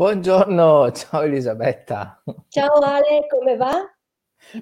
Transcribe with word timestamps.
Buongiorno, 0.00 0.90
ciao 0.96 1.20
Elisabetta. 1.20 2.22
Ciao 2.48 2.72
Ale, 2.78 3.26
come 3.28 3.54
va? 3.56 3.70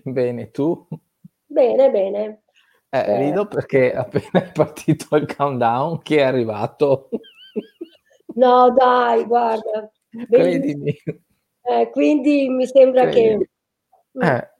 Bene, 0.03 0.51
tu? 0.51 0.85
Bene, 1.47 1.91
bene. 1.93 2.43
Eh, 2.91 2.99
Eh, 2.99 3.19
rido 3.19 3.47
perché 3.47 3.95
appena 3.95 4.43
è 4.43 4.51
partito 4.51 5.15
il 5.15 5.33
countdown, 5.33 6.03
chi 6.03 6.17
è 6.17 6.23
arrivato? 6.23 7.09
no, 8.35 8.75
dai, 8.77 9.25
guarda. 9.27 9.89
Credimi, 10.29 10.93
Eh, 11.63 11.91
quindi 11.93 12.49
mi 12.49 12.67
sembra 12.67 13.03
credimi. 13.03 13.45
che... 13.45 13.51
Mm, 14.19 14.23
Eh. 14.23 14.51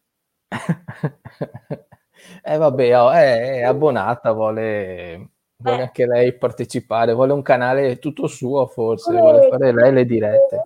Eh, 2.43 2.57
vabbè, 2.57 3.01
oh, 3.01 3.11
è, 3.11 3.59
è 3.59 3.63
abbonata, 3.63 4.31
vuole, 4.31 5.31
vuole 5.59 5.79
eh, 5.79 5.83
anche 5.83 6.07
lei 6.07 6.37
partecipare, 6.37 7.13
vuole 7.13 7.33
un 7.33 7.43
canale 7.43 7.99
tutto 7.99 8.27
suo 8.27 8.67
forse, 8.67 9.13
vuole 9.19 9.41
come- 9.41 9.49
fare 9.49 9.73
lei 9.73 9.93
le 9.93 10.05
dirette. 10.05 10.63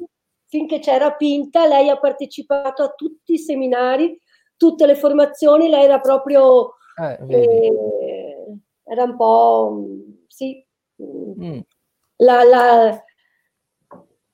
Finché 0.47 0.81
c'era 0.81 1.13
Pinta, 1.13 1.67
lei 1.67 1.89
ha 1.89 1.99
partecipato 1.99 2.83
a 2.83 2.91
tutti 2.91 3.33
i 3.35 3.39
seminari, 3.39 4.21
tutte 4.57 4.85
le 4.87 4.95
formazioni, 4.95 5.69
lei 5.69 5.85
era 5.85 5.99
proprio... 5.99 6.75
Eh, 7.01 7.19
eh, 7.29 7.73
era 8.85 9.05
un 9.05 9.17
po'... 9.17 9.71
mm, 9.73 10.01
sì, 10.27 10.65
mm, 11.03 11.43
Mm, 11.43 11.61
la, 12.17 12.45
la- 12.45 13.05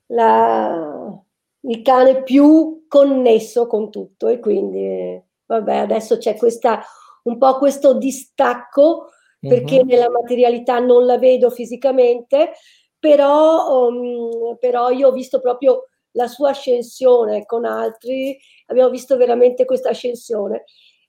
la- 0.06 1.22
il 1.60 1.82
cane 1.82 2.22
più 2.22 2.84
connesso 2.88 3.66
con 3.66 3.90
tutto 3.90 4.28
e 4.28 4.38
quindi 4.40 4.78
eh, 4.84 5.24
vabbè 5.46 5.76
adesso 5.76 6.18
c'è 6.18 6.36
questa 6.36 6.82
un 7.24 7.36
po' 7.38 7.58
questo 7.58 7.94
distacco 7.94 9.08
perché 9.40 9.80
mhm. 9.82 9.88
nella 9.88 10.10
materialità 10.10 10.78
non 10.78 11.04
la 11.06 11.18
vedo 11.18 11.50
fisicamente 11.50 12.52
però, 12.98 13.86
um, 13.88 14.56
però 14.58 14.90
io 14.90 15.08
ho 15.08 15.12
visto 15.12 15.40
proprio 15.40 15.84
la 16.12 16.26
sua 16.26 16.50
ascensione 16.50 17.44
con 17.46 17.64
altri 17.64 18.36
abbiamo 18.66 18.90
visto 18.90 19.16
veramente 19.16 19.64
questa 19.64 19.90
ascensione 19.90 20.64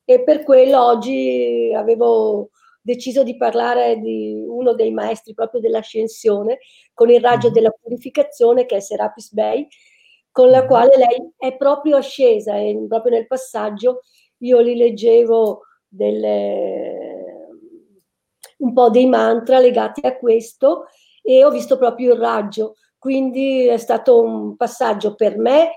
e 0.06 0.24
per 0.24 0.44
quello 0.44 0.84
oggi 0.84 1.72
avevo 1.76 2.50
deciso 2.82 3.24
di 3.24 3.36
parlare 3.38 3.98
di 4.00 4.44
uno 4.48 4.74
dei 4.74 4.92
maestri 4.92 5.34
proprio 5.34 5.60
dell'ascensione 5.62 6.60
con 6.94 7.10
il 7.10 7.22
raggio 7.22 7.48
Mhm. 7.48 7.54
della 7.54 7.72
purificazione 7.82 8.66
che 8.66 8.78
è 8.78 8.80
Serapis 8.80 9.34
Bey, 9.34 9.68
con 10.32 10.50
la 10.50 10.62
Mhm. 10.62 10.68
quale 10.68 10.98
lei 10.98 11.32
è 11.38 11.56
proprio 11.58 11.98
ascesa 11.98 12.56
e 12.58 12.78
proprio 12.88 13.12
nel 13.14 13.28
passaggio 13.28 14.02
io 14.40 14.60
li 14.60 14.76
leggevo 14.76 15.62
delle, 15.88 16.99
un 18.60 18.74
po' 18.74 18.90
dei 18.90 19.06
mantra 19.06 19.60
legati 19.60 20.06
a 20.06 20.18
questo 20.18 20.86
e 21.22 21.44
ho 21.44 21.50
visto 21.50 21.78
proprio 21.78 22.14
il 22.14 22.20
raggio, 22.20 22.76
quindi 22.98 23.66
è 23.68 23.78
stato 23.78 24.22
un 24.22 24.56
passaggio 24.56 25.16
per 25.16 25.38
me 25.38 25.72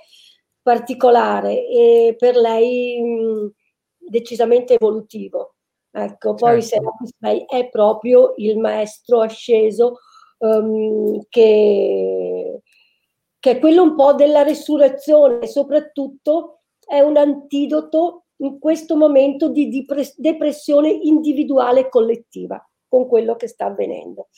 particolare 0.62 1.66
e 1.66 2.14
per 2.18 2.36
lei 2.36 3.00
mh, 3.00 3.52
decisamente 3.98 4.74
evolutivo. 4.74 5.54
Ecco, 5.90 6.34
poi 6.34 6.62
Certo. 6.62 6.90
Serapis 7.20 7.46
è 7.46 7.68
proprio 7.68 8.32
il 8.36 8.58
maestro 8.58 9.20
asceso 9.20 9.98
ehm, 10.38 11.20
che, 11.28 12.60
che 13.38 13.50
è 13.50 13.58
quello 13.58 13.82
un 13.82 13.94
po' 13.94 14.14
della 14.14 14.42
resurrezione 14.42 15.46
soprattutto 15.46 16.60
è 16.86 17.00
un 17.00 17.18
antidoto 17.18 18.24
in 18.38 18.58
questo 18.58 18.96
momento 18.96 19.48
di 19.50 19.84
depressione 20.16 20.88
individuale 20.88 21.80
e 21.80 21.88
collettiva 21.90 22.64
con 22.92 23.08
quello 23.08 23.36
che 23.36 23.48
sta 23.48 23.64
avvenendo. 23.64 24.28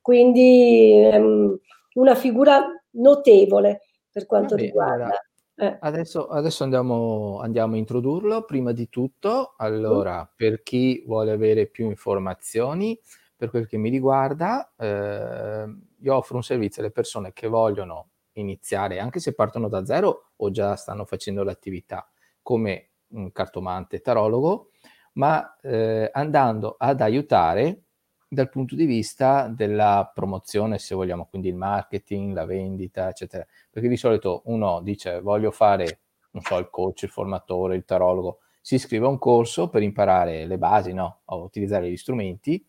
Quindi 0.00 0.92
ehm, 0.92 1.58
una 1.94 2.14
figura 2.14 2.64
notevole 2.92 3.80
per 4.08 4.26
quanto 4.26 4.54
Vabbè, 4.54 4.66
riguarda. 4.66 4.94
allora, 4.94 5.20
eh, 5.56 5.76
adesso, 5.80 6.28
adesso 6.28 6.62
andiamo, 6.62 7.40
andiamo 7.40 7.74
a 7.74 7.78
introdurlo. 7.78 8.44
Prima 8.44 8.70
di 8.70 8.88
tutto, 8.88 9.54
mm, 9.54 9.54
allora, 9.56 10.32
per 10.36 10.62
chi 10.62 11.02
vuole 11.04 11.32
avere 11.32 11.66
più 11.66 11.86
informazioni, 11.86 12.96
per 13.34 13.50
quel 13.50 13.66
che 13.66 13.76
mi 13.76 13.90
riguarda, 13.90 14.72
eh, 14.78 15.64
io 15.98 16.14
offro 16.14 16.36
un 16.36 16.44
servizio 16.44 16.82
alle 16.82 16.92
persone 16.92 17.32
che 17.32 17.48
vogliono 17.48 18.10
iniziare, 18.34 19.00
anche 19.00 19.18
se 19.18 19.34
partono 19.34 19.66
da 19.68 19.84
zero 19.84 20.30
o 20.36 20.50
già 20.52 20.76
stanno 20.76 21.04
facendo 21.06 21.42
l'attività, 21.42 22.08
come 22.40 22.90
un 23.08 23.32
cartomante 23.32 24.00
tarologo, 24.00 24.70
ma 25.14 25.56
eh, 25.60 26.08
andando 26.12 26.76
ad 26.78 27.00
aiutare 27.00 27.85
dal 28.28 28.48
punto 28.48 28.74
di 28.74 28.86
vista 28.86 29.48
della 29.48 30.10
promozione, 30.12 30.78
se 30.78 30.94
vogliamo, 30.94 31.26
quindi 31.26 31.48
il 31.48 31.54
marketing, 31.54 32.34
la 32.34 32.44
vendita, 32.44 33.08
eccetera. 33.08 33.46
Perché 33.70 33.88
di 33.88 33.96
solito 33.96 34.42
uno 34.46 34.80
dice 34.80 35.20
voglio 35.20 35.50
fare, 35.50 36.00
non 36.32 36.42
so, 36.42 36.58
il 36.58 36.68
coach, 36.70 37.02
il 37.02 37.10
formatore, 37.10 37.76
il 37.76 37.84
tarologo, 37.84 38.40
si 38.60 38.74
iscrive 38.74 39.06
a 39.06 39.10
un 39.10 39.18
corso 39.18 39.68
per 39.68 39.82
imparare 39.82 40.44
le 40.44 40.58
basi, 40.58 40.92
no? 40.92 41.20
A 41.26 41.36
utilizzare 41.36 41.90
gli 41.90 41.96
strumenti, 41.96 42.64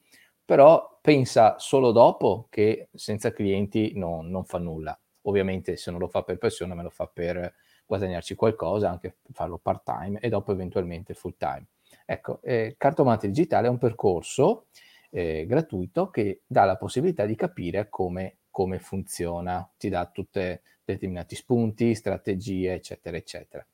però 0.45 0.99
pensa 1.01 1.57
solo 1.57 1.91
dopo 1.91 2.47
che 2.49 2.89
senza 2.93 3.31
clienti 3.31 3.93
non, 3.95 4.29
non 4.29 4.45
fa 4.45 4.59
nulla. 4.59 4.97
Ovviamente 5.23 5.75
se 5.75 5.91
non 5.91 5.99
lo 5.99 6.07
fa 6.07 6.21
per 6.23 6.37
passione, 6.37 6.75
me 6.75 6.83
lo 6.83 6.89
fa 6.89 7.09
per 7.11 7.53
guadagnarci 7.85 8.35
qualcosa, 8.35 8.89
anche 8.89 9.17
farlo 9.31 9.57
part 9.57 9.83
time 9.83 10.19
e 10.19 10.29
dopo 10.29 10.51
eventualmente 10.51 11.13
full 11.13 11.35
time. 11.37 11.65
Ecco, 12.05 12.39
eh, 12.43 12.75
Cartomante 12.77 13.27
Digitale 13.27 13.67
è 13.67 13.69
un 13.69 13.77
percorso 13.77 14.67
eh, 15.09 15.45
gratuito 15.47 16.09
che 16.09 16.41
dà 16.45 16.65
la 16.65 16.77
possibilità 16.77 17.25
di 17.25 17.35
capire 17.35 17.89
come, 17.89 18.37
come 18.49 18.79
funziona, 18.79 19.69
ti 19.77 19.89
dà 19.89 20.05
tutti 20.05 20.59
determinati 20.83 21.35
spunti, 21.35 21.95
strategie, 21.95 22.73
eccetera, 22.73 23.17
eccetera. 23.17 23.65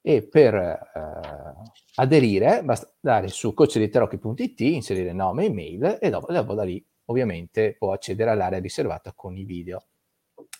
E 0.00 0.22
per 0.22 0.54
eh, 0.54 0.80
aderire 1.94 2.62
basta 2.62 2.92
andare 3.00 3.28
su 3.28 3.54
coachditerocchi.it, 3.54 4.60
inserire 4.60 5.12
nome 5.12 5.44
e 5.44 5.46
email 5.46 5.98
e 6.00 6.10
dopo, 6.10 6.32
dopo 6.32 6.54
da 6.54 6.64
lì 6.64 6.84
ovviamente 7.06 7.74
può 7.78 7.92
accedere 7.92 8.30
all'area 8.30 8.58
riservata 8.58 9.12
con 9.12 9.36
i 9.36 9.44
video. 9.44 9.84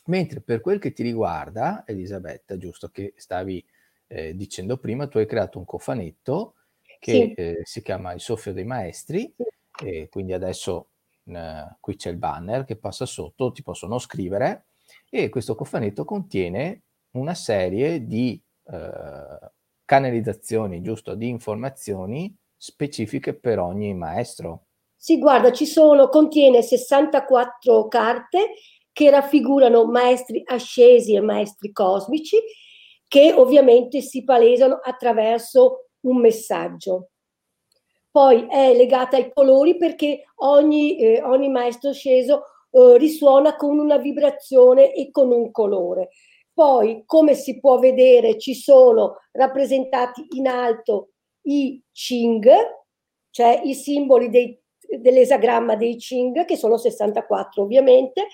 Mentre 0.07 0.41
per 0.41 0.61
quel 0.61 0.79
che 0.79 0.93
ti 0.93 1.03
riguarda, 1.03 1.85
Elisabetta, 1.87 2.57
giusto 2.57 2.89
che 2.89 3.15
stavi 3.17 3.65
eh, 4.07 4.37
dicendo 4.37 4.77
prima, 4.77 5.07
tu 5.09 5.19
hai 5.19 5.27
creato 5.27 5.59
un 5.59 5.65
cofanetto 5.65 6.55
che 7.01 7.13
sì, 7.13 7.33
eh, 7.35 7.61
si 7.65 7.83
chiama 7.83 8.13
Il 8.13 8.21
soffio 8.21 8.53
dei 8.53 8.65
maestri 8.65 9.33
sì. 9.37 9.45
E 9.83 10.09
quindi 10.11 10.33
adesso 10.33 10.89
eh, 11.25 11.77
qui 11.81 11.97
c'è 11.97 12.11
il 12.11 12.17
banner 12.17 12.65
che 12.65 12.77
passa 12.77 13.07
sotto, 13.07 13.53
ti 13.53 13.63
possono 13.63 13.99
scrivere 13.99 14.67
e 15.11 15.29
questo 15.29 15.55
cofanetto 15.55 16.05
contiene 16.05 16.83
una 17.13 17.35
serie 17.35 18.07
di 18.07 18.41
eh, 18.65 19.53
canalizzazioni, 19.85 20.83
giusto, 20.83 21.15
di 21.15 21.29
informazioni 21.29 22.35
specifiche 22.57 23.35
per 23.35 23.59
ogni 23.59 23.95
maestro. 23.95 24.67
Sì, 24.97 25.19
guarda, 25.19 25.53
ci 25.53 25.67
sono, 25.67 26.09
contiene 26.09 26.63
64 26.63 27.89
carte 27.89 28.55
che 28.91 29.11
raffigurano 29.11 29.85
maestri 29.85 30.43
ascesi 30.47 31.15
e 31.15 31.21
maestri 31.21 31.73
cosmici 31.73 32.39
che 33.07 33.33
ovviamente 33.33 34.01
si 34.01 34.25
palesano 34.25 34.81
attraverso 34.83 35.89
un 36.01 36.21
messaggio. 36.21 37.11
Poi 38.15 38.47
è 38.49 38.73
legata 38.77 39.17
ai 39.17 39.33
colori 39.35 39.77
perché 39.77 40.27
ogni, 40.37 40.97
eh, 40.99 41.21
ogni 41.25 41.49
maestro 41.49 41.93
sceso 41.93 42.45
eh, 42.71 42.97
risuona 42.97 43.57
con 43.57 43.77
una 43.77 43.97
vibrazione 43.97 44.95
e 44.95 45.11
con 45.11 45.33
un 45.33 45.51
colore. 45.51 46.11
Poi, 46.53 47.03
come 47.07 47.35
si 47.35 47.59
può 47.59 47.81
vedere, 47.81 48.39
ci 48.39 48.55
sono 48.55 49.17
rappresentati 49.33 50.29
in 50.37 50.47
alto 50.47 51.09
i 51.49 51.83
Ching, 51.91 52.49
cioè 53.31 53.61
i 53.65 53.75
simboli 53.75 54.31
dei, 54.31 54.57
dell'esagramma 54.97 55.75
dei 55.75 55.97
Ching, 55.97 56.45
che 56.45 56.57
sono 56.57 56.77
64 56.77 57.65
ovviamente, 57.65 58.29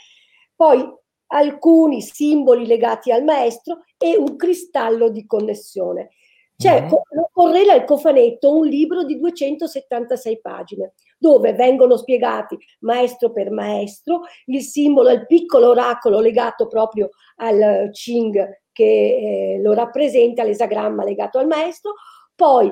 poi 0.54 0.86
alcuni 1.28 2.02
simboli 2.02 2.66
legati 2.66 3.12
al 3.12 3.24
maestro 3.24 3.84
e 3.96 4.14
un 4.18 4.36
cristallo 4.36 5.08
di 5.08 5.24
connessione. 5.24 6.10
C'è, 6.60 6.82
Mhm. 6.82 6.88
lo 7.12 7.30
correla 7.32 7.74
il 7.74 7.84
cofanetto, 7.84 8.54
un 8.54 8.66
libro 8.66 9.02
di 9.02 9.18
276 9.18 10.40
pagine, 10.42 10.92
dove 11.18 11.54
vengono 11.54 11.96
spiegati 11.96 12.58
maestro 12.80 13.32
per 13.32 13.50
maestro, 13.50 14.20
il 14.46 14.60
simbolo, 14.60 15.08
il 15.10 15.24
piccolo 15.26 15.70
oracolo 15.70 16.20
legato 16.20 16.66
proprio 16.66 17.08
al 17.36 17.88
Ching 17.92 18.60
che 18.72 19.54
eh, 19.54 19.60
lo 19.62 19.72
rappresenta, 19.72 20.42
l'esagramma 20.44 21.02
legato 21.02 21.38
al 21.38 21.46
maestro, 21.46 21.94
poi 22.34 22.70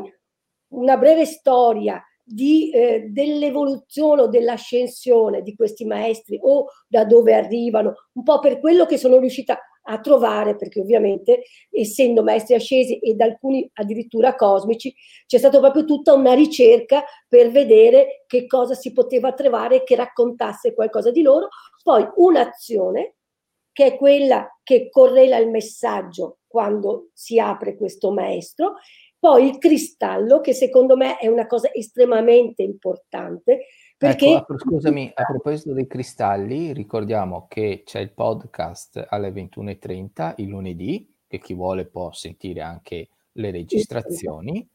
una 0.74 0.98
breve 0.98 1.24
storia 1.24 2.02
di, 2.22 2.70
eh, 2.70 3.06
dell'evoluzione 3.08 4.22
o 4.22 4.28
dell'ascensione 4.28 5.40
di 5.40 5.54
questi 5.56 5.86
maestri 5.86 6.38
o 6.42 6.66
da 6.86 7.06
dove 7.06 7.34
arrivano, 7.34 7.94
un 8.12 8.22
po' 8.22 8.38
per 8.38 8.60
quello 8.60 8.84
che 8.84 8.98
sono 8.98 9.18
riuscita 9.18 9.58
a 9.90 10.00
trovare, 10.00 10.56
perché 10.56 10.80
ovviamente 10.80 11.44
essendo 11.70 12.22
maestri 12.22 12.54
ascesi 12.54 12.98
ed 12.98 13.20
alcuni 13.20 13.68
addirittura 13.74 14.34
cosmici, 14.34 14.94
c'è 15.26 15.38
stata 15.38 15.58
proprio 15.58 15.84
tutta 15.84 16.12
una 16.12 16.34
ricerca 16.34 17.02
per 17.26 17.50
vedere 17.50 18.24
che 18.26 18.46
cosa 18.46 18.74
si 18.74 18.92
poteva 18.92 19.32
trovare 19.32 19.84
che 19.84 19.96
raccontasse 19.96 20.74
qualcosa 20.74 21.10
di 21.10 21.22
loro, 21.22 21.48
poi 21.82 22.06
un'azione 22.16 23.14
che 23.72 23.86
è 23.86 23.96
quella 23.96 24.58
che 24.62 24.90
correla 24.90 25.36
il 25.38 25.48
messaggio 25.48 26.38
quando 26.46 27.10
si 27.14 27.38
apre 27.38 27.76
questo 27.76 28.10
maestro, 28.10 28.74
poi 29.18 29.46
il 29.46 29.58
cristallo, 29.58 30.40
che 30.40 30.52
secondo 30.52 30.96
me 30.96 31.16
è 31.16 31.26
una 31.26 31.46
cosa 31.46 31.70
estremamente 31.72 32.62
importante, 32.62 33.66
perché... 33.98 34.36
Ecco, 34.36 34.56
scusami, 34.56 35.10
a 35.12 35.24
proposito 35.24 35.72
dei 35.72 35.88
cristalli, 35.88 36.72
ricordiamo 36.72 37.46
che 37.48 37.82
c'è 37.84 37.98
il 37.98 38.12
podcast 38.12 39.04
alle 39.08 39.30
21.30 39.30 40.34
il 40.36 40.48
lunedì, 40.48 41.12
che 41.26 41.40
chi 41.40 41.52
vuole 41.52 41.84
può 41.84 42.12
sentire 42.12 42.60
anche 42.62 43.08
le 43.32 43.50
registrazioni, 43.50 44.66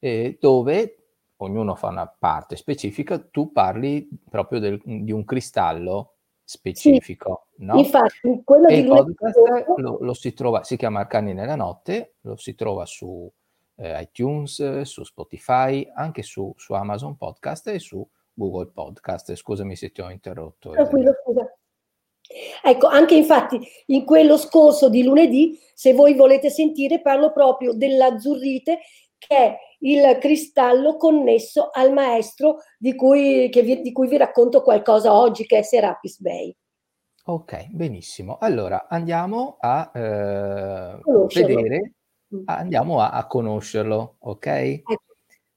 eh, 0.00 0.36
dove 0.40 0.96
ognuno 1.36 1.74
fa 1.76 1.88
una 1.88 2.06
parte 2.06 2.56
specifica, 2.56 3.18
tu 3.18 3.52
parli 3.52 4.08
proprio 4.28 4.58
del, 4.58 4.80
di 4.84 5.12
un 5.12 5.24
cristallo 5.24 6.14
specifico. 6.42 7.46
Sì, 7.56 7.64
no? 7.64 7.78
Infatti, 7.78 8.42
quello 8.44 8.66
e 8.66 8.74
di 8.74 8.80
il 8.80 8.86
podcast 8.88 9.38
lo, 9.76 9.98
lo, 10.00 10.14
si 10.14 10.32
trova, 10.34 10.64
si 10.64 10.76
chiama 10.76 11.00
Arcani 11.00 11.34
nella 11.34 11.56
notte, 11.56 12.14
lo 12.22 12.36
si 12.36 12.54
trova 12.54 12.84
su 12.84 13.30
eh, 13.76 14.00
iTunes, 14.02 14.82
su 14.82 15.04
Spotify, 15.04 15.88
anche 15.94 16.22
su, 16.22 16.52
su, 16.56 16.72
Amazon 16.74 17.16
Podcast 17.16 17.68
e 17.68 17.78
su 17.78 18.06
Google 18.42 18.72
Podcast. 18.72 19.34
Scusami 19.34 19.76
se 19.76 19.92
ti 19.92 20.00
ho 20.00 20.10
interrotto. 20.10 20.70
Tranquillo, 20.70 21.12
scusa. 21.22 21.56
Ecco, 22.62 22.86
anche 22.86 23.14
infatti 23.14 23.60
in 23.86 24.04
quello 24.04 24.36
scorso 24.36 24.88
di 24.88 25.02
lunedì, 25.02 25.58
se 25.74 25.92
voi 25.92 26.14
volete 26.14 26.50
sentire, 26.50 27.00
parlo 27.00 27.32
proprio 27.32 27.72
dell'azzurrite 27.74 28.78
che 29.18 29.36
è 29.36 29.56
il 29.80 30.18
cristallo 30.18 30.96
connesso 30.96 31.70
al 31.72 31.92
maestro 31.92 32.58
di 32.78 32.94
cui, 32.96 33.48
vi, 33.48 33.80
di 33.80 33.92
cui 33.92 34.08
vi 34.08 34.16
racconto 34.16 34.62
qualcosa 34.62 35.12
oggi, 35.12 35.46
che 35.46 35.58
è 35.58 35.62
Serapis 35.62 36.20
Bay. 36.20 36.56
Ok, 37.24 37.68
benissimo. 37.70 38.38
Allora 38.40 38.86
andiamo 38.88 39.56
a 39.60 39.92
eh, 39.94 40.98
vedere, 41.34 41.92
mm. 42.34 42.42
andiamo 42.46 43.00
a, 43.00 43.10
a, 43.10 43.26
conoscerlo, 43.28 44.16
ok? 44.18 44.46
Ecco. 44.46 45.11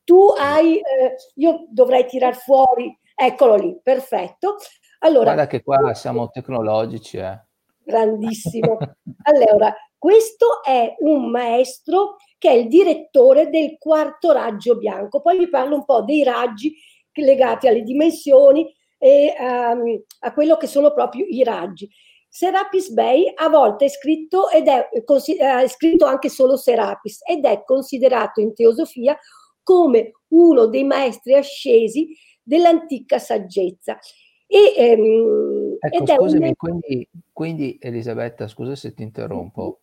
Tu 0.06 0.34
hai, 0.38 0.78
eh, 0.78 1.16
io 1.36 1.66
dovrei 1.70 2.06
tirar 2.06 2.36
fuori, 2.36 2.98
eccolo 3.14 3.56
lì, 3.56 3.78
perfetto. 3.82 4.56
Allora, 5.00 5.34
Guarda 5.34 5.48
che 5.48 5.64
qua 5.64 5.94
siamo 5.94 6.30
tecnologici, 6.30 7.18
eh. 7.18 7.44
Grandissimo. 7.84 8.78
allora, 9.24 9.76
questo 9.98 10.64
è 10.64 10.96
un 11.00 11.30
maestro 11.30 12.18
che 12.38 12.50
è 12.50 12.54
il 12.54 12.68
direttore 12.68 13.50
del 13.50 13.78
quarto 13.80 14.32
raggio 14.32 14.78
bianco. 14.78 15.22
Poi 15.22 15.38
vi 15.38 15.50
parlo 15.50 15.76
un 15.76 15.86
po' 15.86 16.04
dei 16.04 16.24
raggi 16.24 16.76
legati 17.12 17.68
alle 17.68 17.82
dimensioni 17.82 18.72
e 18.98 19.34
um, 19.40 20.04
a 20.20 20.34
quello 20.34 20.58
che 20.58 20.68
sono 20.68 20.94
proprio 20.94 21.26
i 21.28 21.44
raggi. 21.44 21.90
Serapis 22.28 22.92
Bey 22.92 23.32
a 23.34 23.48
volte 23.48 23.86
è 23.86 23.90
scritto 23.90 24.50
ed 24.50 24.68
è, 24.68 24.90
è 24.90 25.68
scritto 25.68 26.06
anche 26.06 26.28
solo 26.28 26.58
Serapis 26.58 27.20
ed 27.26 27.46
è 27.46 27.64
considerato 27.64 28.42
in 28.42 28.54
teosofia 28.54 29.18
come 29.66 30.12
uno 30.30 30.68
dei 30.68 30.84
maestri 30.84 31.34
ascesi 31.34 32.16
dell'antica 32.42 33.18
saggezza. 33.18 33.98
E, 34.46 34.74
ehm, 34.78 35.78
ecco, 35.80 36.06
scusami, 36.06 36.46
un... 36.46 36.54
quindi, 36.56 37.10
quindi, 37.34 37.78
Elisabetta, 37.82 38.48
scusa 38.48 38.76
se 38.76 38.94
ti 38.94 39.02
interrompo, 39.02 39.82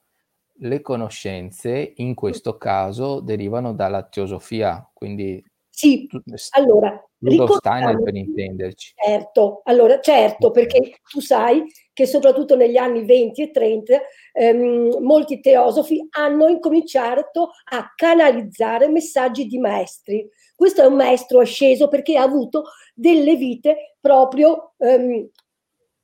le 0.60 0.80
conoscenze 0.80 1.94
in 1.96 2.14
questo 2.14 2.56
caso 2.56 3.18
derivano 3.18 3.74
dalla 3.74 4.04
teosofia, 4.04 4.88
quindi 4.92 5.44
sì, 5.68 6.08
allora 6.50 7.02
Rudolf 7.22 7.56
Steiner 7.58 8.02
per 8.02 8.14
intenderci. 8.14 8.94
Certo, 8.96 9.62
allora 9.64 10.00
certo, 10.00 10.50
perché 10.50 10.98
tu 11.08 11.20
sai 11.20 11.64
che 11.92 12.06
soprattutto 12.06 12.56
negli 12.56 12.76
anni 12.76 13.04
20 13.04 13.42
e 13.42 13.50
30 13.50 14.00
ehm, 14.32 14.98
molti 15.00 15.40
teosofi 15.40 16.04
hanno 16.10 16.48
incominciato 16.48 17.50
a 17.70 17.92
canalizzare 17.94 18.88
messaggi 18.88 19.46
di 19.46 19.58
maestri. 19.58 20.28
Questo 20.54 20.82
è 20.82 20.86
un 20.86 20.94
maestro 20.94 21.40
asceso 21.40 21.88
perché 21.88 22.16
ha 22.16 22.22
avuto 22.22 22.64
delle 22.94 23.36
vite 23.36 23.96
proprio 24.00 24.74
ehm, 24.78 25.28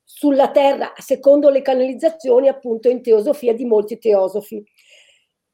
sulla 0.04 0.50
terra, 0.50 0.92
secondo 0.96 1.50
le 1.50 1.62
canalizzazioni 1.62 2.48
appunto 2.48 2.88
in 2.88 3.02
teosofia 3.02 3.54
di 3.54 3.64
molti 3.64 3.98
teosofi. 3.98 4.64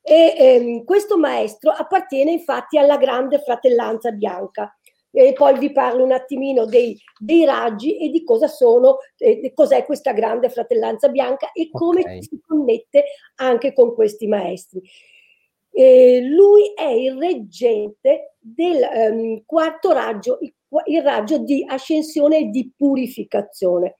E 0.06 0.34
ehm, 0.36 0.84
questo 0.84 1.16
maestro 1.18 1.70
appartiene 1.70 2.30
infatti 2.30 2.76
alla 2.76 2.98
grande 2.98 3.38
fratellanza 3.38 4.10
bianca. 4.10 4.76
E 5.16 5.32
poi 5.32 5.58
vi 5.58 5.70
parlo 5.70 6.02
un 6.02 6.10
attimino 6.10 6.64
dei, 6.64 7.00
dei 7.18 7.44
raggi 7.44 7.98
e 7.98 8.08
di 8.08 8.24
cosa 8.24 8.48
sono, 8.48 8.98
eh, 9.16 9.52
cos'è 9.54 9.84
questa 9.84 10.12
grande 10.12 10.48
fratellanza 10.48 11.08
bianca 11.08 11.52
e 11.52 11.70
come 11.70 12.00
okay. 12.00 12.22
si 12.22 12.40
connette 12.44 13.04
anche 13.36 13.72
con 13.72 13.94
questi 13.94 14.26
maestri. 14.26 14.82
Eh, 15.70 16.20
lui 16.20 16.72
è 16.74 16.88
il 16.88 17.16
reggente 17.16 18.34
del 18.40 18.80
um, 19.12 19.42
quarto 19.46 19.92
raggio, 19.92 20.38
il, 20.40 20.52
il 20.86 21.02
raggio 21.02 21.38
di 21.38 21.64
ascensione 21.66 22.38
e 22.38 22.44
di 22.46 22.72
purificazione 22.76 23.96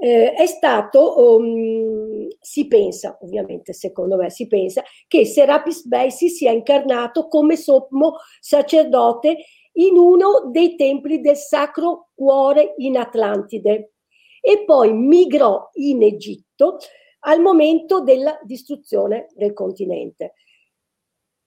eh, 0.00 0.32
è 0.32 0.46
stato, 0.46 1.36
um, 1.36 2.28
si 2.40 2.66
pensa, 2.66 3.16
ovviamente 3.22 3.72
secondo 3.72 4.16
me 4.16 4.30
si 4.30 4.46
pensa, 4.46 4.82
che 5.06 5.24
Serapis 5.24 5.86
Bey 5.86 6.10
si 6.10 6.28
sia 6.28 6.50
incarnato 6.50 7.28
come 7.28 7.56
sommo 7.56 8.16
sacerdote 8.40 9.38
in 9.76 9.96
uno 9.96 10.50
dei 10.50 10.76
templi 10.76 11.20
del 11.20 11.36
Sacro 11.36 12.08
Cuore 12.14 12.74
in 12.78 12.96
Atlantide 12.96 13.92
e 14.40 14.64
poi 14.64 14.92
migrò 14.92 15.70
in 15.74 16.02
Egitto 16.02 16.78
al 17.20 17.40
momento 17.40 18.00
della 18.00 18.38
distruzione 18.42 19.28
del 19.34 19.52
continente. 19.52 20.34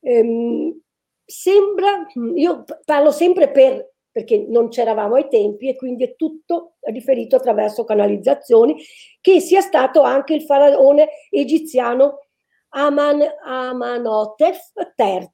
Ehm, 0.02 0.82
sembra, 1.24 2.08
io 2.36 2.64
parlo 2.84 3.12
sempre 3.12 3.52
per 3.52 3.96
perché 4.18 4.48
non 4.50 4.70
c'eravamo 4.70 5.14
ai 5.14 5.28
tempi 5.30 5.68
e 5.68 5.76
quindi 5.76 6.04
è 6.04 6.16
tutto 6.16 6.78
riferito 6.90 7.36
attraverso 7.36 7.84
canalizzazioni, 7.84 8.76
che 9.22 9.40
sia 9.40 9.62
stato 9.62 10.02
anche 10.02 10.34
il 10.34 10.42
faraone 10.42 11.08
egiziano 11.30 12.22
Aman, 12.70 13.22
Amanotef 13.46 14.72
III, 14.98 15.30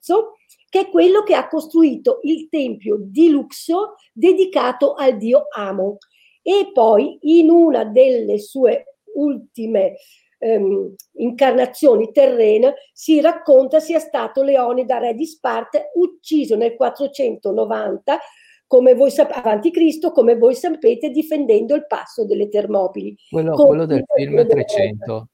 che 0.74 0.88
è 0.88 0.90
quello 0.90 1.22
che 1.22 1.36
ha 1.36 1.48
costruito 1.48 2.18
il 2.24 2.50
tempio 2.50 2.98
di 3.00 3.30
Luxor 3.30 3.94
dedicato 4.12 4.96
al 4.96 5.18
dio 5.18 5.46
Amon. 5.56 5.96
E 6.42 6.72
poi 6.74 7.20
in 7.22 7.52
una 7.52 7.84
delle 7.86 8.40
sue 8.40 8.96
ultime 9.14 9.98
ehm, 10.40 10.96
incarnazioni 11.18 12.12
terrene 12.12 12.74
si 12.92 13.22
racconta 13.22 13.80
sia 13.80 14.00
stato 14.00 14.42
Leonida, 14.42 14.98
re 14.98 15.14
di 15.14 15.28
Sparta, 15.28 15.80
ucciso 15.94 16.56
nel 16.56 16.74
490 16.76 18.18
come 18.66 18.96
voi 18.96 19.12
sapete, 19.12 19.38
avanti 19.38 19.70
Cristo, 19.70 20.12
come 20.12 20.36
voi 20.36 20.56
sapete, 20.56 21.12
difendendo 21.12 21.76
il 21.76 21.86
passo 21.86 22.26
delle 22.26 22.50
Termopili. 22.50 23.16
Quello, 23.30 23.54
quello 23.54 23.86
del 23.86 24.04
film 24.16 24.48
300. 24.48 25.28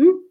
Mm? 0.00 0.28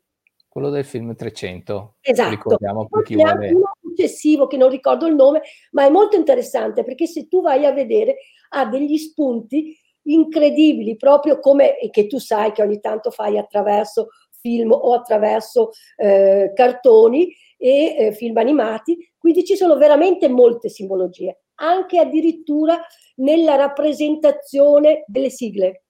Quello 0.48 0.72
del 0.72 0.84
film 0.84 1.16
300. 1.16 1.98
Esatto. 2.02 2.30
Ricordiamo 2.32 2.88
per 2.88 3.04
chi 3.04 3.14
vuole... 3.14 3.54
successivo 4.00 4.48
che 4.48 4.58
non 4.58 4.70
ricordo 4.70 5.06
il 5.06 5.16
nome, 5.16 5.42
ma 5.72 5.86
è 5.86 5.90
molto 5.90 6.16
interessante 6.16 6.84
perché 6.84 7.06
se 7.06 7.28
tu 7.28 7.42
vai 7.42 7.66
a 7.66 7.74
vedere 7.74 8.18
ha 8.50 8.66
degli 8.66 8.98
spunti 8.98 9.78
incredibili, 10.04 10.96
proprio 10.96 11.40
come, 11.40 11.76
che 11.92 12.08
tu 12.08 12.18
sai 12.18 12.52
che 12.52 12.62
ogni 12.62 12.80
tanto 12.80 13.12
fai 13.12 13.38
attraverso 13.38 14.08
film 14.40 14.72
o 14.72 14.94
attraverso 14.94 15.72
eh, 15.98 16.52
cartoni 16.56 17.32
e 17.58 17.96
eh, 17.98 18.12
film 18.14 18.38
animati, 18.38 18.98
quindi 19.18 19.44
ci 19.44 19.58
sono 19.58 19.76
veramente 19.76 20.30
molte 20.30 20.70
simbologie 20.70 21.42
anche 21.62 22.00
addirittura 22.00 22.80
nella 23.16 23.56
rappresentazione 23.56 25.04
delle 25.08 25.30
sigle. 25.30 25.84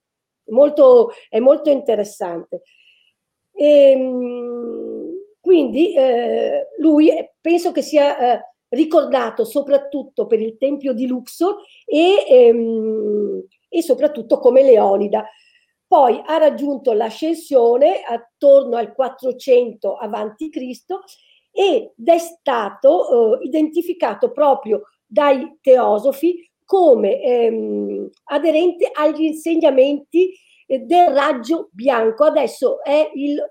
Molto, 0.46 1.12
è 1.30 1.38
molto 1.38 1.70
interessante. 1.70 2.64
E, 3.54 3.92
ehm, 3.92 4.99
quindi 5.50 5.96
eh, 5.96 6.68
lui 6.78 7.10
penso 7.42 7.72
che 7.72 7.82
sia 7.82 8.20
eh, 8.20 8.42
ricordato 8.68 9.46
soprattutto 9.46 10.28
per 10.28 10.40
il 10.40 10.58
tempio 10.58 10.94
di 10.94 11.08
Luxor 11.08 11.56
e, 11.86 12.24
ehm, 12.30 13.48
e 13.68 13.82
soprattutto 13.82 14.38
come 14.38 14.62
Leonida. 14.62 15.26
Poi 15.88 16.22
ha 16.24 16.38
raggiunto 16.38 16.94
l'ascensione 16.94 18.04
attorno 18.08 18.76
al 18.76 18.94
400 18.94 19.96
a.C. 19.96 20.84
ed 21.52 21.94
è 22.06 22.18
stato 22.20 23.40
eh, 23.42 23.46
identificato 23.48 24.32
proprio 24.32 24.84
dai 25.04 25.58
teosofi 25.62 26.48
come 26.64 27.24
ehm, 27.24 28.08
aderente 28.26 28.88
agli 28.94 29.24
insegnamenti 29.24 30.32
eh, 30.68 30.78
del 30.82 31.08
raggio 31.08 31.70
bianco. 31.72 32.26
Adesso 32.26 32.84
è 32.84 33.10
il 33.16 33.44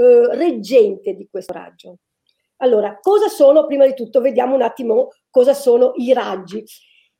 eh, 0.00 0.34
reggente 0.34 1.14
di 1.14 1.28
questo 1.30 1.52
raggio. 1.52 1.98
Allora, 2.62 2.98
cosa 3.00 3.28
sono? 3.28 3.66
Prima 3.66 3.86
di 3.86 3.94
tutto 3.94 4.20
vediamo 4.22 4.54
un 4.54 4.62
attimo 4.62 5.08
cosa 5.28 5.52
sono 5.52 5.92
i 5.96 6.12
raggi. 6.14 6.64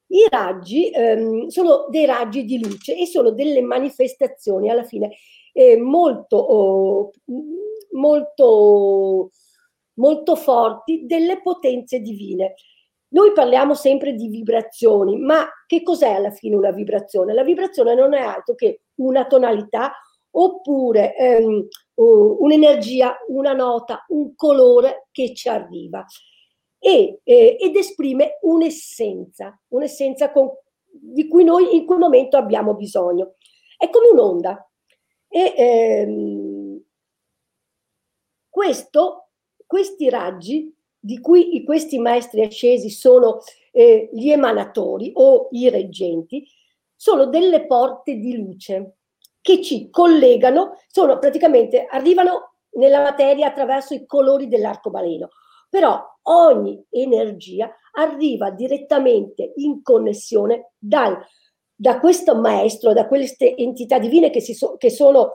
I 0.06 0.26
raggi 0.28 0.90
ehm, 0.90 1.49
sono 1.49 1.87
dei 1.90 2.06
raggi 2.06 2.44
di 2.44 2.62
luce 2.62 2.96
e 2.96 3.06
sono 3.06 3.30
delle 3.32 3.60
manifestazioni 3.60 4.70
alla 4.70 4.84
fine 4.84 5.10
eh, 5.52 5.76
molto, 5.76 6.37
oh, 6.37 7.10
molto, 7.92 9.30
molto 9.94 10.37
forti 10.37 11.04
delle 11.06 11.42
potenze 11.42 12.00
divine. 12.00 12.54
Noi 13.08 13.32
parliamo 13.32 13.75
sempre 13.75 14.14
di 14.14 14.28
vibrazioni, 14.28 15.18
ma 15.18 15.46
che 15.66 15.82
cos'è 15.82 16.12
alla 16.12 16.30
fine 16.30 16.56
una 16.56 16.70
vibrazione? 16.70 17.34
La 17.34 17.44
vibrazione 17.44 17.94
non 17.94 18.14
è 18.14 18.20
altro 18.20 18.54
che 18.54 18.82
una 18.96 19.26
tonalità 19.26 19.92
oppure 20.32 21.16
ehm, 21.16 21.66
un'energia, 22.02 23.16
una 23.28 23.52
nota, 23.52 24.04
un 24.09 24.35
colore 24.35 25.09
che 25.11 25.35
ci 25.35 25.49
arriva 25.49 26.04
e, 26.78 27.21
eh, 27.23 27.57
ed 27.61 27.76
esprime 27.76 28.38
un'essenza, 28.42 29.61
un'essenza 29.69 30.33
con, 30.33 30.50
di 30.90 31.28
cui 31.28 31.45
noi 31.45 31.76
in 31.76 31.85
quel 31.85 31.99
momento 31.99 32.37
abbiamo 32.37 32.75
bisogno. 32.75 33.35
È 33.76 33.88
come 33.90 34.09
un'onda. 34.09 34.66
E, 35.28 35.54
ehm, 35.57 36.83
questo, 38.49 39.28
questi 39.66 40.09
raggi 40.09 40.75
di 40.99 41.21
cui 41.21 41.62
questi 41.64 41.99
maestri 41.99 42.42
ascesi 42.42 42.90
sono 42.90 43.40
eh, 43.73 44.11
gli 44.12 44.30
emanatori 44.30 45.12
o 45.14 45.49
i 45.52 45.69
reggenti, 45.71 46.47
sono 46.95 47.26
delle 47.26 47.66
porte 47.66 48.16
di 48.16 48.37
luce 48.37 48.97
che 49.40 49.62
ci 49.62 49.90
collegano, 49.90 50.76
sono 50.88 51.18
praticamente, 51.18 51.87
arrivano 51.88 52.54
nella 52.73 53.02
materia 53.02 53.49
attraverso 53.49 53.94
i 53.94 54.06
colori 54.06 54.49
dell'arcobaleno, 54.49 55.30
però 55.68 56.02
ogni 56.23 56.85
energia 56.90 57.75
arriva 57.92 58.50
direttamente 58.50 59.52
in 59.56 59.82
connessione 59.82 60.73
dal, 60.78 61.18
da 61.75 61.99
questo 61.99 62.37
maestro, 62.37 62.92
da 62.92 63.06
queste 63.06 63.56
entità 63.56 63.99
divine 63.99 64.30
che, 64.30 64.40
so, 64.40 64.76
che 64.76 64.90
sono 64.90 65.32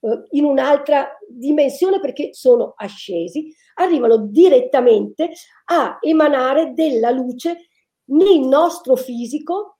eh, 0.00 0.22
in 0.30 0.44
un'altra 0.44 1.16
dimensione 1.28 2.00
perché 2.00 2.34
sono 2.34 2.74
ascesi, 2.76 3.52
arrivano 3.74 4.18
direttamente 4.18 5.30
a 5.66 5.98
emanare 6.00 6.72
della 6.74 7.10
luce 7.10 7.68
nel 8.10 8.40
nostro 8.40 8.96
fisico 8.96 9.78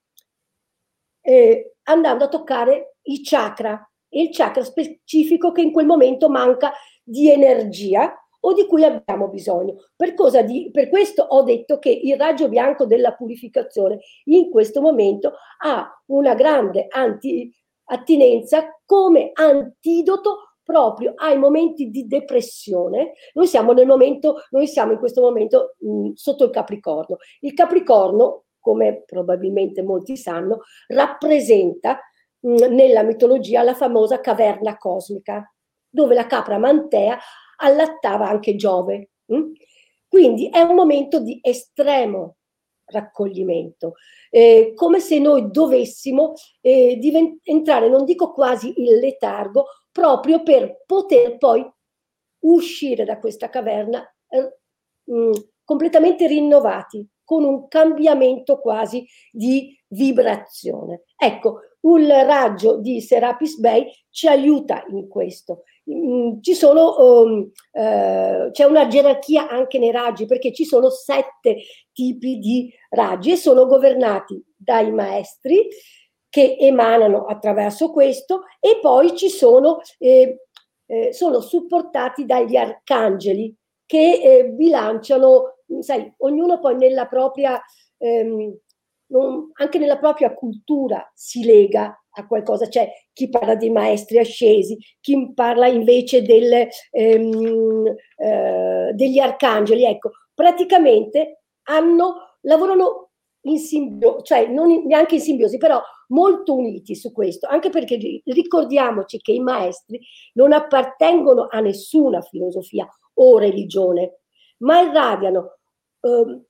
eh, 1.21 1.75
andando 1.89 2.25
a 2.25 2.29
toccare 2.29 2.97
i 3.03 3.23
chakra, 3.23 3.89
il 4.11 4.29
chakra 4.31 4.63
specifico 4.63 5.53
che 5.53 5.63
in 5.63 5.73
quel 5.73 5.87
momento 5.87 6.29
manca 6.29 6.73
di 7.03 7.31
energia 7.31 8.13
o 8.41 8.53
di 8.53 8.67
cui 8.67 8.85
abbiamo 8.85 9.29
bisogno. 9.29 9.77
Per, 9.97 10.15
di, 10.45 10.71
per, 10.71 10.89
questo 10.89 11.23
ho 11.23 11.43
detto 11.43 11.79
che 11.79 11.91
il 11.91 12.17
raggio 12.17 12.49
bianco 12.49 12.87
della 12.87 13.13
purificazione 13.15 13.99
in 14.25 14.51
questo 14.51 14.81
momento 14.81 15.35
ha 15.63 16.03
una 16.07 16.35
grande 16.35 16.87
anti, 16.89 17.53
attinenza 17.85 18.79
come 18.85 19.31
antidoto 19.33 20.49
proprio 20.63 21.15
ai 21.17 21.39
momenti 21.39 21.89
di 21.89 22.07
depressione. 22.07 23.15
Noi 23.33 23.47
siamo 23.47 23.73
nel 23.73 23.87
momento, 23.87 24.43
noi 24.51 24.67
siamo 24.67 24.93
in 24.93 24.99
questo 24.99 25.23
momento 25.23 25.77
mh, 25.79 26.11
sotto 26.13 26.45
il 26.45 26.51
Capricorno. 26.51 27.17
Il 27.41 27.55
Capricorno, 27.55 28.45
come 28.69 29.03
probabilmente 29.07 29.83
molti 29.83 30.19
sanno, 30.19 30.61
rappresenta 30.89 32.01
nella 32.41 33.03
mitologia 33.03 33.63
la 33.63 33.73
famosa 33.73 34.21
caverna 34.21 34.77
cosmica, 34.77 35.51
dove 35.89 36.15
la 36.15 36.27
capra 36.27 36.59
mantea 36.59 37.19
allattava 37.61 38.29
anche 38.29 38.57
Giove. 38.57 39.13
Quindi 40.07 40.51
è 40.51 40.61
un 40.61 40.75
momento 40.75 41.19
di 41.19 41.39
estremo 41.43 42.37
raccoglimento, 42.85 43.95
eh, 44.29 44.73
come 44.75 45.01
se 45.01 45.19
noi 45.19 45.51
dovessimo 45.51 46.35
eh, 46.61 46.97
divent- 46.99 47.41
entrare, 47.45 47.89
non 47.89 48.05
dico 48.05 48.33
quasi 48.33 48.75
in 48.83 48.99
letargo, 48.99 49.65
proprio 49.91 50.43
per 50.43 50.83
poter 50.85 51.39
poi 51.39 51.67
uscire 52.41 53.05
da 53.05 53.19
questa 53.19 53.49
caverna 53.49 54.07
eh, 54.29 54.59
mh, 55.05 55.31
completamente 55.65 56.27
rinnovati, 56.27 57.07
con 57.29 57.45
un 57.45 57.69
cambiamento 57.69 58.59
quasi 58.59 59.07
di 59.31 59.79
vibrazione. 59.89 61.03
Ecco, 61.15 61.61
il 61.83 62.09
raggio 62.09 62.79
di 62.79 63.03
Serapis 63.03 63.59
Bay 63.59 63.93
ci 64.09 64.27
aiuta 64.29 64.83
in 64.89 65.09
questo. 65.09 65.65
Mm, 65.91 66.39
sono, 66.41 66.97
um, 66.99 67.51
eh, 67.73 68.49
c'è 68.51 68.65
una 68.65 68.87
gerarchia 68.87 69.47
anche 69.47 69.79
nei 69.79 69.91
raggi 69.91 70.25
perché 70.25 70.55
ci 70.55 70.65
sono 70.65 70.89
sette 70.89 71.59
tipi 71.93 72.39
di 72.39 72.73
raggi 72.89 73.33
e 73.33 73.37
sono 73.37 73.67
governati 73.67 74.43
dai 74.57 74.91
maestri 74.91 75.69
che 76.31 76.57
emanano 76.59 77.27
attraverso 77.27 77.91
questo 77.93 78.45
e 78.59 78.79
poi 78.81 79.15
ci 79.15 79.29
sono, 79.29 79.81
eh, 79.99 80.47
eh, 80.87 81.13
sono 81.13 81.41
supportati 81.41 82.25
dagli 82.25 82.57
arcangeli 82.57 83.55
che 83.85 84.21
eh, 84.23 84.45
bilanciano, 84.47 85.58
sai, 85.81 86.13
ognuno 86.19 86.61
poi 86.61 86.77
nella 86.77 87.07
propria, 87.07 87.61
ehm, 87.99 88.57
non, 89.11 89.51
anche 89.55 89.79
nella 89.79 89.99
propria 89.99 90.35
cultura 90.35 91.11
si 91.15 91.45
lega 91.45 91.99
a 92.11 92.27
qualcosa. 92.27 92.69
C'è 92.69 92.91
chi 93.13 93.29
parla 93.29 93.55
dei 93.55 93.71
maestri 93.71 94.19
ascesi, 94.19 94.79
chi 95.01 95.33
parla 95.35 95.67
invece 95.67 96.23
del, 96.23 96.69
ehm, 96.91 97.95
eh, 98.17 98.91
degli 98.95 99.19
arcangeli. 99.19 99.85
Ecco, 99.85 100.11
praticamente 100.35 101.43
hanno, 101.65 102.37
lavorano 102.43 103.11
in 103.43 103.59
simbiosi, 103.59 104.25
cioè 104.25 104.47
non 104.49 104.85
neanche 104.87 105.17
in 105.17 105.21
simbiosi, 105.21 105.59
però 105.59 105.81
molto 106.09 106.55
uniti 106.55 106.95
su 106.95 107.13
questo, 107.13 107.47
anche 107.47 107.71
perché 107.71 108.23
ricordiamoci 108.25 109.19
che 109.19 109.33
i 109.33 109.41
maestri 109.41 110.01
non 110.35 110.53
appartengono 110.53 111.49
a 111.51 111.61
nessuna 111.61 112.21
filosofia 112.23 112.87
o 113.15 113.39
religione, 113.39 114.21
ma 114.59 114.81
irradiano 114.81 115.58
eh, 116.01 116.41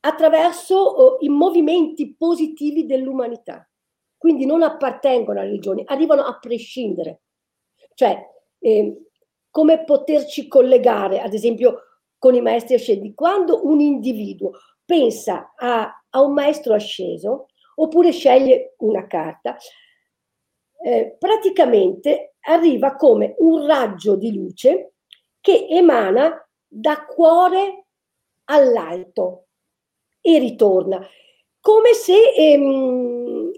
attraverso 0.00 1.18
eh, 1.18 1.24
i 1.26 1.28
movimenti 1.28 2.14
positivi 2.14 2.86
dell'umanità 2.86 3.68
quindi 4.26 4.46
non 4.46 4.62
appartengono 4.62 5.38
alle 5.38 5.50
religioni, 5.50 5.84
arrivano 5.86 6.22
a 6.22 6.38
prescindere. 6.38 7.22
Cioè, 7.94 8.18
eh, 8.58 9.02
come 9.50 9.84
poterci 9.84 10.48
collegare, 10.48 11.20
ad 11.20 11.32
esempio, 11.32 11.82
con 12.18 12.34
i 12.34 12.40
maestri 12.40 12.74
ascesi? 12.74 13.14
Quando 13.14 13.64
un 13.66 13.80
individuo 13.80 14.52
pensa 14.84 15.52
a, 15.54 16.04
a 16.10 16.20
un 16.22 16.32
maestro 16.32 16.74
asceso, 16.74 17.46
oppure 17.76 18.10
sceglie 18.10 18.74
una 18.78 19.06
carta, 19.06 19.56
eh, 20.82 21.16
praticamente 21.18 22.34
arriva 22.40 22.96
come 22.96 23.34
un 23.38 23.66
raggio 23.66 24.16
di 24.16 24.34
luce 24.34 24.94
che 25.40 25.66
emana 25.68 26.36
da 26.66 27.04
cuore 27.04 27.85
all'alto 28.46 29.46
e 30.20 30.38
ritorna, 30.38 31.06
come 31.60 31.92
se 31.92 32.32
ehm, 32.36 33.50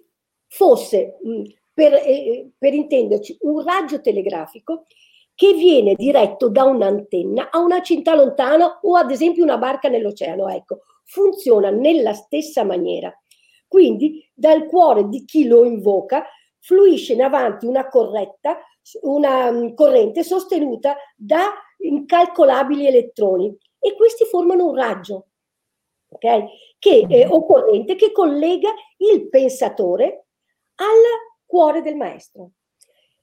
fosse, 0.48 1.18
mm, 1.26 1.44
per, 1.72 1.94
eh, 1.94 2.50
per 2.56 2.74
intenderci, 2.74 3.38
un 3.40 3.62
raggio 3.62 4.00
telegrafico 4.00 4.86
che 5.34 5.52
viene 5.54 5.94
diretto 5.94 6.48
da 6.48 6.64
un'antenna 6.64 7.50
a 7.50 7.60
una 7.60 7.80
cinta 7.80 8.14
lontana 8.14 8.80
o 8.82 8.96
ad 8.96 9.10
esempio 9.10 9.44
una 9.44 9.56
barca 9.56 9.88
nell'oceano. 9.88 10.48
Ecco, 10.48 10.80
funziona 11.04 11.70
nella 11.70 12.12
stessa 12.12 12.64
maniera. 12.64 13.12
Quindi 13.68 14.28
dal 14.34 14.66
cuore 14.66 15.08
di 15.08 15.24
chi 15.24 15.46
lo 15.46 15.64
invoca 15.64 16.24
fluisce 16.58 17.12
in 17.12 17.22
avanti 17.22 17.66
una 17.66 17.88
corretta, 17.88 18.58
una 19.02 19.48
um, 19.48 19.74
corrente 19.74 20.24
sostenuta 20.24 20.96
da 21.16 21.52
incalcolabili 21.78 22.86
elettroni 22.86 23.56
e 23.78 23.94
questi 23.94 24.24
formano 24.24 24.68
un 24.68 24.74
raggio, 24.74 25.28
ok? 26.08 26.44
Che, 26.78 27.06
eh, 27.08 27.26
o 27.26 27.44
corrente 27.44 27.94
che 27.94 28.12
collega 28.12 28.72
il 28.98 29.28
pensatore 29.28 30.26
al 30.76 31.44
cuore 31.46 31.82
del 31.82 31.96
maestro. 31.96 32.52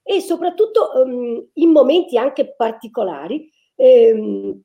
E 0.03 0.19
soprattutto 0.21 0.91
um, 0.95 1.50
in 1.53 1.69
momenti 1.69 2.17
anche 2.17 2.53
particolari 2.55 3.50
um, 3.75 4.62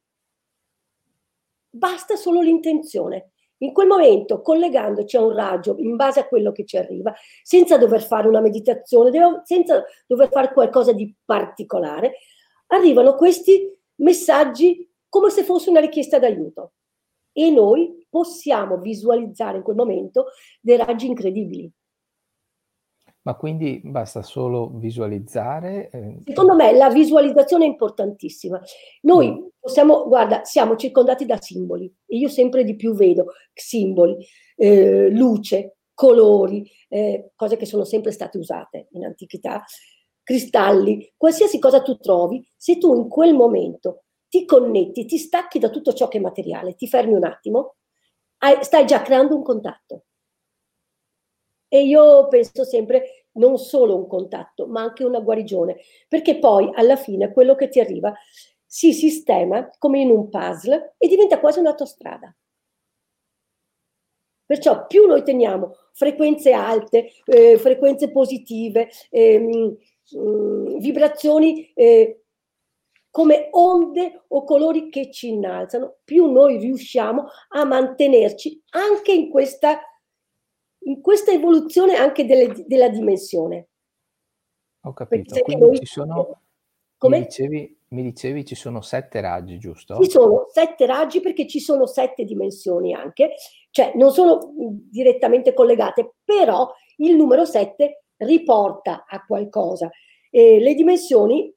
basta 1.71 2.17
solo 2.17 2.41
l'intenzione. 2.41 3.33
In 3.63 3.73
quel 3.73 3.87
momento, 3.87 4.41
collegandoci 4.41 5.17
a 5.17 5.23
un 5.23 5.35
raggio 5.35 5.77
in 5.79 5.95
base 5.97 6.21
a 6.21 6.27
quello 6.27 6.51
che 6.51 6.65
ci 6.65 6.79
arriva, 6.79 7.13
senza 7.43 7.77
dover 7.77 8.03
fare 8.03 8.27
una 8.27 8.41
meditazione, 8.41 9.11
senza 9.45 9.85
dover 10.07 10.31
fare 10.31 10.53
qualcosa 10.53 10.93
di 10.93 11.15
particolare, 11.25 12.15
arrivano 12.69 13.17
questi 13.17 13.71
messaggi 13.97 14.90
come 15.11 15.29
se 15.29 15.45
fosse 15.45 15.69
una 15.69 15.81
richiesta 15.81 16.19
d'aiuto. 16.19 16.73
E 17.33 17.51
noi 17.51 18.07
possiamo 18.09 18.79
visualizzare 18.79 19.59
in 19.59 19.63
quel 19.63 19.77
momento 19.77 20.27
dei 20.61 20.79
raggi 20.79 21.07
incredibili. 21.07 21.71
Ma 23.23 23.35
quindi 23.35 23.83
basta 23.85 24.23
solo 24.23 24.71
visualizzare? 24.77 25.91
Eh. 25.91 26.17
Secondo 26.25 26.55
me 26.55 26.73
la 26.73 26.89
visualizzazione 26.89 27.65
è 27.65 27.69
importantissima. 27.69 28.61
Noi 29.03 29.31
mm. 29.31 29.47
possiamo, 29.61 30.09
guarda, 30.09 30.45
siamo 30.45 30.75
circondati 30.77 31.27
da 31.27 31.39
simboli 31.39 31.85
e 32.07 32.17
io 32.17 32.29
sempre 32.29 32.65
di 32.65 32.77
più 32.77 32.95
vedo 32.95 33.27
simboli, 33.53 34.17
eh, 34.57 35.11
luce, 35.11 35.77
colori, 35.93 36.67
eh, 36.89 37.33
cose 37.37 37.57
che 37.57 37.67
sono 37.67 37.85
sempre 37.85 38.11
state 38.11 38.39
usate 38.39 38.89
in 38.93 39.05
antichità, 39.05 39.63
cristalli, 40.23 41.13
qualsiasi 41.15 41.59
cosa 41.59 41.83
tu 41.83 41.99
trovi, 41.99 42.43
se 42.57 42.79
tu 42.79 42.95
in 42.95 43.07
quel 43.07 43.35
momento 43.35 44.05
ti 44.31 44.47
connetti, 44.47 45.05
ti 45.05 45.19
stacchi 45.19 45.59
da 45.59 45.69
tutto 45.69 45.93
ciò 45.93 46.09
che 46.09 46.19
è 46.19 46.21
materiale, 46.21 46.77
ti 46.77 46.87
fermi 46.87 47.15
un 47.15 47.25
attimo, 47.25 47.75
stai 48.63 48.87
già 48.87 49.03
creando 49.03 49.35
un 49.35 49.43
contatto. 49.43 50.05
E 51.69 51.85
io 51.85 52.29
penso 52.29 52.65
sempre 52.65 53.27
non 53.33 53.59
solo 53.59 53.97
un 53.97 54.07
contatto, 54.07 54.67
ma 54.67 54.83
anche 54.83 55.05
una 55.05 55.21
guarigione, 55.21 55.79
perché 56.09 56.39
poi 56.39 56.71
alla 56.75 56.97
fine 56.97 57.33
quello 57.33 57.55
che 57.55 57.69
ti 57.69 57.81
arriva 57.81 58.15
si 58.65 58.93
sistema 58.93 59.69
come 59.79 60.01
in 60.01 60.11
un 60.11 60.29
puzzle 60.29 60.95
e 60.97 61.09
diventa 61.09 61.41
quasi 61.41 61.59
un'autostrada. 61.59 62.35
Perciò 64.47 64.87
più 64.87 65.07
noi 65.07 65.23
teniamo 65.23 65.77
frequenze 65.93 66.53
alte, 66.53 67.13
eh, 67.25 67.57
frequenze 67.59 68.11
positive, 68.11 68.89
ehm, 69.11 69.77
mh, 70.11 70.79
vibrazioni 70.79 71.73
eh, 71.73 72.23
come 73.11 73.49
onde 73.53 74.25
o 74.29 74.45
colori 74.45 74.89
che 74.89 75.11
ci 75.11 75.29
innalzano, 75.29 75.97
più 76.05 76.31
noi 76.31 76.59
riusciamo 76.59 77.27
a 77.49 77.65
mantenerci 77.65 78.63
anche 78.71 79.13
in 79.13 79.31
questa, 79.31 79.81
in 80.85 81.01
questa 81.01 81.33
evoluzione 81.33 81.97
anche 81.97 82.25
delle, 82.25 82.65
della 82.67 82.89
dimensione. 82.89 83.69
Ho 84.83 84.93
capito, 84.93 85.39
quindi 85.41 85.65
noi, 85.65 85.79
ci 85.79 85.87
sono, 85.87 86.43
come? 86.97 87.19
Mi 87.19 87.25
dicevi, 87.25 87.79
mi 87.89 88.03
dicevi 88.03 88.45
ci 88.45 88.55
sono 88.55 88.81
sette 88.81 89.21
raggi, 89.21 89.59
giusto? 89.59 90.01
Ci 90.01 90.11
sono 90.11 90.47
sette 90.49 90.87
raggi 90.87 91.21
perché 91.21 91.47
ci 91.47 91.61
sono 91.61 91.87
sette 91.87 92.25
dimensioni 92.25 92.95
anche, 92.95 93.35
cioè 93.71 93.93
non 93.97 94.13
sono 94.13 94.53
direttamente 94.89 95.53
collegate, 95.53 96.15
però 96.25 96.73
il 96.99 97.17
numero 97.17 97.45
sette 97.45 98.05
riporta 98.19 99.05
a 99.07 99.25
qualcosa. 99.27 99.91
E 100.31 100.61
le 100.61 100.75
dimensioni, 100.75 101.53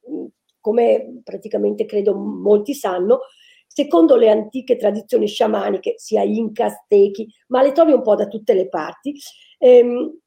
come 0.63 1.19
praticamente 1.25 1.85
credo 1.85 2.15
molti 2.15 2.73
sanno, 2.73 3.19
secondo 3.67 4.15
le 4.15 4.29
antiche 4.29 4.77
tradizioni 4.77 5.27
sciamaniche, 5.27 5.95
sia 5.97 6.23
inca, 6.23 6.65
aztechi, 6.65 7.27
ma 7.47 7.61
le 7.61 7.73
trovi 7.73 7.91
un 7.91 8.01
po' 8.01 8.15
da 8.15 8.27
tutte 8.27 8.53
le 8.53 8.69
parti, 8.69 9.13
ehm, 9.59 10.19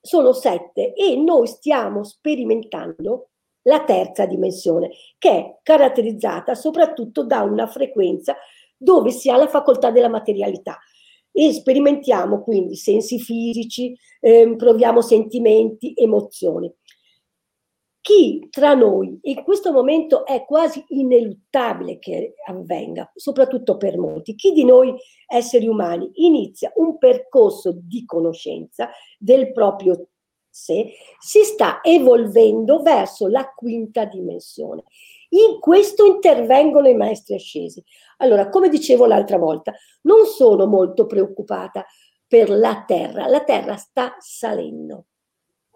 sono 0.00 0.32
sette 0.32 0.94
e 0.94 1.16
noi 1.16 1.46
stiamo 1.48 2.04
sperimentando 2.04 3.30
la 3.62 3.82
terza 3.84 4.26
dimensione, 4.26 4.90
che 5.18 5.30
è 5.30 5.58
caratterizzata 5.62 6.54
soprattutto 6.54 7.24
da 7.24 7.42
una 7.42 7.66
frequenza 7.66 8.36
dove 8.76 9.10
si 9.10 9.28
ha 9.30 9.36
la 9.36 9.48
facoltà 9.48 9.90
della 9.90 10.08
materialità. 10.08 10.78
E 11.32 11.52
sperimentiamo 11.52 12.42
quindi 12.42 12.76
sensi 12.76 13.18
fisici, 13.18 13.96
ehm, 14.20 14.56
proviamo 14.56 15.02
sentimenti, 15.02 15.92
emozioni. 15.96 16.72
Chi 18.06 18.46
tra 18.52 18.74
noi, 18.74 19.18
in 19.22 19.42
questo 19.42 19.72
momento 19.72 20.24
è 20.24 20.44
quasi 20.44 20.84
ineluttabile 20.90 21.98
che 21.98 22.34
avvenga, 22.46 23.10
soprattutto 23.16 23.76
per 23.76 23.98
molti, 23.98 24.36
chi 24.36 24.52
di 24.52 24.64
noi 24.64 24.94
esseri 25.26 25.66
umani 25.66 26.08
inizia 26.14 26.70
un 26.76 26.98
percorso 26.98 27.72
di 27.76 28.04
conoscenza 28.04 28.90
del 29.18 29.50
proprio 29.50 30.10
sé, 30.48 30.92
si 31.18 31.42
sta 31.42 31.80
evolvendo 31.82 32.80
verso 32.80 33.26
la 33.26 33.52
quinta 33.52 34.04
dimensione. 34.04 34.84
In 35.30 35.58
questo 35.58 36.04
intervengono 36.04 36.86
i 36.86 36.94
maestri 36.94 37.34
ascesi. 37.34 37.82
Allora, 38.18 38.50
come 38.50 38.68
dicevo 38.68 39.06
l'altra 39.06 39.36
volta, 39.36 39.74
non 40.02 40.26
sono 40.26 40.66
molto 40.66 41.06
preoccupata 41.06 41.84
per 42.24 42.50
la 42.50 42.84
Terra, 42.86 43.26
la 43.26 43.42
Terra 43.42 43.74
sta 43.74 44.14
salendo 44.20 45.06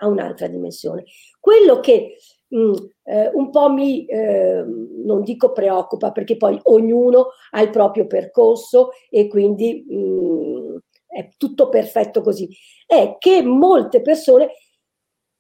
a 0.01 0.09
un'altra 0.09 0.47
dimensione. 0.49 1.05
Quello 1.39 1.81
che 1.81 2.17
mh, 2.49 2.59
mm, 2.59 2.75
eh, 3.05 3.31
un 3.35 3.51
po' 3.51 3.71
mi, 3.71 4.07
eh, 4.07 4.65
non 5.05 5.23
dico 5.23 5.53
preoccupa, 5.53 6.13
perché 6.13 6.37
poi 6.37 6.59
ognuno 6.65 7.29
ha 7.51 7.63
il 7.63 7.71
proprio 7.71 8.07
percorso 8.07 8.91
e 9.09 9.29
quindi 9.29 9.85
mh, 9.89 9.95
mm, 9.95 10.77
è 11.07 11.29
tutto 11.37 11.69
perfetto 11.69 12.21
così, 12.23 12.49
è 12.87 13.17
che 13.19 13.43
molte 13.43 14.01
persone 14.01 14.51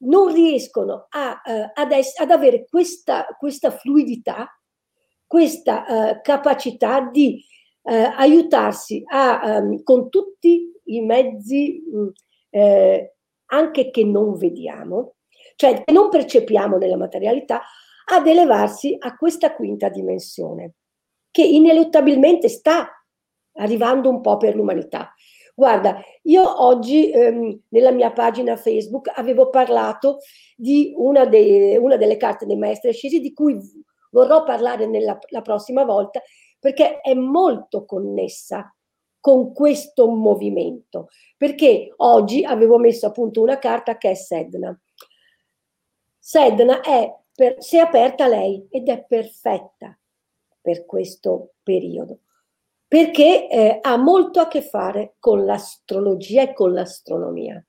non 0.02 0.32
riescono 0.32 1.06
a, 1.10 1.40
uh, 1.44 1.70
ad, 1.74 1.92
es- 1.92 2.18
ad, 2.18 2.30
avere 2.30 2.66
questa, 2.66 3.26
questa, 3.38 3.70
fluidità, 3.70 4.48
questa 5.26 5.84
uh, 5.86 6.20
capacità 6.22 7.02
di 7.02 7.44
uh, 7.82 7.92
aiutarsi 8.16 9.02
a, 9.06 9.58
um, 9.58 9.82
con 9.82 10.08
tutti 10.08 10.72
i 10.84 11.00
mezzi 11.02 11.82
um, 11.92 12.10
eh, 12.50 13.14
anche 13.50 13.90
che 13.90 14.04
non 14.04 14.34
vediamo, 14.36 15.14
cioè 15.56 15.82
che 15.84 15.92
non 15.92 16.08
percepiamo 16.08 16.76
nella 16.76 16.96
materialità, 16.96 17.62
ad 18.12 18.26
elevarsi 18.26 18.96
a 18.98 19.16
questa 19.16 19.54
quinta 19.54 19.88
dimensione, 19.88 20.74
che 21.30 21.44
ineluttabilmente 21.44 22.48
sta 22.48 22.88
arrivando 23.54 24.08
un 24.08 24.20
po' 24.20 24.36
per 24.36 24.56
l'umanità. 24.56 25.14
Guarda, 25.54 26.00
io 26.22 26.64
oggi 26.64 27.10
ehm, 27.10 27.60
nella 27.68 27.90
mia 27.90 28.12
pagina 28.12 28.56
Facebook 28.56 29.10
avevo 29.14 29.50
parlato 29.50 30.18
di 30.56 30.94
una, 30.96 31.26
de, 31.26 31.76
una, 31.76 31.96
delle 31.96 32.16
carte 32.16 32.46
dei 32.46 32.56
maestri 32.56 32.90
ascesi 32.90 33.20
di 33.20 33.32
cui 33.32 33.58
vorrò 34.10 34.42
parlare 34.42 34.86
nella, 34.86 35.18
la 35.28 35.42
prossima 35.42 35.84
volta 35.84 36.22
perché 36.58 37.00
è 37.00 37.14
molto 37.14 37.84
connessa 37.84 38.74
con 39.20 39.52
questo 39.52 40.08
movimento, 40.08 41.08
perché 41.36 41.92
oggi 41.96 42.42
avevo 42.44 42.78
messo 42.78 43.06
appunto 43.06 43.42
una 43.42 43.58
carta 43.58 43.96
che 43.98 44.10
è 44.10 44.14
Sedna. 44.14 44.78
Sedna 46.18 46.80
è, 46.80 47.14
per, 47.34 47.56
si 47.62 47.76
è 47.76 47.80
aperta 47.80 48.26
lei 48.26 48.66
ed 48.70 48.88
è 48.88 49.04
perfetta 49.04 49.96
per 50.60 50.86
questo 50.86 51.52
periodo, 51.62 52.20
perché 52.88 53.48
eh, 53.48 53.78
ha 53.80 53.96
molto 53.96 54.40
a 54.40 54.48
che 54.48 54.62
fare 54.62 55.16
con 55.18 55.44
l'astrologia 55.44 56.42
e 56.42 56.52
con 56.52 56.72
l'astronomia. 56.72 57.62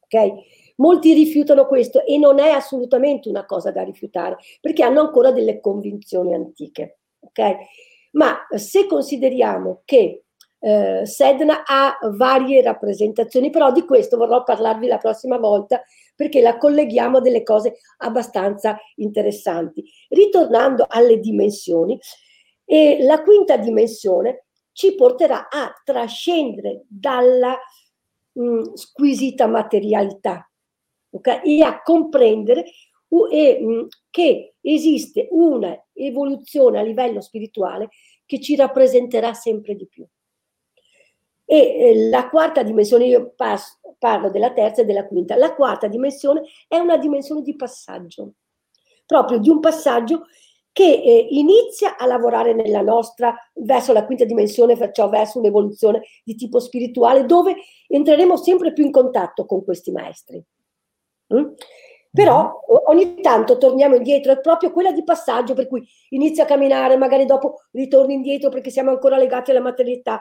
Ok? 0.00 0.74
Molti 0.76 1.14
rifiutano 1.14 1.66
questo 1.66 2.04
e 2.04 2.18
non 2.18 2.38
è 2.38 2.50
assolutamente 2.50 3.28
una 3.28 3.46
cosa 3.46 3.70
da 3.70 3.82
rifiutare, 3.82 4.36
perché 4.60 4.82
hanno 4.82 5.00
ancora 5.00 5.32
delle 5.32 5.60
convinzioni 5.60 6.34
antiche. 6.34 7.00
Ok? 7.20 7.56
Ma 8.12 8.46
se 8.56 8.86
consideriamo 8.86 9.82
che 9.84 10.24
eh, 10.64 11.04
Sedna 11.04 11.64
ha 11.66 11.98
varie 12.12 12.62
rappresentazioni, 12.62 13.50
però 13.50 13.72
di 13.72 13.84
questo 13.84 14.16
vorrò 14.16 14.44
parlarvi 14.44 14.86
la 14.86 14.98
prossima 14.98 15.38
volta 15.38 15.82
perché 16.14 16.40
la 16.40 16.56
colleghiamo 16.56 17.18
a 17.18 17.20
delle 17.20 17.42
cose 17.42 17.78
abbastanza 17.98 18.78
interessanti. 18.96 19.84
Ritornando 20.08 20.86
alle 20.88 21.18
dimensioni, 21.18 21.98
e 22.64 22.98
la 23.02 23.22
quinta 23.22 23.56
dimensione 23.56 24.46
ci 24.72 24.94
porterà 24.94 25.48
a 25.50 25.72
trascendere 25.84 26.84
dalla 26.88 27.56
mh, 28.32 28.42
mm, 28.42 28.72
squisita 28.74 29.46
materialità 29.46 30.48
okay? 31.10 31.58
e 31.58 31.62
a 31.62 31.82
comprendere 31.82 32.64
uh, 33.08 33.26
e, 33.26 33.58
mh, 33.60 33.72
mm, 33.72 33.86
che 34.10 34.54
esiste 34.60 35.28
una 35.32 35.76
evoluzione 35.92 36.78
a 36.78 36.82
livello 36.82 37.20
spirituale 37.20 37.88
che 38.24 38.40
ci 38.40 38.56
rappresenterà 38.56 39.34
sempre 39.34 39.74
di 39.74 39.86
più. 39.86 40.06
E 41.52 41.58
eh, 41.58 42.08
la 42.08 42.30
quarta 42.30 42.62
dimensione, 42.62 43.04
io 43.04 43.34
passo, 43.36 43.76
parlo 43.98 44.30
della 44.30 44.54
terza 44.54 44.80
e 44.80 44.84
della 44.86 45.06
quinta, 45.06 45.36
la 45.36 45.54
quarta 45.54 45.86
dimensione 45.86 46.44
è 46.66 46.78
una 46.78 46.96
dimensione 46.96 47.42
di 47.42 47.54
passaggio, 47.54 48.36
proprio 49.04 49.36
di 49.36 49.50
un 49.50 49.60
passaggio 49.60 50.22
che 50.72 50.82
eh, 50.82 51.26
inizia 51.32 51.98
a 51.98 52.06
lavorare 52.06 52.54
nella 52.54 52.80
nostra, 52.80 53.36
verso 53.52 53.92
la 53.92 54.06
quinta 54.06 54.24
dimensione, 54.24 54.78
perciò 54.78 55.10
verso 55.10 55.40
un'evoluzione 55.40 56.00
di 56.24 56.36
tipo 56.36 56.58
spirituale, 56.58 57.26
dove 57.26 57.54
entreremo 57.86 58.38
sempre 58.38 58.72
più 58.72 58.86
in 58.86 58.90
contatto 58.90 59.44
con 59.44 59.62
questi 59.62 59.92
maestri. 59.92 60.42
Mm? 61.34 61.48
Però 62.10 62.44
mm-hmm. 62.44 62.82
ogni 62.86 63.20
tanto 63.20 63.58
torniamo 63.58 63.96
indietro, 63.96 64.32
è 64.32 64.40
proprio 64.40 64.72
quella 64.72 64.92
di 64.92 65.04
passaggio 65.04 65.52
per 65.52 65.68
cui 65.68 65.86
inizia 66.08 66.44
a 66.44 66.46
camminare, 66.46 66.96
magari 66.96 67.26
dopo 67.26 67.64
ritorni 67.72 68.14
indietro 68.14 68.48
perché 68.48 68.70
siamo 68.70 68.88
ancora 68.88 69.18
legati 69.18 69.50
alla 69.50 69.60
materialità, 69.60 70.18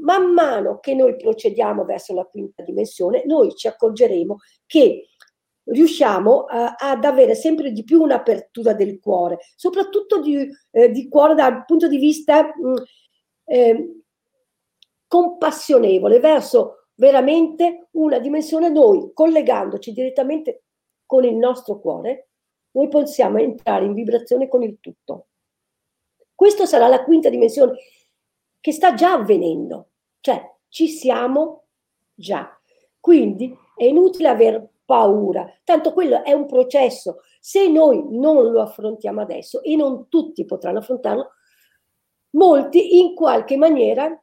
man 0.00 0.32
mano 0.32 0.78
che 0.80 0.94
noi 0.94 1.16
procediamo 1.16 1.84
verso 1.84 2.14
la 2.14 2.24
quinta 2.24 2.62
dimensione, 2.62 3.24
noi 3.24 3.54
ci 3.54 3.68
accorgeremo 3.68 4.38
che 4.66 5.08
riusciamo 5.64 6.44
a, 6.44 6.74
ad 6.78 7.04
avere 7.04 7.34
sempre 7.34 7.72
di 7.72 7.84
più 7.84 8.02
un'apertura 8.02 8.74
del 8.74 9.00
cuore, 9.00 9.38
soprattutto 9.56 10.20
di, 10.20 10.48
eh, 10.70 10.90
di 10.90 11.08
cuore 11.08 11.34
dal 11.34 11.64
punto 11.64 11.88
di 11.88 11.98
vista 11.98 12.42
mh, 12.42 12.68
mm, 12.68 12.74
eh, 13.44 14.02
compassionevole 15.06 16.18
verso 16.20 16.88
veramente 16.96 17.88
una 17.92 18.18
dimensione, 18.18 18.68
noi 18.68 19.10
collegandoci 19.12 19.92
direttamente 19.92 20.64
con 21.06 21.24
il 21.24 21.36
nostro 21.36 21.80
cuore, 21.80 22.28
noi 22.72 22.88
possiamo 22.88 23.38
entrare 23.38 23.84
in 23.84 23.94
vibrazione 23.94 24.48
con 24.48 24.62
il 24.62 24.78
tutto. 24.80 25.28
Questa 26.34 26.66
sarà 26.66 26.88
la 26.88 27.04
quinta 27.04 27.28
dimensione 27.28 27.76
che 28.64 28.72
sta 28.72 28.94
già 28.94 29.12
avvenendo, 29.12 29.90
cioè 30.20 30.42
ci 30.70 30.88
siamo 30.88 31.64
già. 32.14 32.58
Quindi 32.98 33.54
è 33.76 33.84
inutile 33.84 34.28
aver 34.28 34.66
paura, 34.86 35.46
tanto 35.64 35.92
quello 35.92 36.24
è 36.24 36.32
un 36.32 36.46
processo. 36.46 37.20
Se 37.40 37.68
noi 37.68 38.02
non 38.08 38.50
lo 38.50 38.62
affrontiamo 38.62 39.20
adesso, 39.20 39.62
e 39.62 39.76
non 39.76 40.08
tutti 40.08 40.46
potranno 40.46 40.78
affrontarlo, 40.78 41.32
molti 42.36 43.00
in 43.00 43.14
qualche 43.14 43.58
maniera 43.58 44.18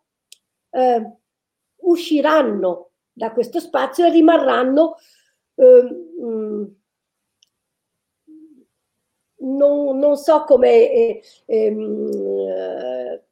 eh, 0.72 1.18
usciranno 1.82 2.94
da 3.14 3.34
questo 3.34 3.60
spazio 3.60 4.08
e 4.08 4.10
rimarranno 4.10 4.96
eh, 5.54 6.06
non, 9.38 10.00
non, 10.00 10.18
so 10.18 10.44
come, 10.46 10.92
eh, 10.92 11.24
eh, 11.46 13.24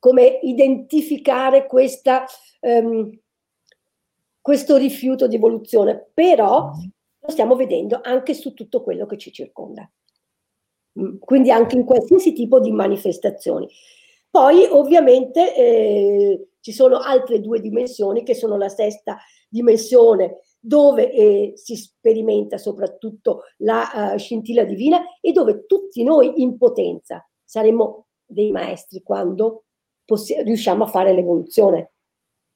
come 0.00 0.40
identificare 0.42 1.66
questa, 1.66 2.24
ehm, 2.58 3.16
questo 4.40 4.76
rifiuto 4.76 5.28
di 5.28 5.36
evoluzione, 5.36 6.10
però 6.12 6.72
lo 7.20 7.30
stiamo 7.30 7.54
vedendo 7.54 8.00
anche 8.02 8.34
su 8.34 8.54
tutto 8.54 8.82
quello 8.82 9.06
che 9.06 9.18
ci 9.18 9.30
circonda. 9.30 9.88
Mm, 10.98 11.18
quindi 11.18 11.52
anche 11.52 11.76
in 11.76 11.84
qualsiasi 11.84 12.32
tipo 12.32 12.58
di 12.58 12.72
manifestazioni. 12.72 13.68
Poi 14.28 14.64
ovviamente 14.68 15.54
eh, 15.54 16.48
ci 16.60 16.72
sono 16.72 16.98
altre 16.98 17.40
due 17.40 17.60
dimensioni 17.60 18.22
che 18.22 18.34
sono 18.34 18.56
la 18.56 18.68
sesta 18.68 19.18
dimensione 19.48 20.40
dove 20.58 21.10
eh, 21.10 21.52
si 21.56 21.76
sperimenta 21.76 22.58
soprattutto 22.58 23.42
la 23.58 24.12
uh, 24.12 24.18
scintilla 24.18 24.64
divina 24.64 25.00
e 25.20 25.32
dove 25.32 25.64
tutti 25.66 26.02
noi 26.04 26.42
in 26.42 26.58
potenza 26.58 27.26
saremo 27.42 28.08
dei 28.26 28.50
maestri 28.50 29.02
quando 29.02 29.64
possi- 30.10 30.42
riusciamo 30.42 30.82
a 30.82 30.88
fare 30.88 31.12
l'evoluzione. 31.14 31.92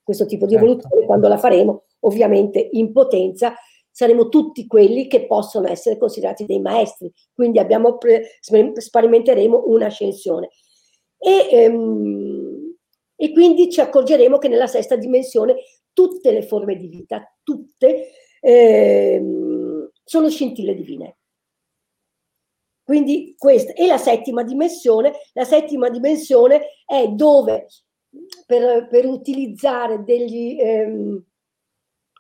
Questo 0.03 0.27
tipo 0.27 0.47
di 0.47 0.55
certo. 0.55 0.67
evoluzione, 0.67 1.07
quando 1.07 1.29
la 1.29 1.39
faremo, 1.39 1.85
ovviamente 2.01 2.69
in 2.73 2.91
potenza, 2.91 3.55
saremo 3.91 4.29
tutti 4.29 4.67
quelli 4.67 5.07
che 5.07 5.27
possono 5.27 5.69
essere 5.69 5.97
considerati 5.97 6.47
dei 6.47 6.61
maestri. 6.61 7.13
Quindi 7.33 7.61
abbiamo 7.61 7.97
pre- 7.97 8.39
sperimenteremo 8.41 9.63
un'ascensione. 9.67 10.49
E, 11.17 11.49
ehm, 11.53 12.77
e 13.15 13.33
quindi 13.33 13.71
ci 13.71 13.81
accorgeremo 13.81 14.39
che 14.39 14.49
nella 14.49 14.67
sesta 14.67 14.97
dimensione 14.97 15.55
tutte 15.93 16.33
le 16.33 16.43
forme 16.43 16.77
di 16.77 16.89
vita, 16.89 17.23
tutte, 17.45 18.11
ehm, 18.41 19.91
sono 20.03 20.29
scintille 20.29 20.75
divine. 20.75 21.19
Quindi 22.85 23.35
questa 23.39 23.73
è 23.73 23.87
la 23.87 23.97
settima 23.97 24.43
dimensione. 24.43 25.13
La 25.33 25.45
settima 25.45 25.89
dimensione 25.89 26.83
è 26.85 27.09
dove 27.09 27.67
per, 28.47 28.89
per 28.89 29.07
utilizzare 29.07 30.05
degli, 30.05 30.59
ehm, 30.61 31.25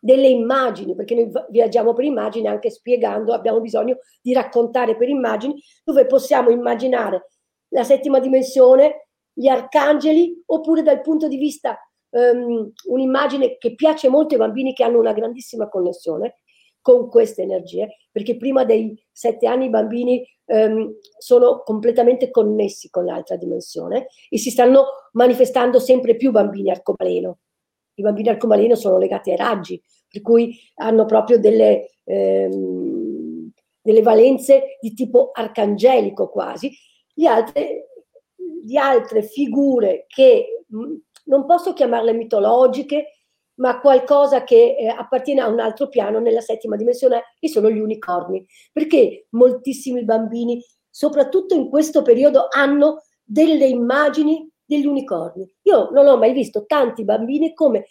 delle 0.00 0.28
immagini, 0.28 0.94
perché 0.94 1.14
noi 1.14 1.30
viaggiamo 1.50 1.92
per 1.92 2.04
immagini 2.04 2.46
anche 2.46 2.70
spiegando, 2.70 3.34
abbiamo 3.34 3.60
bisogno 3.60 3.98
di 4.22 4.32
raccontare 4.32 4.96
per 4.96 5.08
immagini, 5.08 5.62
dove 5.84 6.06
possiamo 6.06 6.50
immaginare 6.50 7.28
la 7.68 7.84
settima 7.84 8.18
dimensione, 8.18 9.08
gli 9.32 9.48
arcangeli, 9.48 10.44
oppure 10.46 10.82
dal 10.82 11.02
punto 11.02 11.28
di 11.28 11.36
vista 11.36 11.78
um, 12.10 12.72
un'immagine 12.88 13.58
che 13.58 13.74
piace 13.74 14.08
molto 14.08 14.34
ai 14.34 14.40
bambini 14.40 14.72
che 14.72 14.84
hanno 14.84 14.98
una 14.98 15.12
grandissima 15.12 15.68
connessione 15.68 16.36
con 16.84 17.08
queste 17.08 17.40
energie, 17.40 17.96
perché 18.12 18.36
prima 18.36 18.62
dei 18.66 18.94
sette 19.10 19.46
anni 19.46 19.64
i 19.64 19.70
bambini 19.70 20.22
um, 20.44 20.94
sono 21.16 21.62
completamente 21.62 22.30
connessi 22.30 22.90
con 22.90 23.06
l'altra 23.06 23.36
dimensione 23.36 24.08
e 24.28 24.36
si 24.36 24.50
stanno 24.50 24.84
manifestando 25.12 25.78
sempre 25.78 26.14
più 26.14 26.30
bambini 26.30 26.70
arcobaleno. 26.70 27.38
I 27.94 28.02
bambini 28.02 28.28
arcobaleno 28.28 28.74
sono 28.74 28.98
legati 28.98 29.30
ai 29.30 29.38
raggi, 29.38 29.82
per 30.06 30.20
cui 30.20 30.58
hanno 30.74 31.06
proprio 31.06 31.38
delle, 31.38 31.92
ehm, 32.04 33.50
delle 33.80 34.02
valenze 34.02 34.76
di 34.78 34.92
tipo 34.92 35.30
arcangelico 35.32 36.28
quasi. 36.28 36.70
Gli 37.14 37.24
altre, 37.24 37.86
di 38.36 38.76
altre 38.76 39.22
figure 39.22 40.04
che 40.06 40.66
non 40.68 41.46
posso 41.46 41.72
chiamarle 41.72 42.12
mitologiche, 42.12 43.13
ma 43.56 43.80
qualcosa 43.80 44.44
che 44.44 44.76
eh, 44.78 44.88
appartiene 44.88 45.40
a 45.40 45.48
un 45.48 45.60
altro 45.60 45.88
piano 45.88 46.18
nella 46.18 46.40
settima 46.40 46.76
dimensione, 46.76 47.34
che 47.38 47.48
sono 47.48 47.70
gli 47.70 47.78
unicorni. 47.78 48.44
Perché 48.72 49.26
moltissimi 49.30 50.04
bambini, 50.04 50.62
soprattutto 50.90 51.54
in 51.54 51.68
questo 51.68 52.02
periodo, 52.02 52.46
hanno 52.50 53.02
delle 53.22 53.66
immagini 53.66 54.48
degli 54.64 54.86
unicorni. 54.86 55.50
Io 55.62 55.90
non 55.90 56.06
ho 56.06 56.16
mai 56.16 56.32
visto 56.32 56.64
tanti 56.66 57.04
bambini 57.04 57.54
come 57.54 57.86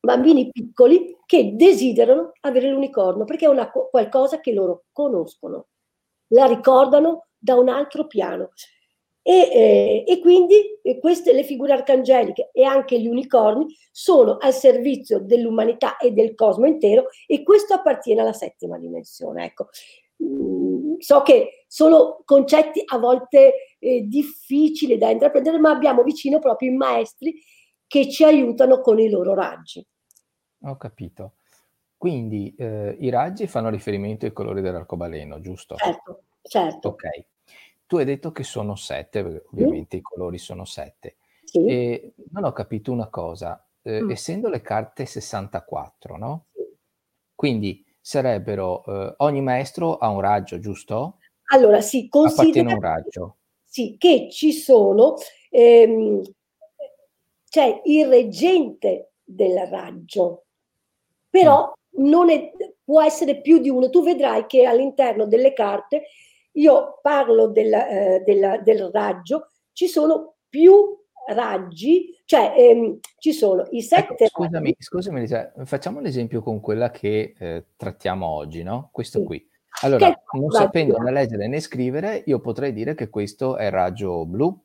bambini 0.00 0.50
piccoli 0.50 1.16
che 1.26 1.56
desiderano 1.56 2.32
avere 2.40 2.70
l'unicorno, 2.70 3.24
perché 3.24 3.46
è 3.46 3.48
una, 3.48 3.70
qualcosa 3.70 4.40
che 4.40 4.52
loro 4.52 4.84
conoscono, 4.92 5.66
la 6.28 6.46
ricordano 6.46 7.26
da 7.36 7.56
un 7.56 7.68
altro 7.68 8.06
piano. 8.06 8.50
E, 9.28 9.50
eh, 9.52 10.04
e, 10.06 10.20
quindi 10.20 10.78
eh, 10.82 11.00
queste 11.00 11.32
le 11.32 11.42
figure 11.42 11.72
arcangeliche 11.72 12.50
e 12.52 12.62
anche 12.62 13.00
gli 13.00 13.08
unicorni 13.08 13.66
sono 13.90 14.36
al 14.36 14.52
servizio 14.52 15.18
dell'umanità 15.18 15.96
e 15.96 16.12
del 16.12 16.36
cosmo 16.36 16.64
intero 16.64 17.08
e 17.26 17.42
questo 17.42 17.74
appartiene 17.74 18.20
alla 18.20 18.32
settima 18.32 18.78
dimensione. 18.78 19.46
Ecco. 19.46 19.70
Mm, 20.22 20.98
so 20.98 21.22
che 21.22 21.64
sono 21.66 22.22
concetti 22.24 22.80
a 22.84 22.98
volte 22.98 23.76
eh, 23.80 24.02
difficili 24.02 24.96
da 24.96 25.10
intraprendere, 25.10 25.58
ma 25.58 25.70
abbiamo 25.70 26.04
vicino 26.04 26.38
proprio 26.38 26.70
i 26.70 26.76
maestri 26.76 27.34
che 27.84 28.08
ci 28.08 28.22
aiutano 28.22 28.80
con 28.80 29.00
i 29.00 29.10
loro 29.10 29.34
raggi. 29.34 29.84
Ho 30.66 30.76
capito. 30.76 31.32
Quindi 31.96 32.54
eh, 32.56 32.96
i 33.00 33.10
raggi 33.10 33.48
fanno 33.48 33.70
riferimento 33.70 34.24
ai 34.24 34.32
colori 34.32 34.60
dell'arcobaleno, 34.60 35.40
giusto? 35.40 35.74
Certo, 35.74 36.22
certo. 36.42 36.88
Ok. 36.90 37.34
Tu 37.86 37.96
hai 37.96 38.04
detto 38.04 38.32
che 38.32 38.42
sono 38.42 38.74
sette, 38.74 39.22
perché 39.22 39.46
ovviamente 39.52 39.96
i 39.96 40.00
colori 40.00 40.38
sono 40.38 40.64
sette. 40.64 41.16
Sì. 41.44 41.64
E 41.64 42.14
non 42.32 42.44
ho 42.44 42.52
capito 42.52 42.90
una 42.90 43.08
cosa, 43.08 43.64
eh, 43.82 44.02
mm. 44.02 44.10
essendo 44.10 44.48
le 44.48 44.60
carte 44.60 45.06
64, 45.06 46.16
no? 46.16 46.46
Quindi 47.34 47.84
sarebbero, 48.00 48.84
eh, 48.84 49.14
ogni 49.18 49.40
maestro 49.40 49.98
ha 49.98 50.08
un 50.08 50.20
raggio, 50.20 50.58
giusto? 50.58 51.18
Allora, 51.52 51.80
sì, 51.80 52.08
considera 52.08 52.74
un 52.74 52.80
raggio. 52.80 53.36
Sì, 53.64 53.96
che 53.98 54.28
ci 54.30 54.52
sono, 54.52 55.14
ehm, 55.50 56.22
c'è 57.48 57.80
il 57.84 58.08
reggente 58.08 59.12
del 59.22 59.66
raggio, 59.68 60.46
però 61.28 61.72
mm. 62.00 62.06
non 62.08 62.30
è, 62.30 62.50
può 62.82 63.02
essere 63.02 63.40
più 63.40 63.58
di 63.58 63.68
uno. 63.68 63.90
Tu 63.90 64.02
vedrai 64.02 64.46
che 64.46 64.64
all'interno 64.64 65.26
delle 65.26 65.52
carte 65.52 66.06
io 66.56 66.98
parlo 67.02 67.48
della, 67.48 67.88
eh, 67.88 68.22
della, 68.24 68.58
del 68.58 68.90
raggio, 68.92 69.48
ci 69.72 69.88
sono 69.88 70.36
più 70.48 70.96
raggi, 71.28 72.16
cioè 72.24 72.54
ehm, 72.56 72.98
ci 73.18 73.32
sono 73.32 73.66
i 73.70 73.78
ecco, 73.78 73.86
sette 73.86 74.24
ecco, 74.24 74.44
scusami, 74.44 74.64
raggi. 74.70 74.76
Scusami, 74.78 75.28
cioè, 75.28 75.52
facciamo 75.64 76.00
l'esempio 76.00 76.42
con 76.42 76.60
quella 76.60 76.90
che 76.90 77.34
eh, 77.38 77.64
trattiamo 77.76 78.26
oggi, 78.26 78.62
no? 78.62 78.88
Questo 78.92 79.20
sì. 79.20 79.24
qui. 79.24 79.50
Allora, 79.82 80.08
non 80.32 80.50
sapendo 80.50 80.96
né 80.98 81.12
leggere 81.12 81.48
né 81.48 81.60
scrivere, 81.60 82.22
io 82.24 82.40
potrei 82.40 82.72
dire 82.72 82.94
che 82.94 83.10
questo 83.10 83.56
è 83.56 83.66
il 83.66 83.72
raggio 83.72 84.24
blu. 84.24 84.64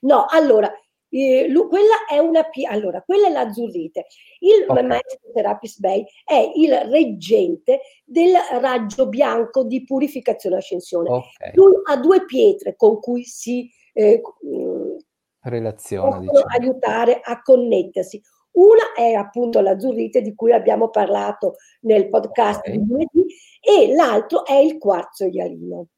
No, 0.00 0.26
allora, 0.28 0.70
eh, 1.14 1.46
lui, 1.48 1.66
quella 1.68 2.06
è 2.08 2.16
una 2.18 2.42
P, 2.44 2.62
allora, 2.66 3.02
quella 3.02 3.26
è 3.26 3.30
l'azzurrite. 3.30 4.06
Il 4.38 4.64
okay. 4.66 4.86
maestro 4.86 5.30
Serapis 5.34 5.78
Bey 5.78 6.04
è 6.24 6.50
il 6.54 6.72
reggente 6.88 7.80
del 8.04 8.32
raggio 8.58 9.08
bianco 9.08 9.64
di 9.64 9.84
purificazione 9.84 10.56
e 10.56 10.58
ascensione. 10.58 11.10
Okay. 11.10 11.52
Lui 11.54 11.74
ha 11.84 11.96
due 11.98 12.24
pietre 12.24 12.76
con 12.76 12.98
cui 12.98 13.24
si 13.24 13.70
eh, 13.92 14.22
mm, 14.46 14.96
relaziona, 15.42 16.18
diciamo. 16.18 16.44
aiutare 16.58 17.20
a 17.22 17.42
connettersi. 17.42 18.20
Una 18.52 18.92
è 18.94 19.12
appunto 19.12 19.60
l'azzurrite 19.60 20.22
di 20.22 20.34
cui 20.34 20.52
abbiamo 20.52 20.88
parlato 20.88 21.56
nel 21.82 22.08
podcast 22.08 22.60
okay. 22.60 22.78
di 22.78 22.86
lunedì 22.86 23.26
e 23.60 23.94
l'altro 23.94 24.46
è 24.46 24.54
il 24.54 24.78
quarzo 24.78 25.26
ialino 25.26 25.88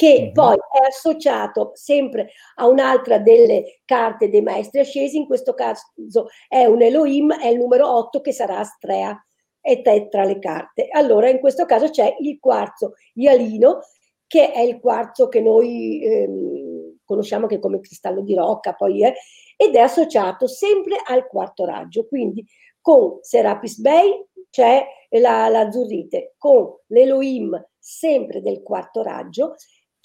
che 0.00 0.18
mm-hmm. 0.18 0.32
poi 0.32 0.54
è 0.54 0.86
associato 0.86 1.72
sempre 1.74 2.30
a 2.54 2.66
un'altra 2.66 3.18
delle 3.18 3.82
carte 3.84 4.30
dei 4.30 4.40
maestri 4.40 4.80
ascesi, 4.80 5.18
in 5.18 5.26
questo 5.26 5.52
caso 5.52 6.28
è 6.48 6.64
un 6.64 6.80
Elohim, 6.80 7.38
è 7.38 7.48
il 7.48 7.58
numero 7.58 7.86
8 7.98 8.22
che 8.22 8.32
sarà 8.32 8.60
Astrea 8.60 9.14
e 9.60 9.82
te 9.82 10.08
tra 10.08 10.24
le 10.24 10.38
carte. 10.38 10.88
Allora 10.90 11.28
in 11.28 11.38
questo 11.38 11.66
caso 11.66 11.90
c'è 11.90 12.16
il 12.20 12.38
quarzo 12.40 12.94
ialino, 13.12 13.80
che 14.26 14.52
è 14.52 14.60
il 14.60 14.80
quarzo 14.80 15.28
che 15.28 15.42
noi 15.42 16.02
ehm, 16.02 16.96
conosciamo 17.04 17.46
che 17.46 17.58
come 17.58 17.80
cristallo 17.80 18.22
di 18.22 18.34
rocca, 18.34 18.72
poi 18.72 19.04
è, 19.04 19.12
ed 19.54 19.74
è 19.74 19.80
associato 19.80 20.46
sempre 20.46 20.96
al 21.04 21.26
quarto 21.26 21.66
raggio, 21.66 22.08
quindi 22.08 22.42
con 22.80 23.18
Serapis 23.20 23.78
Bay 23.78 24.28
c'è 24.48 24.82
la, 25.10 25.46
l'azzurrite, 25.50 26.36
con 26.38 26.74
l'Elohim 26.86 27.66
sempre 27.78 28.40
del 28.40 28.62
quarto 28.62 29.02
raggio 29.02 29.56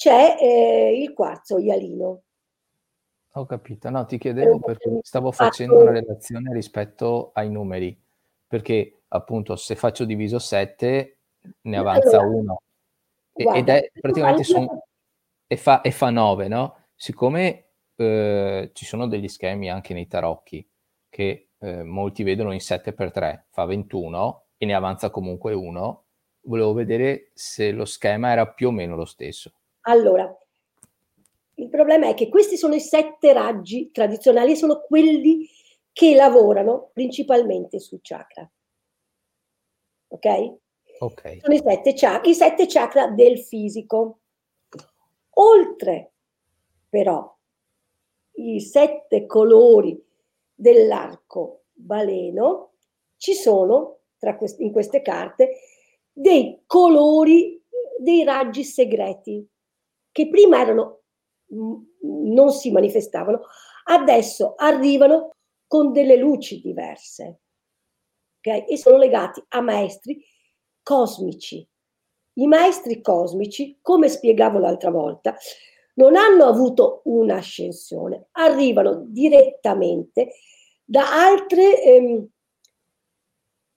c'è 0.06 0.38
eh, 0.40 1.02
il 1.02 1.14
quarzo 1.14 1.58
ialino. 1.58 2.22
Ho 3.38 3.46
capito, 3.48 3.90
no, 3.90 4.06
ti 4.06 4.20
chiedevo 4.20 4.60
perché 4.60 5.00
stavo 5.02 5.32
facendo 5.32 5.80
una 5.80 5.92
relazione 5.92 6.54
rispetto 6.54 7.32
ai 7.34 7.50
numeri, 7.50 8.00
perché 8.48 9.02
appunto 9.08 9.56
se 9.56 9.76
faccio 9.76 10.06
diviso 10.06 10.38
7 10.38 11.18
ne 11.62 11.78
avanza 11.78 12.20
allora, 12.20 12.38
uno 12.38 12.62
ed 13.34 13.68
è 13.68 13.90
praticamente 14.00 14.44
son, 14.44 14.68
e, 15.48 15.58
fa, 15.58 15.82
e 15.82 15.90
fa 15.90 16.12
9, 16.12 16.48
no? 16.50 16.78
Siccome 16.96 17.66
eh, 17.96 18.70
ci 18.74 18.86
sono 18.86 19.08
degli 19.08 19.28
schemi 19.28 19.72
anche 19.72 19.96
nei 19.96 20.08
tarocchi 20.08 20.66
che 21.10 21.50
eh, 21.58 21.84
molti 21.84 22.22
vedono 22.22 22.52
in 22.52 22.60
7x3, 22.60 23.46
fa 23.50 23.66
21 23.66 24.44
e 24.56 24.66
ne 24.68 24.76
avanza 24.76 25.10
comunque 25.10 25.54
uno, 25.54 26.04
volevo 26.42 26.74
vedere 26.74 27.32
se 27.34 27.72
lo 27.72 27.86
schema 27.86 28.30
era 28.30 28.48
più 28.48 28.68
o 28.68 28.72
meno 28.72 28.96
lo 28.96 29.06
stesso. 29.06 29.52
Allora, 29.88 30.36
il 31.56 31.70
problema 31.70 32.08
è 32.08 32.14
che 32.14 32.30
questi 32.30 32.58
sono 32.58 32.76
i 32.76 32.80
sette 32.80 33.34
raggi 33.34 33.92
tradizionali 33.92 34.52
e 34.52 34.56
sono 34.56 34.82
quelli 34.82 35.48
che 35.92 36.16
lavorano 36.16 36.90
principalmente 36.94 37.80
sul 37.80 38.00
chakra. 38.02 38.50
Ok? 40.08 40.56
Ok. 41.00 41.40
Sono 41.42 41.54
i 41.54 41.62
sette, 41.64 41.94
chakra, 41.94 42.30
i 42.30 42.34
sette 42.34 42.66
chakra 42.68 43.08
del 43.08 43.40
fisico. 43.40 44.20
Oltre 45.38 46.12
però 46.90 47.34
i 48.38 48.60
sette 48.60 49.26
colori 49.26 50.02
dell'arco 50.54 51.66
baleno, 51.72 52.72
ci 53.18 53.34
sono 53.34 54.00
tra 54.18 54.36
quest- 54.36 54.62
in 54.62 54.72
queste 54.72 55.02
carte 55.02 55.60
dei 56.12 56.64
colori 56.66 57.62
dei 57.98 58.24
raggi 58.24 58.64
segreti 58.64 59.46
che 60.16 60.30
prima 60.30 60.62
erano 60.62 61.02
non 61.50 62.52
si 62.54 62.72
manifestavano, 62.72 63.42
adesso 63.88 64.54
arrivano 64.56 65.32
con 65.68 65.92
delle 65.92 66.16
luci 66.16 66.62
diverse. 66.62 67.42
Okay? 68.40 68.66
E 68.66 68.78
sono 68.78 68.96
legati 68.96 69.44
a 69.50 69.60
maestri 69.60 70.24
cosmici. 70.82 71.68
I 72.38 72.48
maestri 72.48 73.02
cosmici, 73.02 73.78
come 73.82 74.08
spiegavo 74.08 74.58
l'altra 74.58 74.90
volta, 74.90 75.36
non 75.96 76.16
hanno 76.16 76.46
avuto 76.46 77.02
un'ascensione, 77.06 78.28
arrivano 78.32 79.04
direttamente 79.08 80.32
da 80.86 81.12
altre, 81.12 81.84
ehm, 81.84 82.28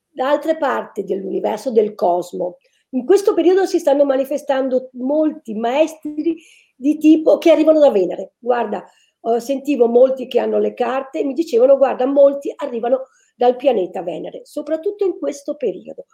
da 0.09 0.31
altre 0.31 0.57
parti 0.57 1.03
dell'universo, 1.03 1.73
del 1.73 1.97
cosmo. 1.97 2.59
In 2.91 3.05
questo 3.05 3.35
periodo 3.35 3.67
si 3.67 3.79
stanno 3.79 4.05
manifestando 4.05 4.89
molti 4.93 5.55
maestri 5.55 6.37
di 6.75 6.97
tipo 6.97 7.37
che 7.39 7.51
arrivano 7.51 7.81
da 7.81 7.91
Venere. 7.91 8.35
Guarda, 8.39 8.85
eh, 9.21 9.41
sentivo 9.41 9.89
molti 9.89 10.27
che 10.27 10.39
hanno 10.39 10.59
le 10.59 10.75
carte 10.75 11.21
e 11.21 11.25
mi 11.25 11.35
dicevano, 11.35 11.77
guarda, 11.77 12.07
molti 12.07 12.53
arrivano 12.57 13.09
dal 13.37 13.57
pianeta 13.57 14.03
Venere, 14.03 14.41
soprattutto 14.45 15.05
in 15.05 15.19
questo 15.19 15.57
periodo. 15.57 16.07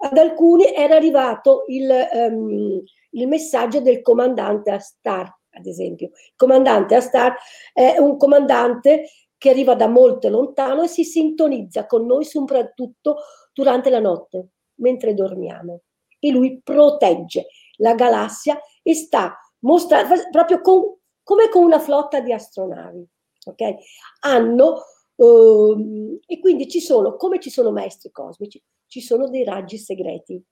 Ad 0.00 0.16
alcuni 0.16 0.72
era 0.72 0.96
arrivato 0.96 1.64
il, 1.68 1.90
um, 2.12 2.82
il 3.10 3.26
messaggio 3.26 3.80
del 3.80 4.02
comandante 4.02 4.70
Astar, 4.70 5.34
ad 5.50 5.66
esempio. 5.66 6.08
Il 6.08 6.34
comandante 6.36 6.94
Astar 6.94 7.34
è 7.72 7.96
un 7.98 8.16
comandante 8.16 9.08
che 9.36 9.50
arriva 9.50 9.74
da 9.74 9.88
molto 9.88 10.28
lontano 10.28 10.82
e 10.82 10.88
si 10.88 11.04
sintonizza 11.04 11.86
con 11.86 12.06
noi 12.06 12.24
soprattutto 12.24 13.16
durante 13.52 13.90
la 13.90 14.00
notte, 14.00 14.48
mentre 14.76 15.14
dormiamo. 15.14 15.80
E 16.18 16.30
lui 16.30 16.60
protegge 16.62 17.46
la 17.76 17.94
galassia 17.94 18.60
e 18.82 18.94
sta 18.94 19.36
mostrando 19.60 20.14
proprio 20.30 20.60
con, 20.60 20.96
come 21.22 21.48
con 21.48 21.62
una 21.62 21.78
flotta 21.78 22.20
di 22.20 22.32
astronavi. 22.32 23.06
Okay? 23.46 23.76
Hanno, 24.20 24.82
uh, 25.16 26.20
e 26.26 26.38
quindi 26.40 26.68
ci 26.68 26.80
sono, 26.80 27.16
come 27.16 27.40
ci 27.40 27.50
sono 27.50 27.70
maestri 27.70 28.10
cosmici, 28.10 28.62
ci 28.86 29.00
sono 29.00 29.28
dei 29.28 29.44
raggi 29.44 29.78
segreti. 29.78 30.42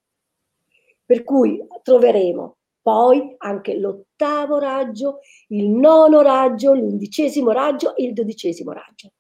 Per 1.05 1.23
cui 1.23 1.65
troveremo 1.83 2.57
poi 2.87 3.35
anche 3.39 3.77
l'ottavo 3.77 4.59
raggio, 4.59 5.19
il 5.49 5.69
nono 5.69 6.21
raggio, 6.23 6.73
l'undicesimo 6.73 7.51
raggio 7.51 7.97
e 7.97 8.05
il 8.05 8.13
dodicesimo 8.13 8.73
raggio. 8.73 9.13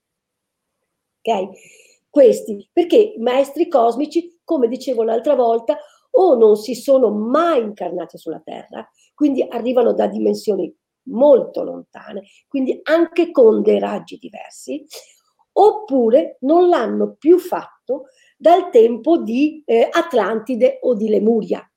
Ok? 1.20 1.48
Questi, 2.08 2.68
perché 2.72 3.14
maestri 3.18 3.68
cosmici, 3.68 4.40
come 4.44 4.68
dicevo 4.68 5.02
l'altra 5.02 5.34
volta, 5.34 5.76
o 6.18 6.34
non 6.34 6.56
si 6.56 6.74
sono 6.74 7.10
mai 7.10 7.62
incarnati 7.62 8.18
sulla 8.18 8.40
Terra, 8.44 8.88
quindi 9.14 9.44
arrivano 9.48 9.92
da 9.92 10.06
dimensioni 10.06 10.74
molto 11.08 11.62
lontane, 11.62 12.24
quindi 12.48 12.78
anche 12.82 13.30
con 13.30 13.62
dei 13.62 13.78
raggi 13.78 14.16
diversi, 14.18 14.84
oppure 15.52 16.36
non 16.40 16.68
l'hanno 16.68 17.14
più 17.18 17.38
fatto 17.38 18.06
dal 18.36 18.70
tempo 18.70 19.18
di 19.18 19.62
eh, 19.64 19.88
Atlantide 19.90 20.78
o 20.82 20.94
di 20.94 21.08
Lemuria. 21.08 21.68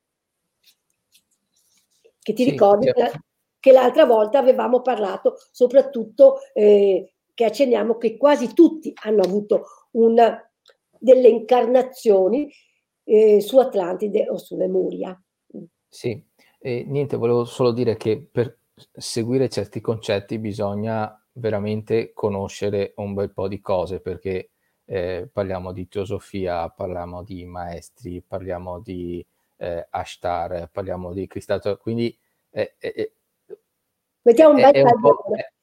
Che 2.21 2.33
ti 2.33 2.43
sì, 2.43 2.49
ricordi 2.49 2.91
che, 2.91 3.11
che 3.59 3.71
l'altra 3.71 4.05
volta 4.05 4.39
avevamo 4.39 4.81
parlato 4.81 5.35
soprattutto 5.51 6.39
eh, 6.53 7.13
che 7.33 7.45
accenniamo 7.45 7.97
che 7.97 8.17
quasi 8.17 8.53
tutti 8.53 8.91
hanno 9.03 9.21
avuto 9.21 9.65
una, 9.91 10.37
delle 10.97 11.29
incarnazioni 11.29 12.51
eh, 13.09 13.41
su 13.41 13.57
Atlantide 13.57 14.29
o 14.29 14.37
su 14.37 14.55
Lemuria. 14.55 15.19
Sì, 15.87 16.23
e 16.59 16.85
niente, 16.87 17.17
volevo 17.17 17.43
solo 17.43 17.71
dire 17.71 17.97
che 17.97 18.27
per 18.31 18.59
seguire 18.91 19.49
certi 19.49 19.81
concetti 19.81 20.37
bisogna 20.37 21.13
veramente 21.31 22.13
conoscere 22.13 22.93
un 22.97 23.15
bel 23.15 23.31
po' 23.33 23.47
di 23.47 23.59
cose 23.59 23.99
perché 23.99 24.51
eh, 24.85 25.27
parliamo 25.31 25.71
di 25.71 25.87
teosofia, 25.87 26.69
parliamo 26.69 27.23
di 27.23 27.45
maestri, 27.45 28.21
parliamo 28.21 28.79
di 28.79 29.25
eh, 29.57 29.87
Ashtar, 29.89 30.69
parliamo 30.71 31.11
di 31.11 31.25
Cristallo, 31.25 31.77
quindi 31.77 32.15
eh, 32.51 32.75
eh, 32.77 33.13
Mettiamo 34.21 34.53
un 34.53 34.61
bel 34.61 34.75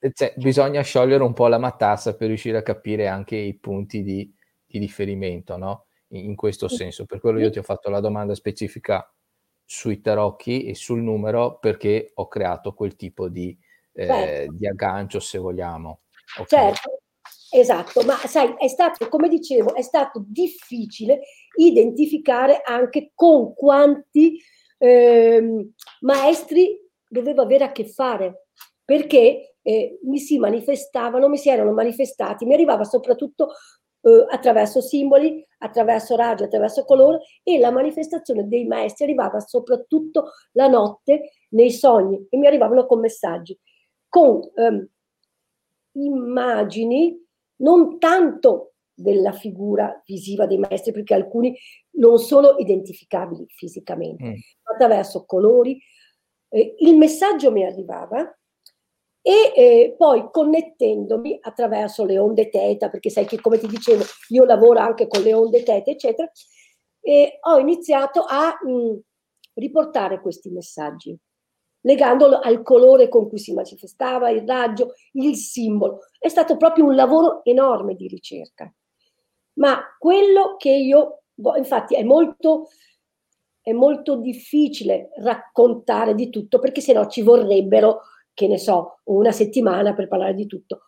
eh, 0.00 0.12
cioè, 0.12 0.35
bisogna 0.37 0.80
sciogliere 0.80 1.22
un 1.22 1.35
po' 1.35 1.46
la 1.46 1.59
matassa 1.59 2.16
per 2.16 2.28
riuscire 2.28 2.59
a 2.59 2.62
capire 2.62 3.06
anche 3.06 3.37
i 3.37 3.54
punti 3.54 4.02
di, 4.02 4.32
di 4.64 4.78
riferimento, 4.78 5.56
no? 5.56 5.86
In, 6.11 6.37
questo 6.37 6.69
senso. 6.69 7.05
Per 7.05 7.21
quello 7.21 7.40
io 7.40 7.51
ti 7.51 7.59
ho 7.59 7.62
fatto 7.62 7.90
la 7.90 8.01
domanda 8.01 8.35
specifica 8.35 9.12
sui 9.64 10.01
tarocchi 10.01 10.66
e 10.66 10.75
sul 10.75 11.03
numero 11.03 11.59
perché 11.59 12.12
ho 12.14 12.29
creato 12.29 12.73
quel 12.73 12.95
tipo 12.95 13.29
di, 13.29 13.57
eh, 13.92 14.07
certo. 14.07 14.53
di 14.53 14.66
aggancio, 14.69 15.19
se 15.19 15.38
vogliamo. 15.38 16.03
Okay. 16.38 16.47
Certo, 16.47 17.01
esatto, 17.51 18.03
ma 18.03 18.14
sai, 18.14 18.55
è 18.59 18.69
stato, 18.69 19.09
come 19.09 19.29
dicevo, 19.29 19.75
è 19.75 19.83
stato 19.83 20.25
difficile 20.27 21.21
identificare 21.57 22.62
anche 22.64 23.12
con 23.14 23.55
quanti 23.55 24.40
eh, 24.79 25.71
maestri 26.01 26.79
dovevo 27.09 27.42
avere 27.42 27.64
a 27.64 27.73
che 27.73 27.87
fare, 27.87 28.49
perché 28.85 29.57
eh, 29.62 29.99
mi 30.05 30.19
si 30.19 30.38
manifestavano, 30.38 31.29
mi 31.29 31.38
si 31.38 31.49
erano 31.49 31.73
manifestati, 31.73 32.45
mi 32.45 32.55
arrivava 32.55 32.85
soprattutto 32.85 33.51
eh, 34.03 34.27
attraverso 34.31 34.81
simboli, 34.81 35.45
attraverso 35.59 36.16
raggi, 36.16 36.45
attraverso 36.45 36.85
colore 36.85 37.21
e 37.42 37.59
la 37.59 37.71
manifestazione 37.71 38.47
dei 38.47 38.66
maestri 38.66 39.05
arrivava 39.05 39.40
soprattutto 39.40 40.33
la 40.53 40.69
notte 40.69 41.31
nei 41.51 41.71
sogni 41.71 42.27
e 42.29 42.37
mi 42.37 42.47
arrivavano 42.47 42.87
con 42.87 43.01
messaggi, 43.01 43.59
con 44.09 44.40
ehm, 44.55 44.88
immagini 45.92 47.25
non 47.57 47.99
tanto 47.99 48.73
della 48.92 49.33
figura 49.33 50.03
visiva 50.07 50.47
dei 50.47 50.59
maestri, 50.59 50.92
perché 50.92 51.14
alcuni 51.14 51.57
non 51.92 52.19
sono 52.19 52.57
identificabili 52.57 53.47
fisicamente, 53.49 54.25
mm. 54.25 54.35
attraverso 54.62 55.25
colori. 55.27 55.79
Eh, 56.49 56.77
il 56.79 56.97
messaggio 56.97 57.53
mi 57.53 57.64
arrivava 57.64 58.35
e 59.26 59.52
eh, 59.56 59.94
poi 59.98 60.28
connettendomi 60.30 61.38
attraverso 61.40 62.04
le 62.04 62.18
onde 62.18 62.48
teta, 62.48 62.88
perché 62.88 63.10
sai 63.10 63.26
che 63.26 63.40
come 63.40 63.58
ti 63.58 63.66
dicevo 63.66 64.04
io 64.28 64.44
lavoro 64.44 64.78
anche 64.78 65.08
con 65.08 65.22
le 65.22 65.34
onde 65.34 65.62
teta, 65.62 65.90
eccetera, 65.90 66.30
e 67.00 67.38
ho 67.40 67.58
iniziato 67.58 68.24
a 68.26 68.56
mh, 68.62 68.70
mm, 68.70 68.96
riportare 69.54 70.20
questi 70.20 70.50
messaggi 70.50 71.16
legandolo 71.80 72.40
al 72.40 72.62
colore 72.62 73.08
con 73.08 73.28
cui 73.28 73.38
si 73.38 73.52
manifestava, 73.52 74.28
il 74.30 74.44
raggio, 74.44 74.94
il 75.12 75.36
simbolo. 75.36 76.00
È 76.18 76.26
stato 76.26 76.56
proprio 76.56 76.84
un 76.84 76.96
lavoro 76.96 77.44
enorme 77.44 77.94
di 77.94 78.08
ricerca 78.08 78.68
ma 79.56 79.78
quello 79.98 80.56
che 80.56 80.70
io, 80.70 81.22
infatti 81.56 81.94
è 81.94 82.02
molto, 82.02 82.68
è 83.60 83.72
molto 83.72 84.16
difficile 84.16 85.10
raccontare 85.18 86.14
di 86.14 86.30
tutto 86.30 86.58
perché 86.58 86.80
sennò 86.80 87.06
ci 87.06 87.22
vorrebbero, 87.22 88.00
che 88.37 88.46
ne 88.49 88.59
so, 88.59 89.01
una 89.05 89.33
settimana 89.33 89.94
per 89.94 90.09
parlare 90.09 90.35
di 90.35 90.46
tutto. 90.46 90.83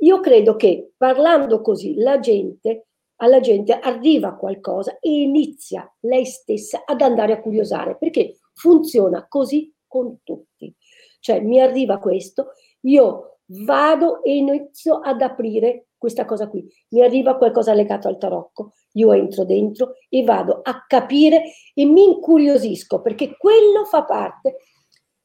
io 0.00 0.20
credo 0.20 0.56
che 0.56 0.92
parlando 0.96 1.60
così 1.60 1.96
la 1.96 2.18
gente, 2.18 2.86
alla 3.16 3.40
gente 3.40 3.78
arriva 3.78 4.36
qualcosa 4.36 4.98
e 5.00 5.10
inizia 5.10 5.92
lei 6.00 6.24
stessa 6.24 6.84
ad 6.86 7.02
andare 7.02 7.34
a 7.34 7.42
curiosare, 7.42 7.98
perché 7.98 8.38
funziona 8.54 9.26
così 9.28 9.70
con 9.86 10.20
tutti. 10.22 10.74
Cioè 11.20 11.40
mi 11.40 11.60
arriva 11.60 11.98
questo, 11.98 12.52
io 12.82 13.40
vado 13.66 14.22
e 14.22 14.36
inizio 14.36 15.00
ad 15.00 15.20
aprire 15.20 15.88
questa 15.98 16.24
cosa 16.24 16.48
qui. 16.48 16.66
Mi 16.90 17.02
arriva 17.02 17.36
qualcosa 17.36 17.74
legato 17.74 18.08
al 18.08 18.16
tarocco, 18.16 18.72
io 18.92 19.12
entro 19.12 19.44
dentro 19.44 19.94
e 20.08 20.22
vado 20.22 20.60
a 20.62 20.84
capire 20.86 21.42
e 21.74 21.84
mi 21.84 22.04
incuriosisco 22.04 23.02
perché 23.02 23.36
quello 23.36 23.84
fa 23.84 24.04
parte 24.04 24.56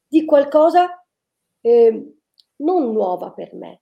di 0.06 0.26
qualcosa 0.26 1.03
eh, 1.64 2.14
non 2.56 2.92
nuova 2.92 3.30
per 3.32 3.54
me. 3.54 3.80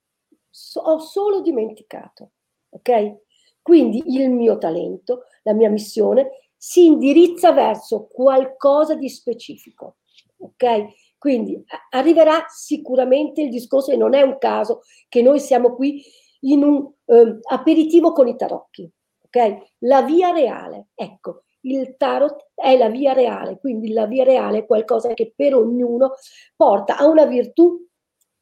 So, 0.49 0.81
ho 0.81 0.99
solo 0.99 1.40
dimenticato, 1.40 2.31
ok? 2.68 3.16
Quindi 3.61 4.03
il 4.07 4.31
mio 4.31 4.59
talento, 4.59 5.25
la 5.42 5.53
mia 5.53 5.68
missione 5.68 6.51
si 6.57 6.87
indirizza 6.87 7.53
verso 7.53 8.07
qualcosa 8.07 8.95
di 8.95 9.09
specifico, 9.09 9.97
ok? 10.38 11.16
Quindi 11.18 11.64
arriverà 11.90 12.45
sicuramente 12.49 13.42
il 13.42 13.51
discorso 13.51 13.90
e 13.90 13.97
non 13.97 14.14
è 14.14 14.23
un 14.23 14.38
caso 14.38 14.83
che 15.09 15.23
noi 15.23 15.40
siamo 15.40 15.75
qui 15.75 16.03
in 16.40 16.62
un 16.62 16.88
eh, 17.07 17.38
aperitivo 17.51 18.12
con 18.12 18.29
i 18.29 18.37
tarocchi, 18.37 18.88
ok? 19.25 19.75
La 19.81 20.03
via 20.03 20.31
reale, 20.31 20.88
ecco, 20.95 21.45
il 21.62 21.96
tarot 21.96 22.48
è 22.55 22.77
la 22.77 22.88
via 22.88 23.12
reale, 23.12 23.59
quindi 23.59 23.92
la 23.92 24.07
via 24.07 24.25
reale 24.25 24.59
è 24.59 24.66
qualcosa 24.66 25.12
che 25.14 25.33
per 25.35 25.55
ognuno 25.55 26.14
porta 26.57 26.96
a 26.96 27.07
una 27.07 27.27
virtù 27.27 27.87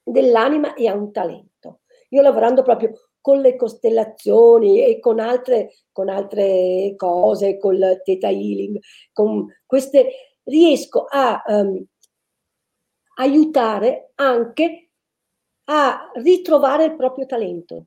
dell'anima 0.02 0.74
e 0.74 0.88
a 0.88 0.94
un 0.94 1.12
talento. 1.12 1.80
Io 2.11 2.22
lavorando 2.22 2.62
proprio 2.62 2.92
con 3.20 3.40
le 3.40 3.56
costellazioni 3.56 4.83
e 4.83 4.98
con 4.98 5.20
altre, 5.20 5.74
con 5.92 6.09
altre 6.09 6.94
cose, 6.96 7.59
con 7.59 7.74
il 7.74 8.00
theta 8.04 8.28
healing, 8.28 8.78
con 9.12 9.46
queste, 9.66 10.38
riesco 10.44 11.04
a 11.09 11.42
um, 11.46 11.85
aiutare 13.16 14.12
anche 14.16 14.90
a 15.64 16.11
ritrovare 16.14 16.85
il 16.85 16.96
proprio 16.96 17.26
talento, 17.26 17.87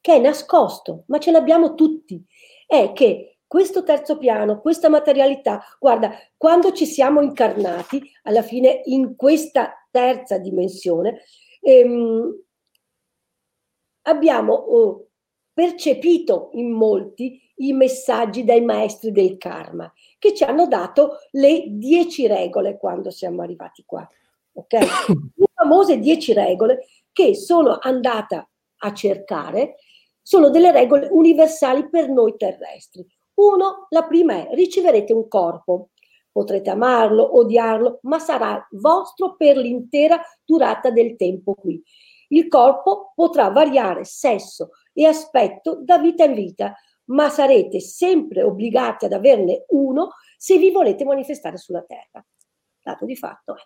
che 0.00 0.16
è 0.16 0.18
nascosto, 0.18 1.04
ma 1.06 1.18
ce 1.18 1.30
l'abbiamo 1.30 1.74
tutti. 1.74 2.22
È 2.66 2.92
che 2.92 3.31
questo 3.52 3.82
terzo 3.82 4.16
piano, 4.16 4.62
questa 4.62 4.88
materialità, 4.88 5.62
guarda, 5.78 6.10
quando 6.38 6.72
ci 6.72 6.86
siamo 6.86 7.20
incarnati, 7.20 8.02
alla 8.22 8.40
fine 8.40 8.80
in 8.84 9.14
questa 9.14 9.86
terza 9.90 10.38
dimensione, 10.38 11.20
ehm, 11.60 12.34
abbiamo 14.06 14.54
oh, 14.54 15.08
percepito 15.52 16.48
in 16.54 16.70
molti 16.70 17.42
i 17.56 17.74
messaggi 17.74 18.42
dai 18.42 18.62
maestri 18.62 19.12
del 19.12 19.36
karma, 19.36 19.92
che 20.18 20.32
ci 20.32 20.44
hanno 20.44 20.66
dato 20.66 21.18
le 21.32 21.64
dieci 21.72 22.26
regole 22.26 22.78
quando 22.78 23.10
siamo 23.10 23.42
arrivati 23.42 23.82
qua. 23.84 24.08
Ok? 24.54 24.72
Le 25.36 25.46
famose 25.52 25.98
dieci 25.98 26.32
regole 26.32 26.86
che 27.12 27.34
sono 27.34 27.76
andata 27.78 28.48
a 28.78 28.94
cercare 28.94 29.76
sono 30.22 30.48
delle 30.48 30.72
regole 30.72 31.08
universali 31.10 31.90
per 31.90 32.08
noi 32.08 32.34
terrestri. 32.38 33.06
Uno, 33.42 33.86
la 33.88 34.04
prima 34.04 34.34
è 34.34 34.54
riceverete 34.54 35.12
un 35.12 35.26
corpo. 35.26 35.88
Potrete 36.30 36.70
amarlo, 36.70 37.36
odiarlo, 37.36 37.98
ma 38.02 38.20
sarà 38.20 38.64
vostro 38.70 39.34
per 39.36 39.56
l'intera 39.56 40.20
durata 40.44 40.90
del 40.90 41.16
tempo 41.16 41.54
qui. 41.54 41.82
Il 42.28 42.46
corpo 42.46 43.12
potrà 43.14 43.50
variare 43.50 44.04
sesso 44.04 44.70
e 44.92 45.06
aspetto 45.06 45.80
da 45.82 45.98
vita 45.98 46.24
in 46.24 46.34
vita, 46.34 46.74
ma 47.06 47.28
sarete 47.28 47.80
sempre 47.80 48.42
obbligati 48.42 49.06
ad 49.06 49.12
averne 49.12 49.64
uno 49.70 50.10
se 50.38 50.56
vi 50.56 50.70
volete 50.70 51.04
manifestare 51.04 51.56
sulla 51.56 51.82
terra. 51.82 52.24
Dato 52.80 53.04
di 53.04 53.16
fatto. 53.16 53.56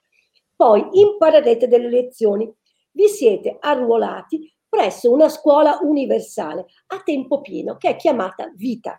Poi 0.57 0.89
imparerete 0.93 1.69
delle 1.69 1.91
lezioni. 1.91 2.51
Vi 2.93 3.09
siete 3.09 3.59
arruolati 3.61 4.51
presso 4.67 5.13
una 5.13 5.29
scuola 5.29 5.79
universale 5.83 6.65
a 6.89 7.03
tempo 7.03 7.43
pieno 7.43 7.77
che 7.77 7.91
è 7.91 7.97
chiamata 7.97 8.51
vita. 8.55 8.99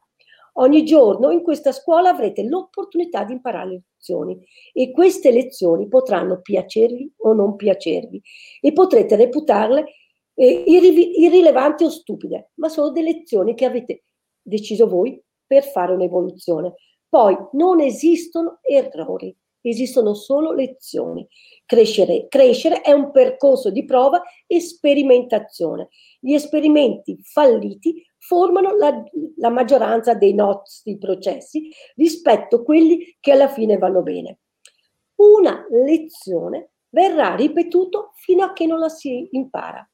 Ogni 0.59 0.83
giorno 0.85 1.31
in 1.31 1.43
questa 1.43 1.71
scuola 1.71 2.09
avrete 2.09 2.43
l'opportunità 2.43 3.23
di 3.23 3.33
imparare 3.33 3.69
le 3.69 3.81
lezioni 3.93 4.39
e 4.73 4.91
queste 4.91 5.31
lezioni 5.31 5.87
potranno 5.87 6.41
piacervi 6.41 7.13
o 7.17 7.33
non 7.33 7.55
piacervi 7.55 8.21
e 8.61 8.73
potrete 8.73 9.15
reputarle 9.15 9.85
eh, 10.33 10.63
irri- 10.65 11.19
irrilevanti 11.21 11.83
o 11.83 11.89
stupide, 11.89 12.51
ma 12.55 12.69
sono 12.69 12.89
delle 12.89 13.11
lezioni 13.11 13.53
che 13.53 13.65
avete 13.65 14.05
deciso 14.41 14.87
voi 14.87 15.21
per 15.45 15.63
fare 15.63 15.93
un'evoluzione. 15.93 16.73
Poi 17.07 17.37
non 17.53 17.79
esistono 17.79 18.59
errori, 18.61 19.35
esistono 19.61 20.13
solo 20.13 20.53
lezioni. 20.53 21.27
Crescere, 21.67 22.29
crescere 22.29 22.79
è 22.79 22.93
un 22.93 23.11
percorso 23.11 23.71
di 23.71 23.83
prova 23.83 24.23
e 24.45 24.61
sperimentazione. 24.61 25.89
Gli 26.17 26.33
esperimenti 26.33 27.19
falliti 27.21 28.01
formano 28.17 28.73
la, 28.77 29.03
la 29.35 29.49
maggioranza 29.49 30.13
dei 30.13 30.33
nostri 30.33 30.97
processi 30.97 31.69
rispetto 31.95 32.55
a 32.55 32.63
quelli 32.63 33.17
che 33.19 33.33
alla 33.33 33.49
fine 33.49 33.77
vanno 33.77 34.01
bene. 34.01 34.39
Una 35.15 35.65
lezione 35.69 36.69
verrà 36.87 37.35
ripetuta 37.35 38.11
fino 38.15 38.45
a 38.45 38.53
che 38.53 38.65
non 38.65 38.79
la 38.79 38.87
si 38.87 39.27
impara. 39.31 39.85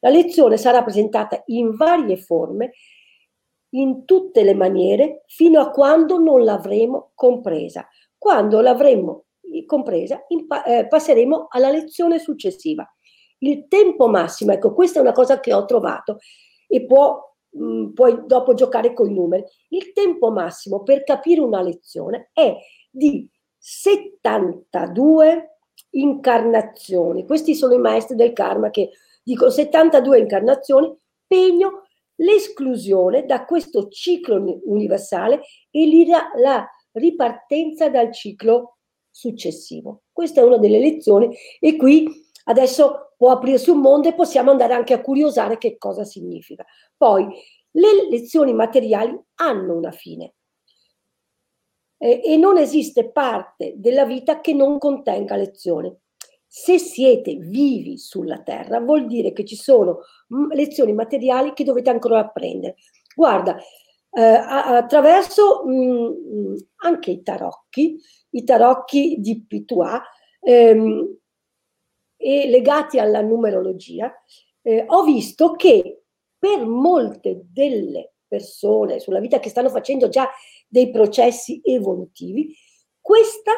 La 0.00 0.10
lezione 0.10 0.58
sarà 0.58 0.82
presentata 0.82 1.44
in 1.46 1.74
varie 1.76 2.18
forme, 2.18 2.72
in 3.70 4.04
tutte 4.04 4.42
le 4.42 4.52
maniere, 4.52 5.22
fino 5.28 5.62
a 5.62 5.70
quando 5.70 6.18
non 6.18 6.44
l'avremo 6.44 7.12
compresa. 7.14 7.88
Quando 8.18 8.60
l'avremo 8.60 9.24
compresa, 9.66 10.24
impa- 10.28 10.64
eh, 10.64 10.86
passeremo 10.86 11.46
alla 11.50 11.70
lezione 11.70 12.18
successiva. 12.18 12.86
Il 13.38 13.66
tempo 13.68 14.08
massimo, 14.08 14.52
ecco, 14.52 14.72
questa 14.72 14.98
è 14.98 15.02
una 15.02 15.12
cosa 15.12 15.40
che 15.40 15.52
ho 15.52 15.64
trovato 15.64 16.18
e 16.66 16.84
può, 16.84 17.18
mh, 17.50 17.64
mm, 17.64 17.92
puoi 17.92 18.22
dopo 18.26 18.54
giocare 18.54 18.92
con 18.92 19.10
i 19.10 19.14
numeri. 19.14 19.44
Il 19.68 19.92
tempo 19.92 20.30
massimo 20.30 20.82
per 20.82 21.04
capire 21.04 21.40
una 21.40 21.62
lezione 21.62 22.30
è 22.32 22.56
di 22.90 23.28
72 23.58 25.58
incarnazioni. 25.90 27.26
Questi 27.26 27.54
sono 27.54 27.74
i 27.74 27.78
maestri 27.78 28.16
del 28.16 28.32
karma 28.32 28.70
che 28.70 28.90
dicono 29.22 29.50
72 29.50 30.18
incarnazioni, 30.18 30.94
pegno 31.26 31.82
l'esclusione 32.16 33.24
da 33.24 33.44
questo 33.44 33.88
ciclo 33.88 34.60
universale 34.64 35.40
e 35.70 36.06
la 36.36 36.68
ripartenza 36.92 37.88
dal 37.88 38.12
ciclo 38.12 38.78
successivo. 39.12 40.02
Questa 40.10 40.40
è 40.40 40.44
una 40.44 40.58
delle 40.58 40.80
lezioni 40.80 41.36
e 41.60 41.76
qui 41.76 42.08
adesso 42.44 43.12
può 43.16 43.30
aprirsi 43.30 43.70
un 43.70 43.78
mondo 43.78 44.08
e 44.08 44.14
possiamo 44.14 44.50
andare 44.50 44.74
anche 44.74 44.94
a 44.94 45.00
curiosare 45.00 45.58
che 45.58 45.78
cosa 45.78 46.02
significa. 46.02 46.64
Poi 46.96 47.28
le 47.72 48.08
lezioni 48.10 48.52
materiali 48.52 49.16
hanno 49.36 49.76
una 49.76 49.92
fine 49.92 50.34
eh, 51.98 52.20
e 52.24 52.36
non 52.36 52.58
esiste 52.58 53.10
parte 53.10 53.74
della 53.76 54.04
vita 54.04 54.40
che 54.40 54.52
non 54.52 54.78
contenga 54.78 55.36
lezioni. 55.36 55.94
Se 56.46 56.78
siete 56.78 57.36
vivi 57.36 57.96
sulla 57.96 58.42
Terra 58.42 58.80
vuol 58.80 59.06
dire 59.06 59.32
che 59.32 59.44
ci 59.44 59.56
sono 59.56 60.00
lezioni 60.50 60.92
materiali 60.92 61.52
che 61.54 61.64
dovete 61.64 61.90
ancora 61.90 62.18
apprendere. 62.18 62.76
Guarda, 63.14 63.56
eh, 64.14 64.20
attraverso 64.20 65.64
mh, 65.64 65.72
mm, 65.72 66.54
anche 66.82 67.10
i 67.10 67.22
tarocchi, 67.22 67.98
i 68.30 68.44
tarocchi 68.44 69.16
di 69.18 69.44
Pitua, 69.46 70.02
ehm, 70.40 71.16
e 72.16 72.48
legati 72.48 72.98
alla 72.98 73.20
numerologia, 73.20 74.12
eh, 74.62 74.84
ho 74.86 75.02
visto 75.02 75.52
che 75.52 76.04
per 76.38 76.64
molte 76.64 77.46
delle 77.52 78.12
persone 78.28 79.00
sulla 79.00 79.18
vita 79.18 79.40
che 79.40 79.48
stanno 79.48 79.68
facendo 79.68 80.08
già 80.08 80.28
dei 80.68 80.90
processi 80.90 81.60
evolutivi, 81.64 82.54
questa 83.00 83.52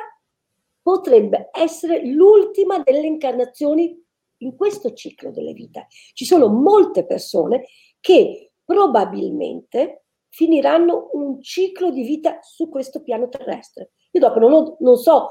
potrebbe 0.81 1.51
essere 1.53 2.05
l'ultima 2.07 2.79
delle 2.79 3.07
incarnazioni 3.07 4.03
in 4.39 4.57
questo 4.57 4.93
ciclo 4.93 5.31
delle 5.31 5.53
vite. 5.53 5.87
Ci 6.13 6.25
sono 6.25 6.49
molte 6.49 7.07
persone 7.07 7.67
che 8.01 8.53
probabilmente 8.65 10.04
finiranno 10.35 11.11
un 11.13 11.41
ciclo 11.41 11.91
di 11.91 12.03
vita 12.03 12.39
su 12.43 12.69
questo 12.69 13.03
piano 13.03 13.29
terrestre. 13.29 13.93
Io 14.11 14.21
dopo 14.21 14.41
non, 14.41 14.53
ho, 14.53 14.77
non 14.81 14.97
so 14.97 15.29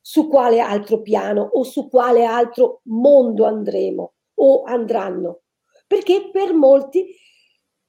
su 0.00 0.28
quale 0.28 0.60
altro 0.60 1.02
piano 1.02 1.42
o 1.42 1.62
su 1.62 1.90
quale 1.90 2.24
altro 2.24 2.80
mondo 2.84 3.44
andremo 3.44 4.14
o 4.36 4.62
andranno, 4.62 5.42
perché 5.86 6.30
per 6.30 6.54
molti 6.54 7.14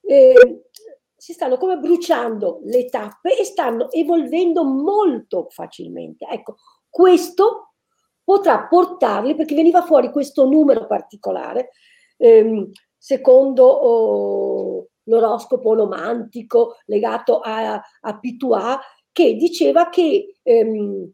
eh, 0.02 0.64
si 1.16 1.32
stanno 1.32 1.58
come 1.58 1.78
bruciando 1.78 2.60
le 2.64 2.88
tappe 2.88 3.38
e 3.38 3.46
stanno 3.46 3.90
evolvendo 3.92 4.66
molto 4.66 5.48
facilmente. 5.50 6.28
Ecco, 6.30 6.58
questo 6.90 7.76
potrà 8.26 8.68
portarli, 8.68 9.36
perché 9.36 9.56
veniva 9.56 9.84
fuori 9.84 10.12
questo 10.12 10.46
numero 10.46 10.86
particolare, 10.86 11.70
ehm, 12.18 12.70
secondo 12.98 13.66
oh, 13.66 14.88
l'oroscopo 15.08 15.70
onomantico 15.72 16.78
legato 16.86 17.40
a, 17.40 17.82
a 18.02 18.20
Pitua, 18.20 18.80
che 19.12 19.36
diceva 19.36 19.90
che 19.90 20.38
ehm, 20.44 21.12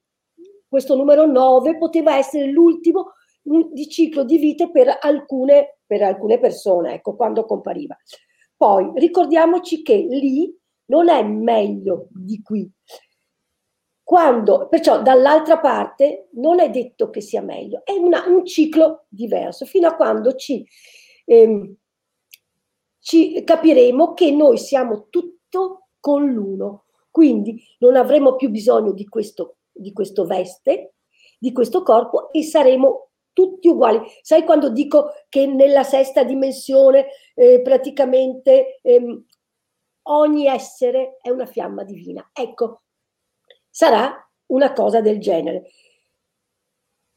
questo 0.68 0.96
numero 0.96 1.26
9 1.26 1.78
poteva 1.78 2.18
essere 2.18 2.48
l'ultimo 2.48 3.14
di 3.42 3.88
ciclo 3.90 4.24
di 4.24 4.38
vita 4.38 4.70
per 4.70 4.98
alcune, 5.02 5.80
per 5.86 6.02
alcune 6.02 6.40
persone, 6.40 6.96
ecco, 6.96 7.16
quando 7.16 7.46
compariva. 7.46 7.98
Poi 8.56 8.92
ricordiamoci 8.96 9.82
che 9.82 9.96
lì 9.96 10.54
non 10.86 11.10
è 11.10 11.24
meglio 11.24 12.08
di 12.12 12.42
qui. 12.42 12.70
Quando, 14.02 14.68
perciò 14.68 15.02
dall'altra 15.02 15.60
parte 15.60 16.30
non 16.34 16.60
è 16.60 16.70
detto 16.70 17.10
che 17.10 17.22
sia 17.22 17.42
meglio, 17.42 17.82
è 17.84 17.94
una, 17.94 18.26
un 18.28 18.46
ciclo 18.46 19.06
diverso, 19.08 19.66
fino 19.66 19.88
a 19.88 19.96
quando 19.96 20.36
ci, 20.36 20.66
ehm, 21.26 21.74
ci 23.04 23.44
capiremo 23.44 24.14
che 24.14 24.32
noi 24.32 24.58
siamo 24.58 25.08
tutto 25.10 25.90
con 26.00 26.26
l'uno, 26.26 26.86
quindi 27.12 27.62
non 27.80 27.98
avremo 27.98 28.36
più 28.36 28.50
bisogno 28.50 28.94
di 28.94 29.06
questo, 29.08 29.58
di 29.72 29.92
questo 29.92 30.26
veste, 30.26 30.94
di 31.38 31.52
questo 31.52 31.84
corpo 31.84 32.32
e 32.32 32.44
saremo 32.44 33.10
tutti 33.34 33.68
uguali. 33.68 34.00
Sai 34.22 34.46
quando 34.46 34.70
dico 34.70 35.12
che 35.28 35.46
nella 35.46 35.84
sesta 35.84 36.24
dimensione 36.24 37.08
eh, 37.36 37.62
praticamente 37.62 38.80
ehm, 38.82 39.26
ogni 40.04 40.48
essere 40.48 41.18
è 41.22 41.30
una 41.30 41.46
fiamma 41.46 41.84
divina? 41.84 42.30
Ecco, 42.32 42.84
sarà 43.70 44.16
una 44.48 44.72
cosa 44.72 45.02
del 45.02 45.20
genere. 45.20 45.72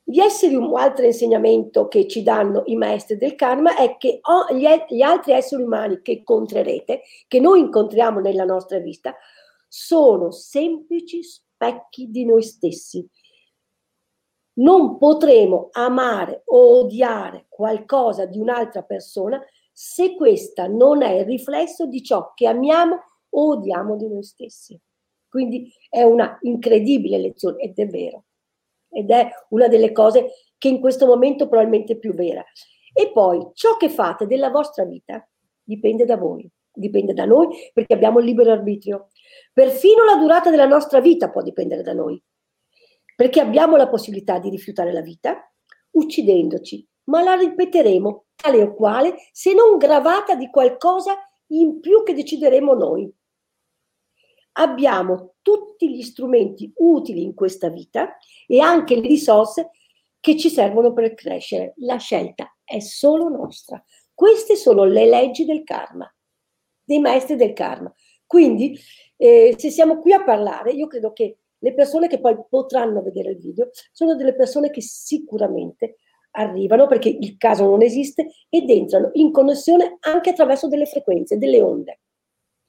Gli 0.08 0.20
esseri, 0.20 0.54
un 0.54 0.72
altro 0.76 1.04
insegnamento 1.04 1.88
che 1.88 2.06
ci 2.06 2.22
danno 2.22 2.62
i 2.66 2.76
maestri 2.76 3.16
del 3.16 3.34
karma 3.34 3.76
è 3.76 3.96
che 3.96 4.20
gli 4.88 5.02
altri 5.02 5.32
esseri 5.32 5.62
umani 5.62 6.00
che 6.00 6.12
incontrerete, 6.12 7.02
che 7.26 7.40
noi 7.40 7.60
incontriamo 7.60 8.20
nella 8.20 8.44
nostra 8.44 8.78
vita, 8.78 9.16
sono 9.66 10.30
semplici 10.30 11.24
specchi 11.24 12.08
di 12.08 12.24
noi 12.24 12.42
stessi 12.42 13.04
non 14.56 14.98
potremo 14.98 15.68
amare 15.72 16.42
o 16.46 16.78
odiare 16.80 17.46
qualcosa 17.48 18.26
di 18.26 18.38
un'altra 18.38 18.82
persona 18.82 19.42
se 19.72 20.14
questa 20.14 20.66
non 20.66 21.02
è 21.02 21.18
il 21.18 21.24
riflesso 21.24 21.86
di 21.86 22.02
ciò 22.02 22.32
che 22.34 22.46
amiamo 22.46 22.96
o 23.28 23.48
odiamo 23.50 23.96
di 23.96 24.08
noi 24.08 24.22
stessi. 24.22 24.78
Quindi 25.28 25.70
è 25.90 26.02
una 26.02 26.38
incredibile 26.42 27.18
lezione 27.18 27.62
ed 27.62 27.78
è 27.78 27.86
vero. 27.86 28.24
Ed 28.90 29.10
è 29.10 29.28
una 29.50 29.68
delle 29.68 29.92
cose 29.92 30.30
che 30.58 30.68
in 30.68 30.80
questo 30.80 31.06
momento 31.06 31.48
probabilmente 31.48 31.94
è 31.94 31.98
più 31.98 32.14
vera. 32.14 32.44
E 32.92 33.10
poi 33.12 33.50
ciò 33.52 33.76
che 33.76 33.88
fate 33.88 34.26
della 34.26 34.50
vostra 34.50 34.84
vita 34.84 35.26
dipende 35.62 36.04
da 36.04 36.16
voi, 36.16 36.48
dipende 36.72 37.12
da 37.12 37.24
noi 37.24 37.48
perché 37.72 37.94
abbiamo 37.94 38.20
il 38.20 38.24
libero 38.24 38.52
arbitrio. 38.52 39.08
Perfino 39.52 40.04
la 40.04 40.16
durata 40.16 40.50
della 40.50 40.66
nostra 40.66 41.00
vita 41.00 41.30
può 41.30 41.42
dipendere 41.42 41.82
da 41.82 41.92
noi 41.92 42.22
perché 43.16 43.40
abbiamo 43.40 43.76
la 43.76 43.88
possibilità 43.88 44.38
di 44.38 44.50
rifiutare 44.50 44.92
la 44.92 45.00
vita 45.00 45.50
uccidendoci, 45.92 46.86
ma 47.04 47.22
la 47.22 47.34
ripeteremo 47.34 48.26
tale 48.36 48.62
o 48.62 48.74
quale 48.74 49.14
se 49.32 49.54
non 49.54 49.78
gravata 49.78 50.34
di 50.34 50.50
qualcosa 50.50 51.16
in 51.48 51.80
più 51.80 52.02
che 52.02 52.12
decideremo 52.12 52.74
noi. 52.74 53.10
Abbiamo 54.58 55.34
tutti 55.42 55.90
gli 55.90 56.02
strumenti 56.02 56.72
utili 56.76 57.22
in 57.22 57.34
questa 57.34 57.68
vita 57.68 58.16
e 58.46 58.60
anche 58.60 58.94
le 58.94 59.06
risorse 59.06 59.70
che 60.20 60.36
ci 60.36 60.48
servono 60.48 60.92
per 60.92 61.14
crescere. 61.14 61.74
La 61.78 61.98
scelta 61.98 62.56
è 62.64 62.80
solo 62.80 63.28
nostra. 63.28 63.82
Queste 64.12 64.56
sono 64.56 64.84
le 64.84 65.06
leggi 65.06 65.44
del 65.44 65.62
karma, 65.62 66.12
dei 66.82 66.98
maestri 67.00 67.36
del 67.36 67.52
karma. 67.52 67.92
Quindi, 68.26 68.78
eh, 69.16 69.54
se 69.56 69.70
siamo 69.70 69.98
qui 70.00 70.12
a 70.12 70.24
parlare, 70.24 70.72
io 70.72 70.86
credo 70.86 71.12
che 71.12 71.38
le 71.58 71.74
persone 71.74 72.08
che 72.08 72.20
poi 72.20 72.36
potranno 72.48 73.02
vedere 73.02 73.30
il 73.30 73.38
video 73.38 73.70
sono 73.92 74.14
delle 74.14 74.34
persone 74.34 74.70
che 74.70 74.80
sicuramente 74.80 75.98
arrivano 76.32 76.86
perché 76.86 77.08
il 77.08 77.36
caso 77.36 77.64
non 77.64 77.82
esiste 77.82 78.30
ed 78.48 78.68
entrano 78.68 79.10
in 79.14 79.30
connessione 79.30 79.96
anche 80.00 80.30
attraverso 80.30 80.68
delle 80.68 80.86
frequenze, 80.86 81.38
delle 81.38 81.60
onde. 81.60 82.00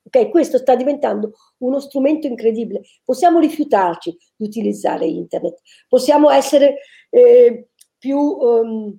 Ok, 0.07 0.29
questo 0.29 0.57
sta 0.57 0.75
diventando 0.75 1.33
uno 1.57 1.79
strumento 1.79 2.27
incredibile. 2.27 2.81
Possiamo 3.03 3.39
rifiutarci 3.39 4.17
di 4.35 4.45
utilizzare 4.45 5.05
internet, 5.05 5.59
possiamo 5.87 6.29
essere 6.29 6.77
eh, 7.09 7.69
più 7.97 8.17
um, 8.17 8.97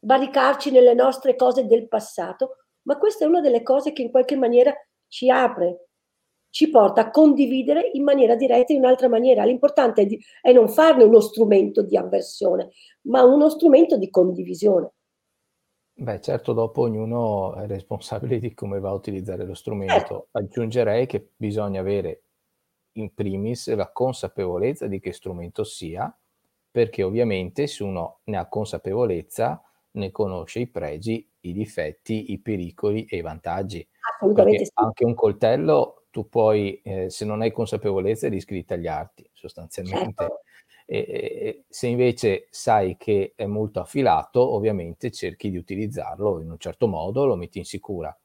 barricarci 0.00 0.70
nelle 0.72 0.94
nostre 0.94 1.36
cose 1.36 1.66
del 1.66 1.86
passato, 1.86 2.56
ma 2.82 2.98
questa 2.98 3.24
è 3.24 3.28
una 3.28 3.40
delle 3.40 3.62
cose 3.62 3.92
che 3.92 4.02
in 4.02 4.10
qualche 4.10 4.36
maniera 4.36 4.74
ci 5.06 5.30
apre 5.30 5.88
ci 6.50 6.70
porta 6.70 7.02
a 7.02 7.10
condividere 7.10 7.90
in 7.92 8.02
maniera 8.02 8.34
diretta 8.34 8.72
in 8.72 8.80
un'altra 8.80 9.08
maniera. 9.08 9.44
L'importante 9.44 10.02
è, 10.02 10.06
di, 10.06 10.18
è 10.40 10.52
non 10.52 10.68
farne 10.68 11.04
uno 11.04 11.20
strumento 11.20 11.82
di 11.82 11.96
avversione, 11.96 12.70
ma 13.02 13.22
uno 13.22 13.48
strumento 13.50 13.96
di 13.96 14.10
condivisione. 14.10 14.94
Beh, 16.00 16.20
certo, 16.20 16.52
dopo 16.52 16.82
ognuno 16.82 17.54
è 17.56 17.66
responsabile 17.66 18.38
di 18.38 18.54
come 18.54 18.78
va 18.78 18.90
a 18.90 18.92
utilizzare 18.92 19.44
lo 19.44 19.54
strumento. 19.54 20.28
Eh. 20.32 20.38
Aggiungerei 20.38 21.06
che 21.06 21.30
bisogna 21.36 21.80
avere 21.80 22.22
in 22.92 23.12
primis 23.14 23.74
la 23.74 23.90
consapevolezza 23.90 24.86
di 24.86 25.00
che 25.00 25.12
strumento 25.12 25.64
sia, 25.64 26.16
perché 26.70 27.02
ovviamente 27.02 27.66
se 27.66 27.82
uno 27.82 28.20
ne 28.26 28.36
ha 28.36 28.46
consapevolezza, 28.46 29.60
ne 29.92 30.12
conosce 30.12 30.60
i 30.60 30.68
pregi, 30.68 31.28
i 31.40 31.52
difetti, 31.52 32.30
i 32.30 32.38
pericoli 32.38 33.04
e 33.06 33.16
i 33.16 33.20
vantaggi. 33.20 33.84
Assolutamente 34.14 34.66
sì. 34.66 34.70
Anche 34.74 35.04
un 35.04 35.14
coltello 35.14 36.06
tu 36.10 36.28
puoi, 36.28 36.80
eh, 36.82 37.10
se 37.10 37.24
non 37.24 37.40
hai 37.40 37.50
consapevolezza, 37.50 38.28
rischi 38.28 38.54
di 38.54 38.64
tagliarti 38.64 39.28
sostanzialmente. 39.32 40.14
Certo. 40.14 40.42
E, 40.90 41.64
se 41.68 41.86
invece 41.86 42.46
sai 42.48 42.96
che 42.96 43.34
è 43.36 43.44
molto 43.44 43.80
affilato, 43.80 44.54
ovviamente 44.54 45.10
cerchi 45.10 45.50
di 45.50 45.58
utilizzarlo 45.58 46.40
in 46.40 46.50
un 46.50 46.58
certo 46.58 46.88
modo, 46.88 47.26
lo 47.26 47.36
metti 47.36 47.58
in 47.58 47.66
sicura. 47.66 48.16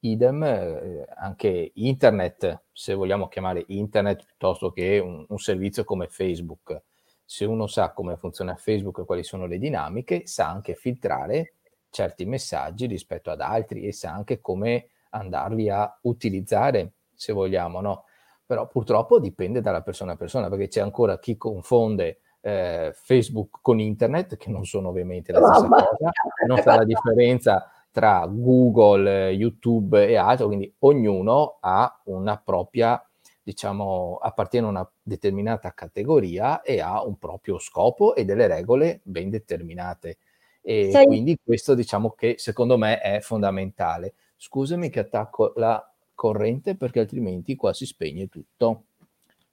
Idem, 0.00 0.42
eh, 0.44 1.06
anche 1.16 1.72
internet, 1.74 2.66
se 2.72 2.94
vogliamo 2.94 3.26
chiamare 3.26 3.64
internet 3.68 4.24
piuttosto 4.26 4.70
che 4.70 5.00
un, 5.00 5.24
un 5.28 5.38
servizio 5.38 5.82
come 5.82 6.06
Facebook, 6.06 6.82
se 7.24 7.46
uno 7.46 7.66
sa 7.66 7.92
come 7.92 8.16
funziona 8.16 8.54
Facebook 8.54 9.00
e 9.00 9.04
quali 9.06 9.24
sono 9.24 9.46
le 9.46 9.58
dinamiche, 9.58 10.24
sa 10.26 10.48
anche 10.48 10.74
filtrare 10.76 11.54
certi 11.90 12.26
messaggi 12.26 12.86
rispetto 12.86 13.30
ad 13.30 13.40
altri 13.40 13.86
e 13.86 13.92
sa 13.92 14.12
anche 14.12 14.40
come 14.40 14.90
andarli 15.10 15.68
a 15.68 15.98
utilizzare 16.02 16.92
se 17.12 17.32
vogliamo, 17.32 17.80
no? 17.80 18.04
Però 18.46 18.66
purtroppo 18.66 19.18
dipende 19.18 19.60
dalla 19.60 19.82
persona 19.82 20.12
a 20.12 20.16
persona, 20.16 20.48
perché 20.48 20.68
c'è 20.68 20.80
ancora 20.80 21.18
chi 21.18 21.36
confonde 21.36 22.20
eh, 22.40 22.92
Facebook 22.94 23.58
con 23.62 23.80
internet, 23.80 24.36
che 24.36 24.50
non 24.50 24.64
sono 24.66 24.88
ovviamente 24.88 25.32
la 25.32 25.40
stessa 25.40 25.66
no, 25.66 25.68
cosa, 25.68 26.10
non 26.46 26.58
sa 26.58 26.76
la 26.76 26.84
differenza 26.84 27.70
tra 27.90 28.26
Google, 28.28 29.30
YouTube 29.30 30.06
e 30.06 30.16
altro, 30.16 30.46
quindi 30.46 30.74
ognuno 30.80 31.58
ha 31.60 32.00
una 32.06 32.36
propria, 32.36 33.00
diciamo, 33.42 34.18
appartiene 34.20 34.66
a 34.66 34.70
una 34.70 34.90
determinata 35.00 35.72
categoria 35.72 36.60
e 36.62 36.80
ha 36.80 37.04
un 37.04 37.16
proprio 37.18 37.58
scopo 37.58 38.14
e 38.14 38.24
delle 38.24 38.48
regole 38.48 39.00
ben 39.04 39.30
determinate. 39.30 40.18
E 40.60 40.90
Sei... 40.90 41.06
quindi 41.06 41.38
questo 41.42 41.74
diciamo 41.74 42.10
che 42.10 42.34
secondo 42.36 42.76
me 42.76 42.98
è 43.00 43.20
fondamentale. 43.20 44.14
Scusami 44.36 44.90
che 44.90 44.98
attacco 44.98 45.52
la 45.56 45.93
corrente 46.14 46.76
perché 46.76 47.00
altrimenti 47.00 47.56
qua 47.56 47.72
si 47.72 47.86
spegne 47.86 48.28
tutto. 48.28 48.84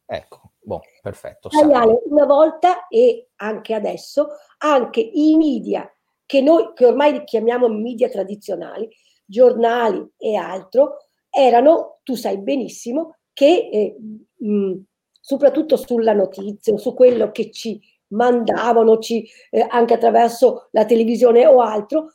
Ecco, 0.06 0.52
boh, 0.60 0.82
perfetto. 1.02 1.50
Ale, 1.52 2.02
una 2.06 2.26
volta 2.26 2.88
e 2.88 3.30
anche 3.38 3.74
adesso, 3.74 4.28
anche 4.58 5.00
i 5.00 5.36
media 5.38 5.90
che 6.26 6.42
noi 6.42 6.72
che 6.74 6.86
ormai 6.86 7.24
chiamiamo 7.24 7.68
media 7.68 8.10
tradizionali, 8.10 8.90
giornali 9.26 10.06
e 10.18 10.36
altro, 10.36 11.08
erano, 11.30 12.00
tu 12.04 12.16
sai 12.16 12.38
benissimo, 12.40 13.18
che 13.34 13.70
eh, 13.72 13.98
mh, 14.38 14.82
soprattutto 15.20 15.78
sulla 15.78 16.14
notizia, 16.14 16.78
su 16.78 16.94
quello 16.94 17.32
che 17.32 17.52
ci 17.52 17.82
mandavano 18.08 18.98
ci, 19.00 19.26
eh, 19.50 19.66
anche 19.70 19.94
attraverso 19.94 20.68
la 20.72 20.86
televisione 20.86 21.46
o 21.46 21.62
altro, 21.62 22.14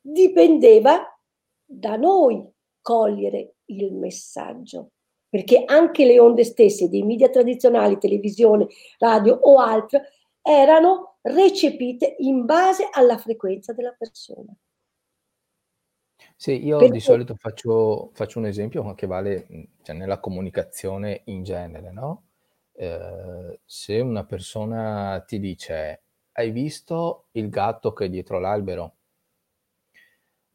dipendeva 0.00 1.00
da 1.64 1.96
noi 1.96 2.46
cogliere 2.84 3.54
il 3.66 3.94
messaggio, 3.94 4.90
perché 5.26 5.64
anche 5.64 6.04
le 6.04 6.20
onde 6.20 6.44
stesse 6.44 6.90
dei 6.90 7.02
media 7.02 7.30
tradizionali, 7.30 7.96
televisione, 7.96 8.66
radio 8.98 9.34
o 9.34 9.58
altro, 9.58 10.00
erano 10.42 11.16
recepite 11.22 12.16
in 12.18 12.44
base 12.44 12.86
alla 12.92 13.16
frequenza 13.16 13.72
della 13.72 13.94
persona. 13.96 14.54
Sì, 16.36 16.62
io 16.62 16.76
perché... 16.76 16.92
di 16.92 17.00
solito 17.00 17.34
faccio, 17.36 18.10
faccio, 18.12 18.38
un 18.38 18.46
esempio 18.46 18.92
che 18.92 19.06
vale 19.06 19.46
cioè, 19.82 19.96
nella 19.96 20.20
comunicazione 20.20 21.22
in 21.24 21.42
genere, 21.42 21.90
no? 21.90 22.24
Eh, 22.74 23.60
se 23.64 24.00
una 24.00 24.26
persona 24.26 25.24
ti 25.26 25.38
dice 25.38 26.02
hai 26.32 26.50
visto 26.50 27.28
il 27.32 27.48
gatto 27.48 27.92
che 27.92 28.06
è 28.06 28.08
dietro 28.10 28.38
l'albero? 28.38 28.96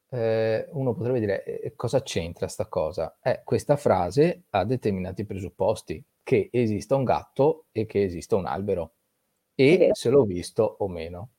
Eh, 0.10 0.68
uno 0.72 0.94
potrebbe 0.94 1.20
dire 1.20 1.44
eh, 1.44 1.76
cosa 1.76 2.02
c'entra 2.02 2.48
sta 2.48 2.68
cosa? 2.68 3.18
Eh, 3.22 3.42
questa 3.44 3.76
frase 3.78 4.44
ha 4.52 4.64
determinati 4.66 5.26
presupposti, 5.26 6.04
che 6.24 6.50
esista 6.52 6.96
un 6.96 7.04
gatto 7.04 7.66
e 7.72 7.86
che 7.86 8.04
esista 8.04 8.36
un 8.36 8.46
albero, 8.46 8.94
e 9.56 9.90
se 9.94 10.10
l'ho 10.10 10.24
visto 10.24 10.78
o 10.80 10.88
meno. 10.88 11.30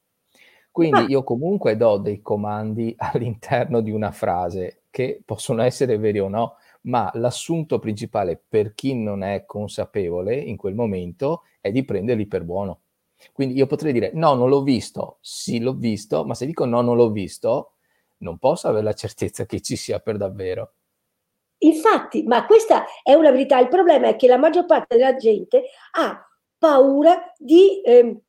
Quindi 0.71 1.07
io 1.09 1.25
comunque 1.25 1.77
do 1.77 1.99
dei 1.99 2.21
comandi 2.21 2.95
all'interno 2.99 3.81
di 3.81 3.91
una 3.91 4.13
frase 4.13 4.83
che 4.91 5.23
possono 5.25 5.63
essere 5.63 5.99
veri 5.99 6.21
o 6.21 6.29
no, 6.29 6.57
ma 6.83 7.11
l'assunto 7.15 7.79
principale 7.79 8.41
per 8.49 8.75
chi 8.75 8.95
non 8.95 9.23
è 9.23 9.45
consapevole 9.45 10.37
in 10.37 10.57
quel 10.57 10.75
momento 10.75 11.43
è 11.61 11.71
di 11.71 11.85
prenderli 11.85 12.27
per 12.27 12.45
buono. 12.45 12.83
Quindi 13.33 13.55
io 13.55 13.67
potrei 13.67 13.93
dire 13.93 14.13
no, 14.15 14.35
non 14.35 14.49
l'ho 14.49 14.63
visto, 14.63 15.19
sì 15.21 15.61
l'ho 15.61 15.75
visto, 15.75 16.25
ma 16.25 16.35
se 16.35 16.47
dico 16.47 16.65
no, 16.65 16.81
non 16.81 16.97
l'ho 16.97 17.11
visto, 17.11 17.73
non 18.21 18.39
posso 18.39 18.69
avere 18.69 18.85
la 18.85 18.93
certezza 18.93 19.47
che 19.47 19.61
ci 19.61 19.77
sia 19.77 20.01
per 20.01 20.17
davvero. 20.17 20.75
Infatti, 21.63 22.23
ma 22.23 22.47
questa 22.47 22.85
è 23.03 23.15
una 23.15 23.31
verità, 23.31 23.59
il 23.59 23.69
problema 23.69 24.09
è 24.09 24.17
che 24.17 24.27
la 24.27 24.39
maggior 24.39 24.65
parte 24.65 24.97
della 24.97 25.17
gente 25.17 25.65
ha 25.93 26.27
paura 26.57 27.33
di, 27.37 27.83
eh, 27.83 28.23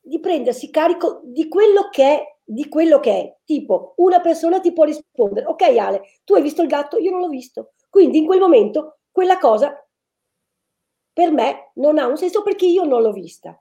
di 0.00 0.20
prendersi 0.20 0.70
carico 0.70 1.20
di 1.24 1.48
quello 1.48 1.88
che 1.90 2.04
è 2.04 2.30
di 2.50 2.68
quello 2.68 2.98
che 2.98 3.12
è. 3.12 3.36
Tipo, 3.44 3.94
una 3.98 4.20
persona 4.20 4.60
ti 4.60 4.72
può 4.72 4.82
rispondere, 4.84 5.46
ok 5.46 5.62
Ale, 5.62 6.02
tu 6.24 6.34
hai 6.34 6.42
visto 6.42 6.62
il 6.62 6.68
gatto, 6.68 6.98
io 6.98 7.12
non 7.12 7.20
l'ho 7.20 7.28
visto. 7.28 7.74
Quindi 7.88 8.18
in 8.18 8.26
quel 8.26 8.40
momento 8.40 8.98
quella 9.10 9.38
cosa 9.38 9.72
per 11.12 11.30
me 11.30 11.70
non 11.74 11.98
ha 11.98 12.06
un 12.06 12.16
senso 12.16 12.42
perché 12.42 12.66
io 12.66 12.84
non 12.84 13.02
l'ho 13.02 13.12
vista. 13.12 13.60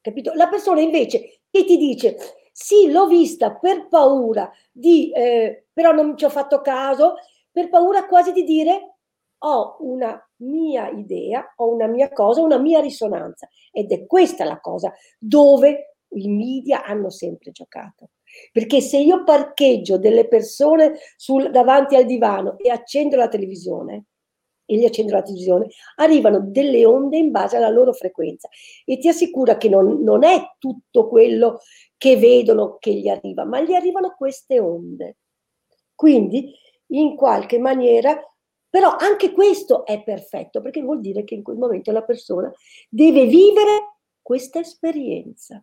Capito? 0.00 0.32
La 0.34 0.48
persona 0.48 0.80
invece 0.80 1.42
che 1.48 1.64
ti 1.64 1.76
dice, 1.76 2.16
sì, 2.56 2.88
l'ho 2.88 3.08
vista 3.08 3.52
per 3.56 3.88
paura 3.88 4.48
di, 4.70 5.10
eh, 5.10 5.66
però 5.72 5.90
non 5.90 6.16
ci 6.16 6.24
ho 6.24 6.30
fatto 6.30 6.60
caso, 6.60 7.14
per 7.50 7.68
paura 7.68 8.06
quasi 8.06 8.30
di 8.30 8.44
dire, 8.44 8.98
ho 9.38 9.76
una 9.80 10.16
mia 10.36 10.88
idea, 10.88 11.52
ho 11.56 11.72
una 11.72 11.88
mia 11.88 12.12
cosa, 12.12 12.42
una 12.42 12.58
mia 12.58 12.78
risonanza. 12.78 13.48
Ed 13.72 13.90
è 13.90 14.06
questa 14.06 14.44
la 14.44 14.60
cosa 14.60 14.94
dove 15.18 15.96
i 16.10 16.28
media 16.28 16.84
hanno 16.84 17.10
sempre 17.10 17.50
giocato. 17.50 18.10
Perché 18.52 18.80
se 18.80 18.98
io 18.98 19.24
parcheggio 19.24 19.98
delle 19.98 20.28
persone 20.28 20.94
sul, 21.16 21.50
davanti 21.50 21.96
al 21.96 22.06
divano 22.06 22.56
e 22.58 22.70
accendo 22.70 23.16
la 23.16 23.28
televisione, 23.28 24.04
e 24.66 24.76
gli 24.76 24.84
accendo 24.84 25.12
la 25.12 25.22
televisione, 25.22 25.68
arrivano 25.96 26.40
delle 26.40 26.84
onde 26.86 27.18
in 27.18 27.30
base 27.30 27.56
alla 27.56 27.68
loro 27.68 27.92
frequenza 27.92 28.48
e 28.84 28.98
ti 28.98 29.08
assicura 29.08 29.56
che 29.56 29.68
non, 29.68 30.02
non 30.02 30.24
è 30.24 30.40
tutto 30.58 31.08
quello 31.08 31.60
che 31.96 32.16
vedono 32.16 32.76
che 32.78 32.92
gli 32.94 33.08
arriva, 33.08 33.44
ma 33.44 33.60
gli 33.60 33.74
arrivano 33.74 34.14
queste 34.16 34.58
onde. 34.58 35.16
Quindi, 35.94 36.52
in 36.88 37.16
qualche 37.16 37.58
maniera, 37.58 38.20
però 38.68 38.96
anche 38.96 39.32
questo 39.32 39.86
è 39.86 40.02
perfetto, 40.02 40.60
perché 40.60 40.82
vuol 40.82 41.00
dire 41.00 41.24
che 41.24 41.34
in 41.34 41.42
quel 41.42 41.56
momento 41.56 41.92
la 41.92 42.02
persona 42.02 42.52
deve 42.88 43.26
vivere 43.26 43.98
questa 44.20 44.58
esperienza. 44.58 45.62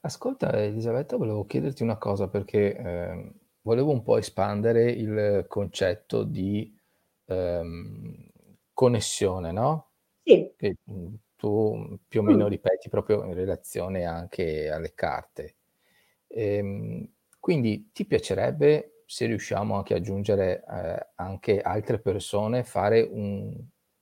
Ascolta 0.00 0.52
Elisabetta, 0.52 1.16
volevo 1.16 1.44
chiederti 1.46 1.82
una 1.82 1.98
cosa 1.98 2.28
perché 2.28 2.76
eh, 2.76 3.32
volevo 3.66 3.90
un 3.90 4.02
po' 4.04 4.16
espandere 4.16 4.92
il 4.92 5.44
concetto 5.48 6.22
di 6.22 6.72
ehm, 7.24 8.28
connessione, 8.72 9.50
no? 9.50 9.88
Sì. 10.22 10.52
Che 10.56 10.76
mm, 10.88 11.14
tu 11.34 11.98
più 12.06 12.20
o 12.20 12.22
meno 12.22 12.44
mm. 12.44 12.48
ripeti 12.48 12.88
proprio 12.88 13.24
in 13.24 13.34
relazione 13.34 14.04
anche 14.04 14.70
alle 14.70 14.94
carte. 14.94 15.56
Ehm, 16.28 17.08
quindi 17.40 17.90
ti 17.92 18.06
piacerebbe, 18.06 19.02
se 19.04 19.26
riusciamo 19.26 19.74
anche 19.74 19.94
a 19.94 19.96
aggiungere 19.96 20.64
eh, 20.64 21.06
anche 21.16 21.60
altre 21.60 21.98
persone, 21.98 22.62
fare 22.62 23.02
un, 23.02 23.52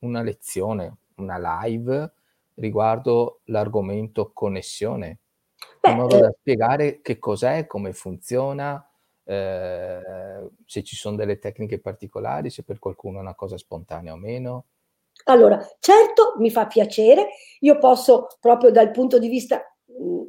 una 0.01 0.21
lezione, 0.21 0.97
una 1.17 1.65
live 1.65 2.12
riguardo 2.57 3.41
l'argomento 3.45 4.31
connessione? 4.35 5.21
Beh, 5.81 5.91
in 5.91 5.97
modo 5.97 6.19
da 6.19 6.29
eh 6.29 6.37
spiegare 6.39 7.01
che 7.01 7.19
cos'è, 7.19 7.67
come 7.67 7.95
funziona, 7.95 8.87
eh, 9.25 10.01
se 10.64 10.83
ci 10.83 10.97
sono 10.97 11.16
delle 11.16 11.39
tecniche 11.39 11.81
particolari, 11.81 12.51
se 12.51 12.62
per 12.62 12.79
qualcuno 12.79 13.18
è 13.18 13.22
una 13.22 13.35
cosa 13.35 13.57
spontanea 13.57 14.12
o 14.12 14.16
meno. 14.16 14.66
Allora, 15.25 15.59
certo, 15.79 16.35
mi 16.39 16.51
fa 16.51 16.66
piacere, 16.66 17.29
io 17.61 17.79
posso 17.79 18.27
proprio 18.41 18.70
dal 18.70 18.91
punto 18.91 19.18
di 19.18 19.29
vista, 19.29 19.62
mh, 19.85 20.22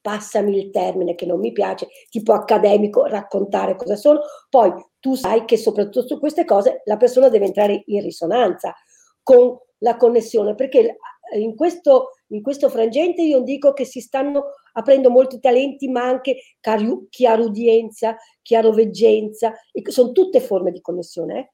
passami 0.00 0.56
il 0.56 0.70
termine 0.70 1.16
che 1.16 1.26
non 1.26 1.40
mi 1.40 1.50
piace, 1.50 1.88
tipo 2.10 2.32
accademico, 2.32 3.06
raccontare 3.06 3.74
cosa 3.74 3.96
sono, 3.96 4.20
poi 4.48 4.72
tu 5.00 5.14
sai 5.14 5.44
che 5.44 5.56
soprattutto 5.56 6.06
su 6.06 6.20
queste 6.20 6.44
cose 6.44 6.82
la 6.84 6.96
persona 6.96 7.28
deve 7.28 7.46
entrare 7.46 7.82
in 7.86 8.02
risonanza 8.02 8.72
con 9.22 9.58
la 9.78 9.96
connessione, 9.96 10.54
perché 10.54 10.96
in 11.36 11.56
questo, 11.56 12.10
in 12.28 12.42
questo 12.42 12.68
frangente 12.68 13.22
io 13.22 13.40
dico 13.40 13.72
che 13.72 13.84
si 13.84 14.00
stanno 14.00 14.54
aprendo 14.72 15.10
molti 15.10 15.38
talenti, 15.38 15.88
ma 15.88 16.02
anche 16.02 16.38
chiarudienza, 17.08 18.16
chiaroveggenza, 18.42 19.54
sono 19.88 20.12
tutte 20.12 20.40
forme 20.40 20.72
di 20.72 20.80
connessione. 20.80 21.38
Eh? 21.38 21.50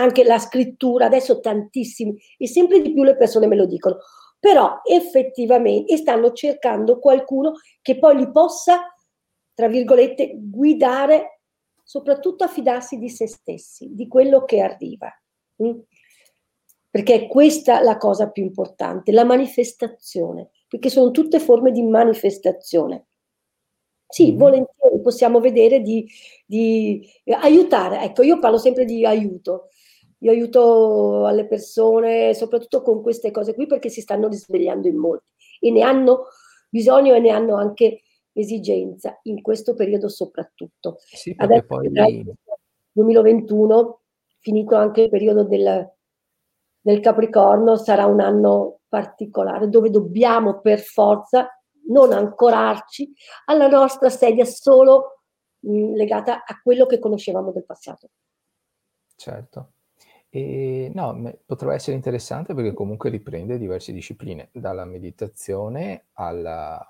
Anche 0.00 0.24
la 0.24 0.38
scrittura, 0.38 1.06
adesso 1.06 1.40
tantissimi, 1.40 2.14
e 2.38 2.46
sempre 2.46 2.80
di 2.80 2.92
più 2.92 3.02
le 3.02 3.16
persone 3.16 3.46
me 3.46 3.56
lo 3.56 3.66
dicono, 3.66 3.98
però 4.38 4.80
effettivamente 4.84 5.96
stanno 5.96 6.32
cercando 6.32 6.98
qualcuno 6.98 7.52
che 7.80 7.98
poi 7.98 8.16
li 8.16 8.30
possa, 8.30 8.92
tra 9.54 9.68
virgolette, 9.68 10.32
guidare, 10.36 11.40
soprattutto 11.84 12.44
a 12.44 12.48
fidarsi 12.48 12.96
di 12.96 13.10
se 13.10 13.26
stessi, 13.26 13.90
di 13.92 14.08
quello 14.08 14.44
che 14.44 14.60
arriva. 14.60 15.12
Mm? 15.62 15.78
Perché 16.92 17.14
è 17.14 17.26
questa 17.26 17.82
la 17.82 17.96
cosa 17.96 18.30
più 18.30 18.42
importante, 18.42 19.12
la 19.12 19.24
manifestazione, 19.24 20.50
perché 20.68 20.90
sono 20.90 21.10
tutte 21.10 21.40
forme 21.40 21.72
di 21.72 21.82
manifestazione. 21.82 23.06
Sì, 24.06 24.32
mm. 24.32 24.36
volentieri 24.36 25.00
possiamo 25.00 25.40
vedere 25.40 25.80
di, 25.80 26.06
di 26.44 27.02
aiutare, 27.40 28.02
ecco, 28.02 28.22
io 28.22 28.38
parlo 28.38 28.58
sempre 28.58 28.84
di 28.84 29.06
aiuto, 29.06 29.68
io 30.18 30.30
aiuto 30.30 31.24
alle 31.24 31.46
persone, 31.46 32.34
soprattutto 32.34 32.82
con 32.82 33.00
queste 33.00 33.30
cose 33.30 33.54
qui, 33.54 33.64
perché 33.64 33.88
si 33.88 34.02
stanno 34.02 34.28
risvegliando 34.28 34.86
in 34.86 34.96
molti 34.96 35.24
e 35.60 35.70
ne 35.70 35.80
hanno 35.80 36.26
bisogno 36.68 37.14
e 37.14 37.20
ne 37.20 37.30
hanno 37.30 37.56
anche 37.56 38.02
esigenza 38.34 39.18
in 39.22 39.40
questo 39.40 39.72
periodo 39.72 40.10
soprattutto. 40.10 40.98
Sì, 40.98 41.34
Adesso, 41.38 41.64
poi... 41.64 41.90
2021, 42.92 44.00
finito 44.40 44.76
anche 44.76 45.04
il 45.04 45.08
periodo 45.08 45.44
del, 45.44 45.90
del 46.82 47.00
Capricorno 47.00 47.76
sarà 47.76 48.06
un 48.06 48.20
anno 48.20 48.80
particolare 48.88 49.68
dove 49.68 49.88
dobbiamo 49.88 50.60
per 50.60 50.80
forza 50.80 51.48
non 51.88 52.12
ancorarci 52.12 53.10
alla 53.46 53.68
nostra 53.68 54.10
sedia 54.10 54.44
solo 54.44 55.22
mh, 55.60 55.94
legata 55.94 56.44
a 56.44 56.60
quello 56.60 56.84
che 56.86 56.98
conoscevamo 56.98 57.52
del 57.52 57.64
passato. 57.64 58.10
Certo. 59.16 59.72
E 60.28 60.90
no, 60.94 61.34
potrebbe 61.44 61.74
essere 61.74 61.94
interessante 61.94 62.54
perché 62.54 62.72
comunque 62.72 63.10
riprende 63.10 63.58
diverse 63.58 63.92
discipline, 63.92 64.48
dalla 64.52 64.84
meditazione 64.84 66.06
alla, 66.14 66.80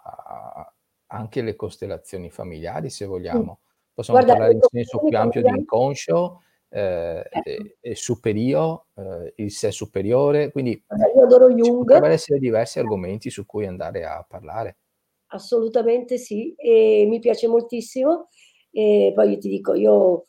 anche 1.08 1.42
le 1.42 1.56
costellazioni 1.56 2.30
familiari, 2.30 2.88
se 2.88 3.04
vogliamo. 3.04 3.60
Possiamo 3.92 4.20
Guarda, 4.20 4.38
parlare 4.38 4.58
in 4.58 4.60
senso 4.62 5.00
più 5.00 5.18
ampio 5.18 5.42
di 5.42 5.48
inconscio, 5.48 6.42
eh, 6.74 7.22
eh. 7.30 7.76
è, 7.80 7.92
superiore, 7.92 8.84
eh, 8.94 9.32
il 9.36 9.50
sé 9.50 9.70
superiore, 9.70 10.50
quindi 10.50 10.82
io 11.14 11.22
adoro 11.22 11.50
Jung. 11.50 11.84
potrebbero 11.84 12.12
essere 12.12 12.38
diversi 12.38 12.78
argomenti 12.78 13.28
su 13.28 13.44
cui 13.44 13.66
andare 13.66 14.04
a 14.06 14.24
parlare. 14.26 14.78
Assolutamente 15.26 16.16
sì, 16.16 16.54
e 16.56 17.04
mi 17.08 17.18
piace 17.18 17.46
moltissimo. 17.46 18.28
E 18.70 19.12
poi 19.14 19.32
io 19.32 19.38
ti 19.38 19.50
dico, 19.50 19.74
io 19.74 20.26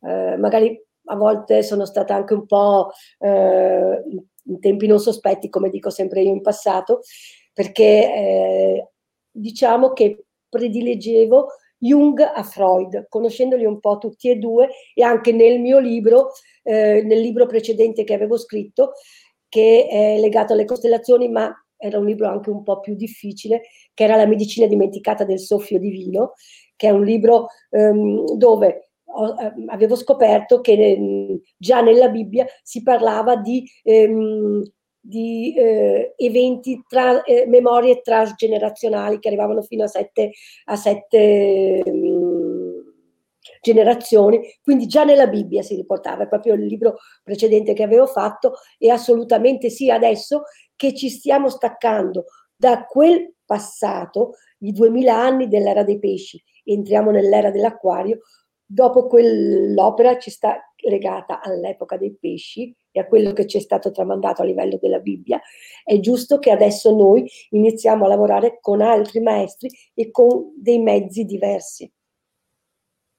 eh, 0.00 0.36
magari 0.36 0.80
a 1.06 1.16
volte 1.16 1.62
sono 1.62 1.84
stata 1.84 2.14
anche 2.14 2.34
un 2.34 2.46
po' 2.46 2.90
eh, 3.18 4.02
in 4.46 4.60
tempi 4.60 4.88
non 4.88 4.98
sospetti, 4.98 5.48
come 5.48 5.70
dico 5.70 5.90
sempre 5.90 6.22
io 6.22 6.30
in 6.30 6.40
passato, 6.40 7.02
perché 7.52 7.84
eh, 7.84 8.88
diciamo 9.30 9.92
che 9.92 10.24
predileggevo 10.48 11.48
Jung 11.84 12.18
a 12.20 12.42
Freud, 12.42 13.06
conoscendoli 13.08 13.66
un 13.66 13.78
po' 13.78 13.98
tutti 13.98 14.30
e 14.30 14.36
due 14.36 14.68
e 14.94 15.02
anche 15.02 15.32
nel 15.32 15.60
mio 15.60 15.78
libro, 15.78 16.30
eh, 16.62 17.02
nel 17.02 17.20
libro 17.20 17.44
precedente 17.44 18.04
che 18.04 18.14
avevo 18.14 18.38
scritto, 18.38 18.92
che 19.48 19.86
è 19.88 20.18
legato 20.18 20.54
alle 20.54 20.64
costellazioni, 20.64 21.28
ma 21.28 21.54
era 21.76 21.98
un 21.98 22.06
libro 22.06 22.28
anche 22.28 22.48
un 22.48 22.62
po' 22.62 22.80
più 22.80 22.94
difficile, 22.94 23.62
che 23.92 24.04
era 24.04 24.16
La 24.16 24.26
medicina 24.26 24.66
dimenticata 24.66 25.24
del 25.24 25.38
soffio 25.38 25.78
divino, 25.78 26.32
che 26.74 26.88
è 26.88 26.90
un 26.90 27.04
libro 27.04 27.48
ehm, 27.68 28.36
dove 28.36 28.90
ho, 29.04 29.36
eh, 29.38 29.52
avevo 29.66 29.94
scoperto 29.94 30.60
che 30.60 30.72
eh, 30.72 31.40
già 31.56 31.82
nella 31.82 32.08
Bibbia 32.08 32.46
si 32.62 32.82
parlava 32.82 33.36
di 33.36 33.68
ehm, 33.82 34.62
di 35.06 35.54
eh, 35.54 36.14
eventi, 36.16 36.82
tra, 36.88 37.22
eh, 37.24 37.46
memorie 37.46 38.00
transgenerazionali 38.00 39.18
che 39.18 39.28
arrivavano 39.28 39.60
fino 39.60 39.84
a 39.84 39.86
sette, 39.86 40.30
a 40.64 40.76
sette 40.76 41.82
mh, 41.84 41.90
mm, 41.90 42.80
generazioni, 43.60 44.40
quindi 44.62 44.86
già 44.86 45.04
nella 45.04 45.26
Bibbia 45.26 45.60
si 45.60 45.74
riportava, 45.74 46.24
è 46.24 46.28
proprio 46.28 46.54
il 46.54 46.64
libro 46.64 46.96
precedente 47.22 47.74
che 47.74 47.82
avevo 47.82 48.06
fatto 48.06 48.54
e 48.78 48.90
assolutamente 48.90 49.68
sì, 49.68 49.90
adesso 49.90 50.44
che 50.74 50.94
ci 50.94 51.10
stiamo 51.10 51.50
staccando 51.50 52.24
da 52.56 52.86
quel 52.86 53.34
passato, 53.44 54.36
i 54.60 54.72
duemila 54.72 55.18
anni 55.18 55.48
dell'era 55.48 55.84
dei 55.84 55.98
pesci, 55.98 56.42
entriamo 56.64 57.10
nell'era 57.10 57.50
dell'acquario, 57.50 58.20
dopo 58.74 59.06
quell'opera 59.06 60.18
ci 60.18 60.30
sta 60.30 60.58
legata 60.88 61.40
all'epoca 61.40 61.96
dei 61.96 62.12
pesci 62.18 62.74
e 62.90 62.98
a 62.98 63.06
quello 63.06 63.32
che 63.32 63.46
ci 63.46 63.58
è 63.58 63.60
stato 63.60 63.92
tramandato 63.92 64.42
a 64.42 64.44
livello 64.44 64.78
della 64.80 64.98
Bibbia, 64.98 65.40
è 65.84 66.00
giusto 66.00 66.40
che 66.40 66.50
adesso 66.50 66.94
noi 66.94 67.24
iniziamo 67.50 68.04
a 68.04 68.08
lavorare 68.08 68.58
con 68.60 68.80
altri 68.80 69.20
maestri 69.20 69.70
e 69.94 70.10
con 70.10 70.52
dei 70.56 70.80
mezzi 70.80 71.24
diversi. 71.24 71.90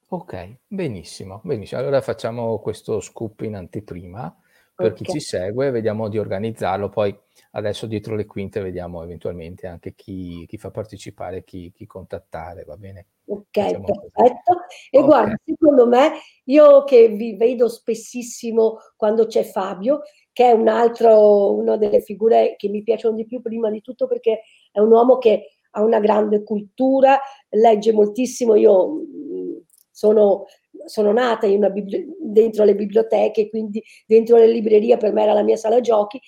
Ok, 0.08 0.58
benissimo, 0.66 1.40
benissimo. 1.42 1.80
Allora 1.80 2.02
facciamo 2.02 2.58
questo 2.58 3.00
scoop 3.00 3.40
in 3.40 3.56
anteprima 3.56 4.34
per 4.76 4.92
okay. 4.92 5.04
chi 5.06 5.12
ci 5.12 5.20
segue, 5.20 5.70
vediamo 5.70 6.08
di 6.08 6.18
organizzarlo, 6.18 6.90
poi 6.90 7.18
adesso 7.52 7.86
dietro 7.86 8.14
le 8.14 8.26
quinte 8.26 8.60
vediamo 8.60 9.02
eventualmente 9.02 9.66
anche 9.66 9.94
chi, 9.94 10.44
chi 10.46 10.58
fa 10.58 10.70
partecipare, 10.70 11.44
chi, 11.44 11.72
chi, 11.72 11.86
contattare, 11.86 12.64
va 12.64 12.76
bene? 12.76 13.06
Ok, 13.24 13.46
Facciamo 13.50 13.84
perfetto. 13.84 14.52
Così. 14.52 14.88
E 14.90 14.98
okay. 14.98 15.08
guarda, 15.08 15.34
secondo 15.42 15.86
me, 15.88 16.10
io 16.44 16.84
che 16.84 17.08
vi 17.08 17.36
vedo 17.36 17.70
spessissimo 17.70 18.78
quando 18.96 19.26
c'è 19.26 19.44
Fabio, 19.44 20.02
che 20.30 20.50
è 20.50 20.52
un 20.52 20.68
altro, 20.68 21.54
una 21.54 21.78
delle 21.78 22.02
figure 22.02 22.56
che 22.58 22.68
mi 22.68 22.82
piacciono 22.82 23.16
di 23.16 23.24
più, 23.24 23.40
prima 23.40 23.70
di 23.70 23.80
tutto 23.80 24.06
perché 24.06 24.42
è 24.70 24.78
un 24.78 24.92
uomo 24.92 25.16
che 25.16 25.52
ha 25.70 25.82
una 25.82 26.00
grande 26.00 26.42
cultura, 26.42 27.18
legge 27.48 27.92
moltissimo, 27.92 28.54
io 28.54 28.90
mm, 28.90 29.56
sono 29.90 30.44
sono 30.84 31.12
nata 31.12 31.46
bibli- 31.70 32.06
dentro 32.20 32.64
le 32.64 32.74
biblioteche, 32.74 33.48
quindi 33.48 33.82
dentro 34.06 34.36
le 34.36 34.46
librerie 34.46 34.96
per 34.96 35.12
me 35.12 35.22
era 35.22 35.32
la 35.32 35.42
mia 35.42 35.56
sala 35.56 35.80
giochi 35.80 36.20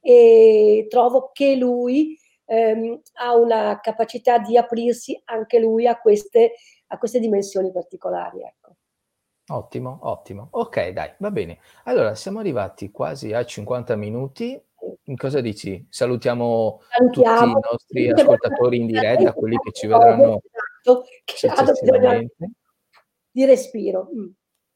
e 0.00 0.86
trovo 0.88 1.30
che 1.32 1.56
lui 1.56 2.18
ehm, 2.46 3.00
ha 3.14 3.36
una 3.36 3.78
capacità 3.80 4.38
di 4.38 4.56
aprirsi 4.56 5.20
anche 5.24 5.58
lui 5.58 5.86
a 5.86 6.00
queste, 6.00 6.54
a 6.88 6.98
queste 6.98 7.20
dimensioni 7.20 7.70
particolari. 7.70 8.42
Ecco. 8.42 8.74
Ottimo, 9.52 9.98
ottimo. 10.02 10.48
Ok, 10.52 10.88
dai, 10.90 11.12
va 11.18 11.30
bene. 11.30 11.58
Allora, 11.84 12.14
siamo 12.14 12.38
arrivati 12.38 12.90
quasi 12.90 13.32
a 13.32 13.44
50 13.44 13.96
minuti. 13.96 14.60
In 15.04 15.16
cosa 15.16 15.40
dici? 15.40 15.86
Salutiamo, 15.90 16.80
Salutiamo. 16.88 17.54
tutti 17.54 17.58
i 17.58 17.70
nostri 17.70 18.10
ascoltatori 18.10 18.76
in 18.78 18.86
diretta, 18.86 19.32
quelli 19.32 19.56
che 19.58 19.72
ci 19.72 19.86
vedranno 19.86 20.40
successivamente. 20.82 22.50
Di 23.30 23.44
respiro. 23.44 24.08
Mm. 24.14 24.30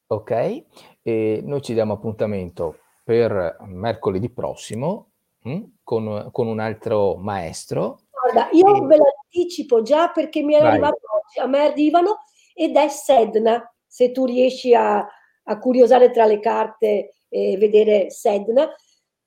Ok, 0.07 0.65
e 1.01 1.41
noi 1.43 1.61
ci 1.61 1.73
diamo 1.73 1.93
appuntamento 1.93 2.77
per 3.03 3.57
mercoledì 3.61 4.29
prossimo 4.29 5.09
Mm? 5.47 5.63
con, 5.83 6.29
con, 6.31 6.47
un 6.47 6.59
altro 6.59 7.15
maestro. 7.17 7.99
Guarda, 8.09 8.49
io 8.51 8.83
e... 8.83 8.87
ve 8.87 8.97
l'anticipo 8.97 9.83
già 9.83 10.09
perché 10.09 10.41
mi 10.41 10.55
è 10.55 10.59
Vai. 10.59 10.71
arrivato 10.71 10.97
oggi, 11.13 11.39
a 11.39 11.45
me 11.45 11.59
arrivano 11.59 12.21
ed 12.55 12.75
è 12.75 12.87
Sedna, 12.87 13.63
se 13.85 14.11
tu 14.11 14.25
riesci 14.25 14.73
a, 14.73 14.97
a 14.97 15.59
curiosare 15.59 16.09
tra 16.09 16.25
le 16.25 16.39
carte 16.39 17.13
e 17.29 17.57
vedere 17.57 18.09
Sedna 18.09 18.67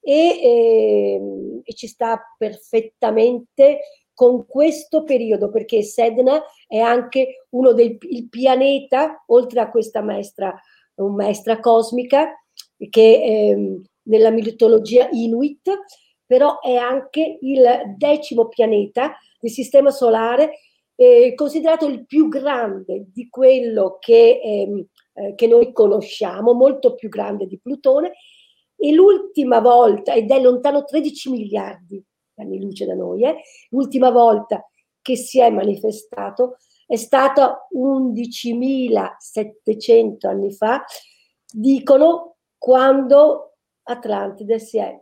e, 0.00 0.12
e, 0.12 1.12
ehm, 1.14 1.60
e 1.62 1.74
ci 1.74 1.86
sta 1.86 2.20
perfettamente 2.36 3.80
con 4.18 4.46
questo 4.46 5.04
periodo 5.04 5.48
perché 5.48 5.80
Sedna 5.84 6.42
è 6.66 6.78
anche 6.78 7.46
uno 7.50 7.72
del 7.72 7.98
pianeta 8.28 9.22
oltre 9.28 9.60
a 9.60 9.70
questa 9.70 10.02
maestra, 10.02 10.52
maestra 10.96 11.60
cosmica 11.60 12.34
che 12.90 13.00
eh, 13.00 13.80
nella 14.02 14.30
mitologia 14.30 15.08
Inuit 15.12 15.70
però 16.26 16.58
è 16.58 16.74
anche 16.74 17.38
il 17.42 17.94
decimo 17.96 18.48
pianeta 18.48 19.16
del 19.38 19.52
Sistema 19.52 19.92
Solare, 19.92 20.58
eh, 20.96 21.34
considerato 21.36 21.86
il 21.86 22.04
più 22.04 22.26
grande 22.26 23.06
di 23.12 23.28
quello 23.28 23.98
che, 24.00 24.40
ehm, 24.42 24.84
eh, 25.14 25.34
che 25.36 25.46
noi 25.46 25.72
conosciamo, 25.72 26.54
molto 26.54 26.94
più 26.96 27.08
grande 27.08 27.46
di 27.46 27.60
Plutone, 27.60 28.14
e 28.76 28.92
l'ultima 28.92 29.60
volta, 29.60 30.12
ed 30.12 30.28
è 30.28 30.40
lontano 30.40 30.82
13 30.82 31.30
miliardi. 31.30 31.96
di 31.96 32.07
anni 32.42 32.60
luce 32.60 32.86
da 32.86 32.94
noi, 32.94 33.24
eh, 33.24 33.36
l'ultima 33.70 34.10
volta 34.10 34.64
che 35.00 35.16
si 35.16 35.40
è 35.40 35.50
manifestato 35.50 36.58
è 36.86 36.96
stata 36.96 37.66
11.700 37.74 40.26
anni 40.26 40.52
fa, 40.52 40.84
dicono, 41.50 42.36
quando 42.56 43.56
Atlantide 43.82 44.58
si 44.58 44.78
è 44.78 44.98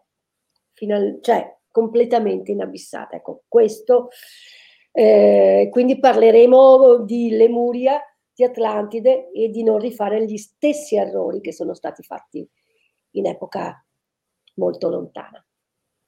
final, 0.72 1.18
cioè 1.20 1.56
completamente 1.70 2.52
inabissata. 2.52 3.16
Ecco, 3.16 3.44
questo, 3.48 4.08
eh, 4.92 5.68
quindi 5.70 5.98
parleremo 5.98 7.04
di 7.04 7.30
Lemuria, 7.30 8.00
di 8.34 8.44
Atlantide 8.44 9.30
e 9.30 9.50
di 9.50 9.62
non 9.62 9.78
rifare 9.78 10.24
gli 10.24 10.36
stessi 10.36 10.96
errori 10.96 11.40
che 11.40 11.52
sono 11.52 11.74
stati 11.74 12.02
fatti 12.02 12.48
in 13.12 13.26
epoca 13.26 13.84
molto 14.54 14.88
lontana. 14.88 15.45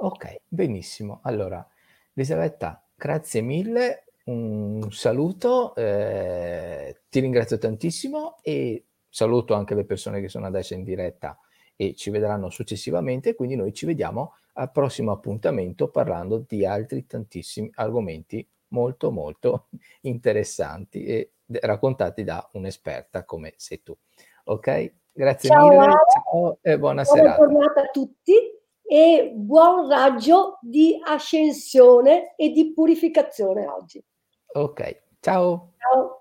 Ok, 0.00 0.42
benissimo. 0.46 1.18
Allora, 1.22 1.66
Elisabetta, 2.14 2.80
grazie 2.94 3.40
mille, 3.40 4.04
un 4.26 4.86
saluto, 4.92 5.74
eh, 5.74 7.00
ti 7.08 7.18
ringrazio 7.18 7.58
tantissimo 7.58 8.36
e 8.42 8.84
saluto 9.08 9.54
anche 9.54 9.74
le 9.74 9.84
persone 9.84 10.20
che 10.20 10.28
sono 10.28 10.46
adesso 10.46 10.74
in 10.74 10.84
diretta 10.84 11.36
e 11.74 11.96
ci 11.96 12.10
vedranno 12.10 12.48
successivamente, 12.48 13.34
quindi 13.34 13.56
noi 13.56 13.72
ci 13.72 13.86
vediamo 13.86 14.34
al 14.54 14.70
prossimo 14.70 15.10
appuntamento 15.10 15.88
parlando 15.88 16.44
di 16.46 16.64
altri 16.64 17.04
tantissimi 17.04 17.68
argomenti 17.74 18.46
molto 18.68 19.10
molto 19.10 19.66
interessanti 20.02 21.06
e 21.06 21.32
raccontati 21.46 22.22
da 22.22 22.48
un'esperta 22.52 23.24
come 23.24 23.54
sei 23.56 23.82
tu. 23.82 23.96
Ok? 24.44 24.92
Grazie 25.10 25.48
ciao, 25.48 25.68
mille, 25.68 25.92
ciao 26.12 26.58
e 26.62 26.78
buona, 26.78 27.02
buona 27.02 27.04
serata. 27.04 27.36
Buona 27.36 27.52
giornata 27.52 27.80
a 27.80 27.90
tutti 27.90 28.57
e 28.90 29.32
buon 29.34 29.86
raggio 29.86 30.58
di 30.62 30.98
ascensione 31.04 32.34
e 32.36 32.50
di 32.50 32.72
purificazione 32.72 33.66
oggi. 33.66 34.02
Ok, 34.54 35.02
ciao. 35.20 35.74
Ciao. 35.76 36.17